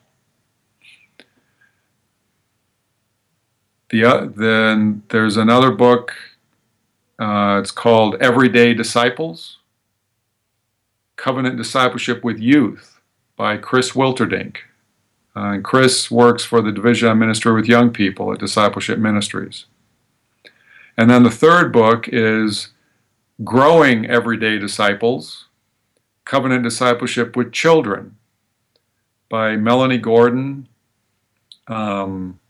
The, 3.90 4.04
uh, 4.04 4.28
then 4.34 5.02
there's 5.10 5.36
another 5.36 5.70
book. 5.70 6.12
Uh, 7.18 7.58
it's 7.60 7.70
called 7.70 8.16
Everyday 8.20 8.74
Disciples 8.74 9.58
Covenant 11.16 11.56
Discipleship 11.56 12.24
with 12.24 12.38
Youth 12.38 13.00
by 13.36 13.56
Chris 13.56 13.92
Wilterdink. 13.92 14.56
Uh, 15.34 15.52
and 15.52 15.64
Chris 15.64 16.10
works 16.10 16.44
for 16.44 16.62
the 16.62 16.72
Division 16.72 17.08
on 17.08 17.18
Ministry 17.18 17.52
with 17.52 17.66
Young 17.66 17.90
People 17.90 18.32
at 18.32 18.40
Discipleship 18.40 18.98
Ministries. 18.98 19.66
And 20.96 21.10
then 21.10 21.22
the 21.22 21.30
third 21.30 21.72
book 21.72 22.08
is 22.08 22.70
Growing 23.44 24.06
Everyday 24.06 24.58
Disciples 24.58 25.46
Covenant 26.24 26.64
Discipleship 26.64 27.36
with 27.36 27.52
Children 27.52 28.16
by 29.28 29.56
Melanie 29.56 29.98
Gordon, 29.98 30.68
um, 31.68 32.40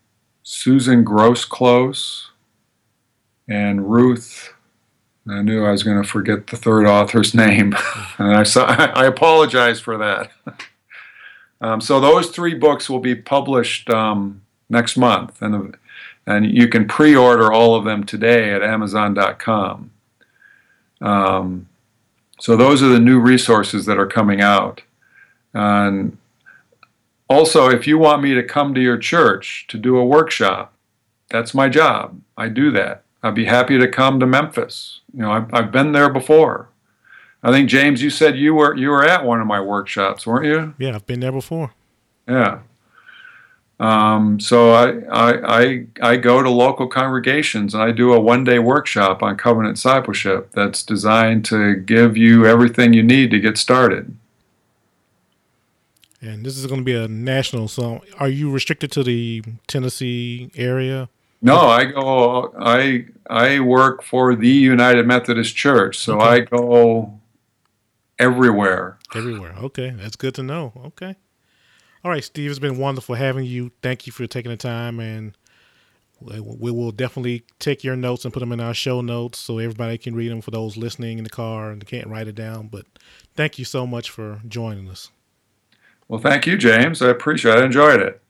Susan 0.48 1.04
Groseclose, 1.04 2.26
and 3.48 3.90
Ruth. 3.90 4.52
I 5.28 5.42
knew 5.42 5.64
I 5.64 5.72
was 5.72 5.82
going 5.82 6.00
to 6.00 6.08
forget 6.08 6.46
the 6.46 6.56
third 6.56 6.86
author's 6.86 7.34
name, 7.46 7.74
and 8.16 8.36
I, 8.36 8.44
saw, 8.44 8.64
I 8.64 9.06
apologize 9.06 9.80
for 9.80 9.98
that. 9.98 10.30
Um, 11.58 11.80
so 11.80 12.00
those 12.00 12.28
three 12.28 12.52
books 12.52 12.90
will 12.90 12.98
be 12.98 13.14
published 13.14 13.88
um, 13.88 14.42
next 14.68 14.98
month, 14.98 15.40
and 15.40 15.74
and 16.26 16.44
you 16.44 16.68
can 16.68 16.86
pre-order 16.86 17.50
all 17.50 17.74
of 17.74 17.86
them 17.86 18.04
today 18.04 18.52
at 18.52 18.62
Amazon.com. 18.62 19.90
Um, 21.00 21.66
so 22.38 22.58
those 22.58 22.82
are 22.82 22.88
the 22.88 23.00
new 23.00 23.18
resources 23.18 23.86
that 23.86 23.98
are 23.98 24.06
coming 24.06 24.42
out. 24.42 24.82
And 25.54 26.18
also, 27.28 27.68
if 27.68 27.86
you 27.86 27.98
want 27.98 28.22
me 28.22 28.34
to 28.34 28.42
come 28.42 28.74
to 28.74 28.80
your 28.80 28.98
church 28.98 29.66
to 29.68 29.78
do 29.78 29.96
a 29.96 30.04
workshop, 30.04 30.72
that's 31.28 31.54
my 31.54 31.68
job. 31.68 32.20
I 32.36 32.48
do 32.48 32.70
that. 32.72 33.02
I'd 33.22 33.34
be 33.34 33.46
happy 33.46 33.78
to 33.78 33.88
come 33.88 34.20
to 34.20 34.26
Memphis. 34.26 35.00
You 35.12 35.22
know, 35.22 35.32
I've, 35.32 35.52
I've 35.52 35.72
been 35.72 35.92
there 35.92 36.10
before. 36.10 36.68
I 37.42 37.50
think 37.50 37.68
James, 37.68 38.02
you 38.02 38.10
said 38.10 38.36
you 38.36 38.54
were 38.54 38.76
you 38.76 38.90
were 38.90 39.04
at 39.04 39.24
one 39.24 39.40
of 39.40 39.46
my 39.46 39.60
workshops, 39.60 40.26
weren't 40.26 40.46
you? 40.46 40.74
Yeah, 40.78 40.94
I've 40.94 41.06
been 41.06 41.20
there 41.20 41.32
before. 41.32 41.72
Yeah. 42.28 42.60
Um, 43.78 44.40
so 44.40 44.72
I, 44.72 45.00
I 45.10 45.58
I 45.58 45.86
I 46.00 46.16
go 46.16 46.42
to 46.42 46.50
local 46.50 46.86
congregations 46.86 47.74
and 47.74 47.82
I 47.82 47.92
do 47.92 48.12
a 48.12 48.20
one 48.20 48.42
day 48.42 48.58
workshop 48.58 49.22
on 49.22 49.36
covenant 49.36 49.76
discipleship 49.76 50.50
that's 50.52 50.82
designed 50.82 51.44
to 51.46 51.74
give 51.76 52.16
you 52.16 52.46
everything 52.46 52.94
you 52.94 53.02
need 53.02 53.30
to 53.32 53.40
get 53.40 53.58
started. 53.58 54.16
And 56.26 56.44
this 56.44 56.58
is 56.58 56.66
going 56.66 56.80
to 56.80 56.84
be 56.84 56.94
a 56.94 57.08
national. 57.08 57.68
So, 57.68 58.02
are 58.18 58.28
you 58.28 58.50
restricted 58.50 58.90
to 58.92 59.02
the 59.02 59.42
Tennessee 59.66 60.50
area? 60.56 61.08
No, 61.42 61.58
I 61.58 61.84
go. 61.84 62.52
I 62.58 63.06
I 63.28 63.60
work 63.60 64.02
for 64.02 64.34
the 64.34 64.48
United 64.48 65.06
Methodist 65.06 65.54
Church, 65.54 65.98
so 65.98 66.20
Okay. 66.20 66.26
I 66.26 66.40
go 66.40 67.20
everywhere. 68.18 68.98
Everywhere. 69.14 69.54
Okay, 69.62 69.90
that's 69.96 70.16
good 70.16 70.34
to 70.36 70.42
know. 70.42 70.72
Okay. 70.86 71.14
All 72.04 72.10
right, 72.10 72.24
Steve. 72.24 72.50
It's 72.50 72.58
been 72.58 72.78
wonderful 72.78 73.14
having 73.14 73.44
you. 73.44 73.70
Thank 73.82 74.06
you 74.06 74.12
for 74.12 74.26
taking 74.26 74.50
the 74.50 74.56
time, 74.56 74.98
and 74.98 75.36
we 76.20 76.40
we 76.40 76.70
will 76.70 76.92
definitely 76.92 77.44
take 77.58 77.84
your 77.84 77.96
notes 77.96 78.24
and 78.24 78.32
put 78.32 78.40
them 78.40 78.52
in 78.52 78.60
our 78.60 78.74
show 78.74 79.00
notes 79.00 79.38
so 79.38 79.58
everybody 79.58 79.98
can 79.98 80.14
read 80.14 80.30
them 80.30 80.40
for 80.40 80.50
those 80.50 80.76
listening 80.76 81.18
in 81.18 81.24
the 81.24 81.30
car 81.30 81.70
and 81.70 81.86
can't 81.86 82.06
write 82.06 82.28
it 82.28 82.34
down. 82.34 82.68
But 82.68 82.86
thank 83.36 83.58
you 83.58 83.64
so 83.64 83.86
much 83.86 84.10
for 84.10 84.40
joining 84.48 84.88
us. 84.88 85.10
Well, 86.08 86.20
thank 86.20 86.46
you, 86.46 86.56
James. 86.56 87.02
I 87.02 87.08
appreciate 87.08 87.58
it. 87.58 87.62
I 87.62 87.64
enjoyed 87.66 88.00
it. 88.00 88.22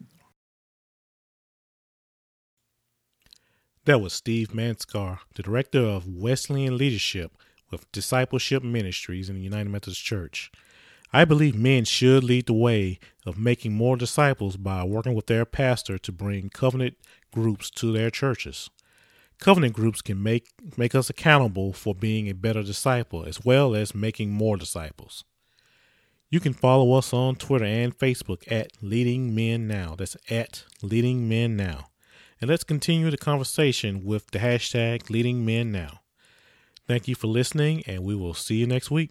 That 3.84 4.00
was 4.00 4.12
Steve 4.12 4.48
Manskar, 4.48 5.20
the 5.34 5.42
director 5.42 5.80
of 5.80 6.08
Wesleyan 6.08 6.76
Leadership 6.76 7.36
with 7.70 7.90
Discipleship 7.92 8.62
Ministries 8.62 9.28
in 9.28 9.36
the 9.36 9.42
United 9.42 9.68
Methodist 9.70 10.02
Church. 10.02 10.50
I 11.12 11.24
believe 11.24 11.54
men 11.54 11.84
should 11.84 12.24
lead 12.24 12.46
the 12.46 12.52
way 12.52 12.98
of 13.24 13.38
making 13.38 13.74
more 13.74 13.96
disciples 13.96 14.56
by 14.56 14.82
working 14.82 15.14
with 15.14 15.26
their 15.26 15.44
pastor 15.44 15.98
to 15.98 16.12
bring 16.12 16.48
covenant 16.48 16.96
groups 17.32 17.70
to 17.72 17.92
their 17.92 18.10
churches. 18.10 18.70
Covenant 19.38 19.74
groups 19.74 20.02
can 20.02 20.22
make 20.22 20.48
make 20.76 20.94
us 20.94 21.10
accountable 21.10 21.72
for 21.72 21.94
being 21.94 22.28
a 22.28 22.34
better 22.34 22.62
disciple 22.62 23.24
as 23.24 23.44
well 23.44 23.74
as 23.74 23.94
making 23.94 24.30
more 24.32 24.56
disciples. 24.56 25.24
You 26.28 26.40
can 26.40 26.54
follow 26.54 26.92
us 26.94 27.12
on 27.12 27.36
Twitter 27.36 27.64
and 27.64 27.96
Facebook 27.96 28.50
at 28.50 28.72
Leading 28.82 29.32
Men 29.32 29.68
Now. 29.68 29.94
That's 29.96 30.16
at 30.28 30.64
Leading 30.82 31.28
Men 31.28 31.56
Now. 31.56 31.86
And 32.40 32.50
let's 32.50 32.64
continue 32.64 33.10
the 33.10 33.16
conversation 33.16 34.04
with 34.04 34.30
the 34.32 34.40
hashtag 34.40 35.08
Leading 35.08 35.44
Men 35.44 35.70
Now. 35.70 36.00
Thank 36.88 37.06
you 37.06 37.14
for 37.14 37.28
listening, 37.28 37.84
and 37.86 38.02
we 38.02 38.16
will 38.16 38.34
see 38.34 38.56
you 38.56 38.66
next 38.66 38.90
week. 38.90 39.10